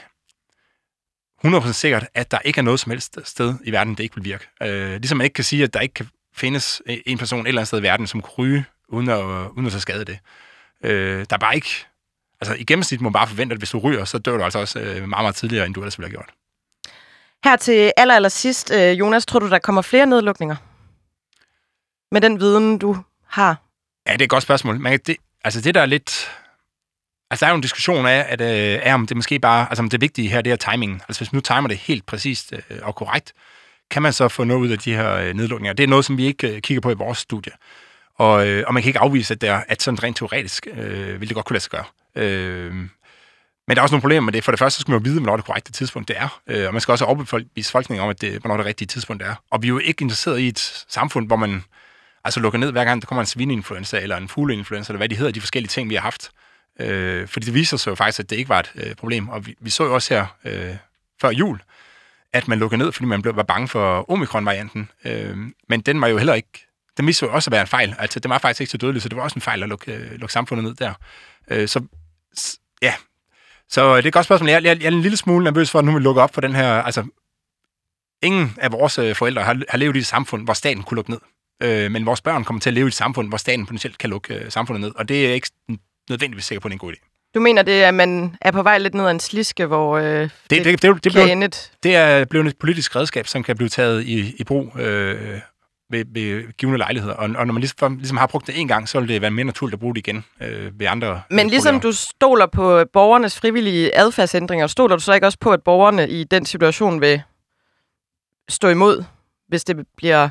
100% 1.46 1.72
sikkert, 1.72 2.08
at 2.14 2.32
der 2.32 2.39
ikke 2.39 2.58
er 2.58 2.64
noget 2.64 2.80
som 2.80 2.89
helst 2.89 3.18
sted 3.24 3.56
i 3.64 3.72
verden, 3.72 3.96
det 3.96 4.04
ikke 4.04 4.16
vil 4.16 4.26
virke. 4.26 4.48
Øh, 4.62 4.92
ligesom 4.92 5.18
man 5.18 5.26
ikke 5.26 5.34
kan 5.34 5.44
sige, 5.44 5.64
at 5.64 5.74
der 5.74 5.80
ikke 5.80 5.94
kan 5.94 6.08
findes 6.36 6.82
en 6.86 7.18
person 7.18 7.39
et 7.39 7.48
eller 7.48 7.62
andet 7.62 7.68
sted 7.68 7.80
i 7.80 7.84
verden, 7.84 8.08
som 8.08 8.22
kan 8.22 8.30
ryge, 8.38 8.66
uden 8.88 9.10
at, 9.10 9.24
uden 9.24 9.66
at 9.66 9.72
tage 9.72 9.82
skade 9.82 10.06
det. 10.06 10.20
Øh, 10.84 11.26
der 11.30 11.36
er 11.36 11.39
bare 11.39 11.56
ikke... 11.56 11.86
Altså, 12.42 12.54
i 12.54 12.64
gennemsnit 12.64 13.02
må 13.02 13.10
man 13.10 13.14
bare 13.14 13.28
forvente, 13.28 13.54
at 13.54 13.60
hvis 13.60 13.70
du 13.70 13.80
ryger, 13.80 14.06
så 14.06 14.18
dør 14.18 14.38
du 14.38 14.44
altså 14.44 14.60
også 14.60 14.80
øh, 14.80 14.96
meget, 14.96 15.24
meget 15.24 15.36
tidligere, 15.36 15.66
end 15.66 15.74
du 15.74 15.82
ellers 15.82 16.00
ville 16.00 16.08
have 16.08 16.14
gjort. 16.14 16.30
Her 17.44 17.56
til 17.56 17.92
aller, 17.98 18.16
aller 18.16 18.30
sidst, 18.30 18.72
øh, 18.72 19.00
Jonas, 19.00 19.26
tror 19.26 19.39
du, 19.39 19.50
der 19.50 19.60
kommer 19.60 19.82
flere 19.82 20.06
nedlukninger? 20.06 20.56
Med 22.12 22.22
den 22.22 22.39
viden, 22.39 22.78
du 22.78 22.98
har? 23.28 23.56
Ja, 24.08 24.14
det 24.14 24.22
er 24.22 24.26
et 24.26 24.30
godt 24.30 24.44
spørgsmål. 24.44 24.80
Men 24.80 25.00
det, 25.00 25.18
altså, 25.44 25.62
det 25.62 25.76
der 25.76 25.82
er 25.82 25.86
lidt 25.86 26.32
Altså, 27.32 27.45
der 27.45 27.47
er 27.47 27.53
jo 27.53 27.55
en 27.55 27.61
diskussion 27.61 28.05
af, 28.05 28.25
at, 28.29 28.41
øh, 28.41 28.79
er, 28.84 28.93
om 28.93 29.07
det 29.07 29.17
måske 29.17 29.39
bare, 29.39 29.67
altså 29.69 29.84
om 29.84 29.89
det 29.89 30.01
vigtige 30.01 30.29
her, 30.29 30.41
det 30.41 30.51
er 30.51 30.55
timingen. 30.55 31.01
Altså, 31.07 31.19
hvis 31.19 31.32
man 31.32 31.38
nu 31.38 31.41
timer 31.41 31.67
det 31.67 31.77
helt 31.77 32.05
præcist 32.05 32.53
øh, 32.53 32.77
og 32.82 32.95
korrekt, 32.95 33.34
kan 33.91 34.01
man 34.01 34.13
så 34.13 34.27
få 34.27 34.43
noget 34.43 34.61
ud 34.61 34.69
af 34.69 34.79
de 34.79 34.95
her 34.95 35.15
øh, 35.15 35.34
nedlukninger. 35.34 35.73
Det 35.73 35.84
er 35.84 35.88
noget, 35.88 36.05
som 36.05 36.17
vi 36.17 36.25
ikke 36.25 36.55
øh, 36.55 36.61
kigger 36.61 36.82
på 36.82 36.91
i 36.91 36.93
vores 36.93 37.17
studie. 37.17 37.51
Og, 38.15 38.47
øh, 38.47 38.63
og 38.67 38.73
man 38.73 38.84
kan 38.84 38.89
ikke 38.89 38.99
afvise, 38.99 39.34
at, 39.34 39.41
der, 39.41 39.61
at 39.67 39.82
sådan 39.82 40.03
rent 40.03 40.17
teoretisk 40.17 40.67
øh, 40.73 41.21
vil 41.21 41.27
det 41.27 41.36
godt 41.36 41.45
kunne 41.45 41.53
lade 41.53 41.63
sig 41.63 41.71
gøre. 41.71 41.86
Øh, 42.15 42.73
men 43.67 43.75
der 43.75 43.75
er 43.77 43.82
også 43.82 43.93
nogle 43.93 44.01
problemer 44.01 44.21
med 44.21 44.34
det. 44.34 44.43
For 44.43 44.51
det 44.51 44.59
første, 44.59 44.77
så 44.77 44.82
skal 44.82 44.91
man 44.91 44.99
jo 44.99 45.03
vide, 45.03 45.19
hvornår 45.19 45.36
det 45.36 45.45
korrekte 45.45 45.71
tidspunkt 45.71 46.07
det 46.07 46.17
er. 46.17 46.39
Øh, 46.47 46.67
og 46.67 46.73
man 46.73 46.82
skal 46.82 46.91
også 46.91 47.05
overbevise 47.05 47.49
befolkningen 47.55 48.03
om, 48.03 48.09
at 48.09 48.21
det, 48.21 48.39
hvornår 48.39 48.57
det 48.57 48.65
rigtige 48.65 48.88
tidspunkt 48.88 49.23
det 49.23 49.29
er. 49.29 49.36
Og 49.51 49.61
vi 49.61 49.67
er 49.67 49.69
jo 49.69 49.77
ikke 49.77 50.01
interesseret 50.01 50.39
i 50.39 50.47
et 50.47 50.86
samfund, 50.89 51.27
hvor 51.27 51.36
man 51.36 51.63
altså 52.23 52.39
lukker 52.39 52.59
ned, 52.59 52.71
hver 52.71 52.86
gang 52.86 53.01
der 53.01 53.05
kommer 53.05 53.21
en 53.21 53.25
svineinfluenza 53.25 53.99
eller 53.99 54.17
en 54.17 54.27
fugleinfluenza, 54.27 54.93
eller 54.93 54.97
hvad 54.97 55.09
de 55.09 55.15
hedder, 55.15 55.32
de 55.32 55.41
forskellige 55.41 55.69
ting, 55.69 55.89
vi 55.89 55.95
har 55.95 56.01
haft. 56.01 56.32
Øh, 56.80 57.28
fordi 57.28 57.45
det 57.45 57.53
viser 57.53 57.78
sig 57.78 57.91
jo 57.91 57.95
faktisk, 57.95 58.19
at 58.19 58.30
det 58.30 58.36
ikke 58.36 58.49
var 58.49 58.59
et 58.59 58.72
øh, 58.76 58.95
problem. 58.95 59.30
Og 59.30 59.45
vi, 59.45 59.55
vi 59.59 59.69
så 59.69 59.84
jo 59.84 59.93
også 59.93 60.13
her 60.13 60.26
øh, 60.45 60.76
før 61.22 61.30
jul, 61.30 61.61
at 62.34 62.47
man 62.47 62.59
lukkede 62.59 62.78
ned, 62.84 62.91
fordi 62.91 63.05
man 63.05 63.22
blev, 63.22 63.36
var 63.36 63.43
bange 63.43 63.67
for 63.67 64.11
omikron-varianten. 64.11 64.89
Øh, 65.05 65.38
men 65.69 65.82
den 65.82 66.01
var 66.01 66.07
jo 66.07 66.17
heller 66.17 66.34
ikke... 66.34 66.67
Den 66.97 67.07
viste 67.07 67.26
jo 67.26 67.34
også 67.34 67.49
at 67.49 67.51
være 67.51 67.61
en 67.61 67.67
fejl. 67.67 67.95
Altså, 67.99 68.19
det 68.19 68.30
var 68.30 68.38
faktisk 68.38 68.61
ikke 68.61 68.72
så 68.72 68.78
dødelig, 68.78 69.01
så 69.01 69.09
det 69.09 69.17
var 69.17 69.24
også 69.24 69.36
en 69.36 69.41
fejl 69.41 69.63
at 69.63 69.69
lukke, 69.69 69.93
øh, 69.93 70.11
lukke 70.11 70.34
samfundet 70.34 70.63
ned 70.63 70.76
der. 70.76 70.93
Øh, 71.47 71.67
så 71.67 71.84
ja, 72.82 72.93
så 73.69 73.82
øh, 73.82 73.97
det 73.97 74.03
er 74.03 74.07
et 74.07 74.13
godt 74.13 74.26
spørgsmål. 74.26 74.49
Jeg, 74.49 74.63
jeg, 74.63 74.78
jeg 74.78 74.88
er 74.88 74.91
en 74.91 75.01
lille 75.01 75.17
smule 75.17 75.43
nervøs 75.43 75.72
for, 75.72 75.80
at 75.80 75.86
nu 75.86 75.93
vi 75.93 75.99
lukker 75.99 76.22
op 76.22 76.34
for 76.34 76.41
den 76.41 76.55
her... 76.55 76.74
Altså, 76.74 77.05
ingen 78.24 78.57
af 78.61 78.72
vores 78.72 78.97
øh, 78.97 79.15
forældre 79.15 79.43
har, 79.43 79.61
har 79.69 79.78
levet 79.78 79.95
i 79.95 79.99
et 79.99 80.05
samfund, 80.05 80.43
hvor 80.43 80.53
staten 80.53 80.84
kunne 80.84 80.95
lukke 80.95 81.11
ned. 81.11 81.19
Øh, 81.63 81.91
men 81.91 82.05
vores 82.05 82.22
børn 82.22 82.43
kommer 82.43 82.59
til 82.59 82.69
at 82.69 82.74
leve 82.74 82.88
i 82.88 82.88
et 82.88 82.93
samfund, 82.93 83.28
hvor 83.28 83.38
staten 83.38 83.65
potentielt 83.65 83.97
kan 83.97 84.09
lukke 84.09 84.34
øh, 84.34 84.51
samfundet 84.51 84.82
ned. 84.82 84.91
Og 84.95 85.09
det 85.09 85.28
er 85.28 85.34
ikke 85.34 85.49
nødvendigvis 86.10 86.45
sikker 86.45 86.60
på, 86.60 86.68
at 86.68 86.72
det 86.72 86.74
er 86.74 86.84
en 86.84 86.88
god 86.88 86.93
idé. 86.93 87.32
Du 87.34 87.39
mener, 87.39 87.62
det 87.62 87.84
er, 87.84 87.88
at 87.88 87.93
man 87.93 88.36
er 88.41 88.52
på 88.52 88.64
vej 88.64 88.78
lidt 88.78 88.93
ned 88.93 89.06
ad 89.06 89.12
en 89.12 89.20
sliske, 89.20 89.66
hvor 89.66 89.97
øh, 89.97 90.04
det, 90.06 90.32
det, 90.49 90.66
det, 90.66 90.82
det, 90.82 91.04
det, 91.04 91.12
blev, 91.12 91.49
det 91.84 91.95
er 91.95 92.26
blevet 92.26 92.47
et 92.47 92.58
politisk 92.58 92.95
redskab, 92.95 93.28
som 93.28 93.43
kan 93.43 93.58
blive 93.58 93.70
taget 93.70 94.04
i, 94.04 94.36
i 94.39 94.43
brug 94.43 94.80
øh, 94.80 95.39
ved, 95.91 96.06
ved 96.08 96.58
givende 96.58 96.78
lejligheder. 96.78 97.14
Og, 97.14 97.30
og 97.38 97.47
når 97.47 97.54
man 97.54 97.60
ligesom, 97.60 97.97
ligesom 97.97 98.18
har 98.18 98.28
brugt 98.28 98.47
det 98.47 98.60
en 98.60 98.68
gang, 98.68 98.89
så 98.89 98.99
vil 98.99 99.10
det 99.10 99.22
være 99.22 99.32
mere 99.32 99.45
naturligt 99.45 99.74
at 99.74 99.80
bruge 99.80 99.95
det 99.95 100.08
igen 100.08 100.26
øh, 100.41 100.80
ved 100.80 100.88
andre 100.88 101.22
Men 101.30 101.47
ligesom 101.47 101.80
du 101.80 101.91
stoler 101.91 102.45
på 102.45 102.86
borgernes 102.93 103.39
frivillige 103.39 103.97
adfærdsændringer, 103.97 104.68
stoler 104.68 104.95
du 104.95 105.02
så 105.02 105.14
ikke 105.14 105.28
også 105.28 105.39
på, 105.39 105.52
at 105.52 105.64
borgerne 105.64 106.10
i 106.10 106.24
den 106.24 106.45
situation 106.45 107.02
vil 107.02 107.22
stå 108.49 108.68
imod, 108.68 109.04
hvis 109.47 109.64
det 109.64 109.88
bliver 109.97 110.30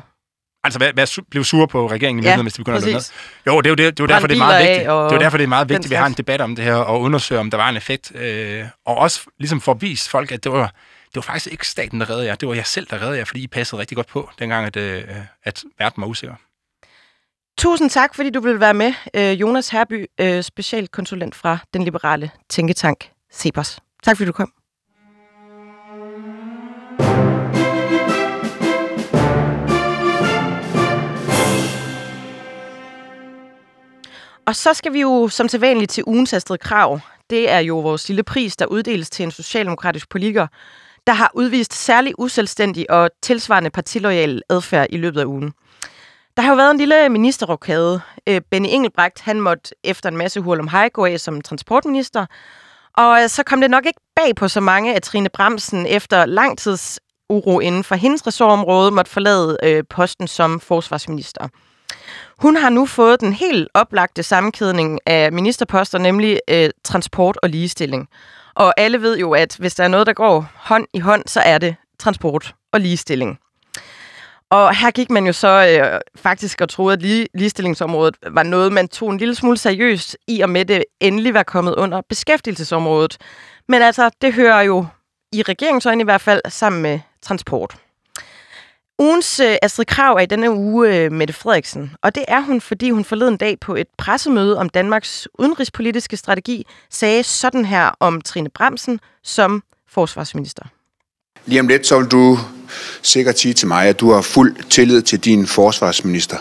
Altså, 0.63 0.79
hvad, 0.79 0.93
hvad 0.93 1.21
blive 1.29 1.45
sur 1.45 1.65
på 1.65 1.87
regeringen 1.87 2.23
i 2.23 2.27
ja, 2.27 2.41
hvis 2.41 2.53
de 2.53 2.57
begynder 2.57 2.79
præcis. 2.79 2.95
at 2.95 3.13
noget? 3.45 3.57
Jo, 3.57 3.61
det 3.61 3.65
er 3.65 3.69
jo, 3.69 3.75
det, 3.75 3.97
det 3.97 4.03
er 4.03 4.03
jo 4.03 4.07
derfor, 4.07 4.27
det 4.27 4.35
er 4.35 4.37
meget 4.37 4.63
vigtigt. 4.63 4.79
Det 4.79 4.87
er 4.87 5.13
jo 5.13 5.19
derfor, 5.19 5.37
det 5.37 5.43
er 5.43 5.47
meget 5.47 5.69
vigtigt, 5.69 5.85
at 5.85 5.89
vi 5.89 5.95
har 5.95 6.05
en 6.05 6.13
debat 6.13 6.41
om 6.41 6.55
det 6.55 6.65
her, 6.65 6.75
og 6.75 7.01
undersøger, 7.01 7.39
om 7.39 7.51
der 7.51 7.57
var 7.57 7.69
en 7.69 7.77
effekt. 7.77 8.15
Øh, 8.15 8.65
og 8.85 8.97
også 8.97 9.21
ligesom 9.39 9.61
for 9.61 9.71
at 9.71 9.81
vise 9.81 10.09
folk, 10.09 10.31
at 10.31 10.43
det 10.43 10.51
var, 10.51 10.65
det 11.05 11.15
var 11.15 11.21
faktisk 11.21 11.47
ikke 11.51 11.67
staten, 11.67 11.99
der 11.99 12.09
reddede 12.09 12.27
jer. 12.27 12.35
Det 12.35 12.47
var 12.47 12.53
jeg 12.53 12.65
selv, 12.65 12.87
der 12.89 13.01
reddede 13.01 13.17
jer, 13.17 13.25
fordi 13.25 13.43
I 13.43 13.47
passede 13.47 13.81
rigtig 13.81 13.95
godt 13.95 14.07
på, 14.07 14.29
dengang, 14.39 14.65
at, 14.65 14.75
øh, 14.75 15.03
at 15.43 15.63
verden 15.79 16.01
var 16.01 16.07
usikker. 16.07 16.35
Tusind 17.57 17.89
tak, 17.89 18.15
fordi 18.15 18.29
du 18.29 18.39
vil 18.39 18.59
være 18.59 18.73
med, 18.73 18.93
øh, 19.13 19.41
Jonas 19.41 19.69
Herby, 19.69 20.05
øh, 20.19 20.43
specialkonsulent 20.43 21.35
fra 21.35 21.57
den 21.73 21.83
liberale 21.83 22.31
tænketank 22.49 23.09
Cepos. 23.33 23.79
Tak 24.03 24.17
fordi 24.17 24.25
du 24.25 24.31
kom. 24.31 24.53
Og 34.47 34.55
så 34.55 34.73
skal 34.73 34.93
vi 34.93 35.01
jo 35.01 35.27
som 35.27 35.47
sædvanligt 35.47 35.91
til 35.91 36.03
ugens 36.07 36.33
Astrid 36.33 36.57
Krav. 36.57 36.99
Det 37.29 37.51
er 37.51 37.59
jo 37.59 37.79
vores 37.79 38.07
lille 38.07 38.23
pris, 38.23 38.57
der 38.57 38.65
uddeles 38.65 39.09
til 39.09 39.23
en 39.23 39.31
socialdemokratisk 39.31 40.09
politiker, 40.09 40.47
der 41.07 41.13
har 41.13 41.31
udvist 41.33 41.73
særlig 41.73 42.13
uselvstændig 42.17 42.91
og 42.91 43.09
tilsvarende 43.21 43.69
partilojal 43.69 44.41
adfærd 44.49 44.87
i 44.89 44.97
løbet 44.97 45.19
af 45.19 45.25
ugen. 45.25 45.53
Der 46.37 46.43
har 46.43 46.49
jo 46.49 46.55
været 46.55 46.71
en 46.71 46.77
lille 46.77 47.09
ministerrokade. 47.09 48.01
Øh, 48.27 48.41
Benny 48.51 48.67
Engelbrecht, 48.69 49.21
han 49.21 49.41
måtte 49.41 49.75
efter 49.83 50.09
en 50.09 50.17
masse 50.17 50.41
hurl 50.41 50.59
om 50.59 50.67
hej 50.67 50.89
gå 50.89 51.05
af 51.05 51.19
som 51.19 51.41
transportminister. 51.41 52.25
Og 52.97 53.23
øh, 53.23 53.29
så 53.29 53.43
kom 53.43 53.61
det 53.61 53.71
nok 53.71 53.85
ikke 53.85 53.99
bag 54.15 54.35
på 54.35 54.47
så 54.47 54.59
mange, 54.59 54.95
at 54.95 55.03
Trine 55.03 55.29
Bremsen 55.29 55.85
efter 55.87 56.25
lang 56.25 56.57
tids 56.57 56.99
uro 57.29 57.59
inden 57.59 57.83
for 57.83 57.95
hendes 57.95 58.27
ressortområde 58.27 58.91
måtte 58.91 59.11
forlade 59.11 59.57
øh, 59.63 59.83
posten 59.89 60.27
som 60.27 60.59
forsvarsminister. 60.59 61.47
Hun 62.41 62.55
har 62.55 62.69
nu 62.69 62.85
fået 62.85 63.21
den 63.21 63.33
helt 63.33 63.69
oplagte 63.73 64.23
sammenkædning 64.23 64.99
af 65.05 65.31
ministerposter, 65.31 65.97
nemlig 65.97 66.39
øh, 66.47 66.69
transport 66.83 67.37
og 67.43 67.49
ligestilling. 67.49 68.07
Og 68.55 68.73
alle 68.77 69.01
ved 69.01 69.17
jo, 69.17 69.31
at 69.31 69.55
hvis 69.59 69.75
der 69.75 69.83
er 69.83 69.87
noget, 69.87 70.07
der 70.07 70.13
går 70.13 70.51
hånd 70.55 70.87
i 70.93 70.99
hånd, 70.99 71.23
så 71.25 71.39
er 71.39 71.57
det 71.57 71.75
transport 71.99 72.55
og 72.71 72.79
ligestilling. 72.79 73.39
Og 74.49 74.75
her 74.75 74.91
gik 74.91 75.09
man 75.09 75.25
jo 75.25 75.33
så 75.33 75.81
øh, 75.81 75.99
faktisk 76.15 76.61
og 76.61 76.69
troede, 76.69 76.93
at 76.93 77.01
lige, 77.01 77.27
ligestillingsområdet 77.33 78.15
var 78.27 78.43
noget, 78.43 78.73
man 78.73 78.87
tog 78.87 79.09
en 79.11 79.17
lille 79.17 79.35
smule 79.35 79.57
seriøst 79.57 80.17
i, 80.27 80.41
og 80.41 80.49
med 80.49 80.65
det 80.65 80.83
endelig 80.99 81.33
var 81.33 81.43
kommet 81.43 81.75
under 81.75 82.01
beskæftigelsesområdet. 82.09 83.17
Men 83.67 83.81
altså, 83.81 84.09
det 84.21 84.33
hører 84.33 84.61
jo 84.61 84.85
i 85.33 85.41
regeringsøjne 85.41 86.01
i 86.01 86.03
hvert 86.03 86.21
fald 86.21 86.41
sammen 86.49 86.81
med 86.81 86.99
transport. 87.21 87.75
Ugens 89.01 89.39
øh, 89.39 89.55
Astrid 89.61 89.85
Krav 89.85 90.15
er 90.15 90.19
i 90.19 90.25
denne 90.25 90.51
uge 90.51 90.95
øh, 90.95 91.11
Mette 91.11 91.33
Frederiksen, 91.33 91.91
og 92.01 92.15
det 92.15 92.25
er 92.27 92.41
hun, 92.41 92.61
fordi 92.61 92.89
hun 92.89 93.05
forleden 93.05 93.37
dag 93.37 93.59
på 93.59 93.75
et 93.75 93.87
pressemøde 93.97 94.57
om 94.57 94.69
Danmarks 94.69 95.27
udenrigspolitiske 95.39 96.17
strategi 96.17 96.65
sagde 96.89 97.23
sådan 97.23 97.65
her 97.65 97.91
om 97.99 98.21
Trine 98.21 98.49
Bremsen 98.49 98.99
som 99.23 99.63
forsvarsminister. 99.89 100.63
Lige 101.45 101.59
om 101.59 101.67
lidt, 101.67 101.87
så 101.87 101.99
vil 101.99 102.07
du 102.07 102.39
sikkert 103.01 103.39
sige 103.39 103.53
til 103.53 103.67
mig, 103.67 103.87
at 103.87 103.99
du 103.99 104.11
har 104.11 104.21
fuld 104.21 104.55
tillid 104.69 105.01
til 105.01 105.19
din 105.19 105.47
forsvarsminister. 105.47 106.37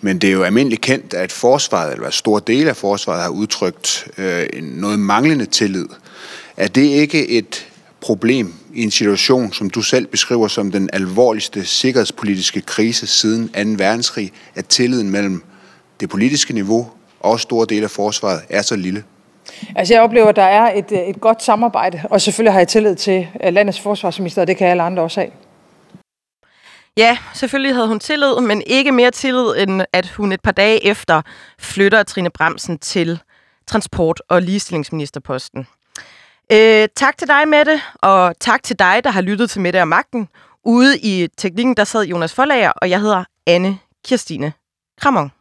Men 0.00 0.18
det 0.18 0.28
er 0.28 0.32
jo 0.32 0.42
almindeligt 0.42 0.82
kendt, 0.82 1.14
at 1.14 1.32
forsvaret, 1.32 1.92
eller 1.92 2.10
stor 2.10 2.38
del 2.38 2.68
af 2.68 2.76
forsvaret, 2.76 3.22
har 3.22 3.30
udtrykt 3.30 4.08
øh, 4.18 4.46
noget 4.62 4.98
manglende 4.98 5.46
tillid. 5.46 5.86
Er 6.56 6.68
det 6.68 6.84
ikke 6.84 7.28
et 7.28 7.69
problem 8.00 8.54
i 8.74 8.82
en 8.82 8.90
situation, 8.90 9.52
som 9.52 9.70
du 9.70 9.82
selv 9.82 10.06
beskriver 10.06 10.48
som 10.48 10.72
den 10.72 10.90
alvorligste 10.92 11.64
sikkerhedspolitiske 11.64 12.60
krise 12.60 13.06
siden 13.06 13.48
2. 13.48 13.84
verdenskrig, 13.84 14.32
at 14.54 14.66
tilliden 14.66 15.10
mellem 15.10 15.42
det 16.00 16.08
politiske 16.08 16.54
niveau 16.54 16.90
og 17.20 17.40
store 17.40 17.66
dele 17.68 17.84
af 17.84 17.90
forsvaret 17.90 18.40
er 18.50 18.62
så 18.62 18.76
lille? 18.76 19.04
Altså 19.76 19.94
jeg 19.94 20.02
oplever, 20.02 20.28
at 20.28 20.36
der 20.36 20.42
er 20.42 20.72
et, 20.78 21.08
et 21.08 21.20
godt 21.20 21.42
samarbejde, 21.42 22.02
og 22.10 22.20
selvfølgelig 22.20 22.52
har 22.52 22.60
jeg 22.60 22.68
tillid 22.68 22.94
til 22.94 23.28
landets 23.50 23.80
forsvarsminister, 23.80 24.42
og 24.42 24.48
det 24.48 24.56
kan 24.56 24.66
alle 24.66 24.82
andre 24.82 25.02
også 25.02 25.20
have. 25.20 25.32
Ja, 26.96 27.18
selvfølgelig 27.34 27.74
havde 27.74 27.88
hun 27.88 28.00
tillid, 28.00 28.40
men 28.40 28.62
ikke 28.66 28.92
mere 28.92 29.10
tillid, 29.10 29.54
end 29.58 29.82
at 29.92 30.08
hun 30.08 30.32
et 30.32 30.40
par 30.40 30.52
dage 30.52 30.86
efter 30.86 31.22
flytter 31.58 32.02
Trine 32.02 32.30
Bremsen 32.30 32.78
til 32.78 33.20
transport- 33.66 34.22
og 34.28 34.42
ligestillingsministerposten. 34.42 35.66
Øh, 36.52 36.88
tak 36.96 37.18
til 37.18 37.28
dig, 37.28 37.48
Mette, 37.48 37.82
og 38.02 38.34
tak 38.40 38.62
til 38.62 38.78
dig, 38.78 39.00
der 39.04 39.10
har 39.10 39.20
lyttet 39.20 39.50
til 39.50 39.60
Mette 39.60 39.80
og 39.80 39.88
Magten. 39.88 40.28
Ude 40.64 40.98
i 40.98 41.28
teknikken, 41.36 41.76
der 41.76 41.84
sad 41.84 42.04
Jonas 42.04 42.34
Forlager, 42.34 42.70
og 42.70 42.90
jeg 42.90 43.00
hedder 43.00 43.24
Anne 43.46 43.78
Kirstine 44.04 44.52
Kramon. 45.00 45.32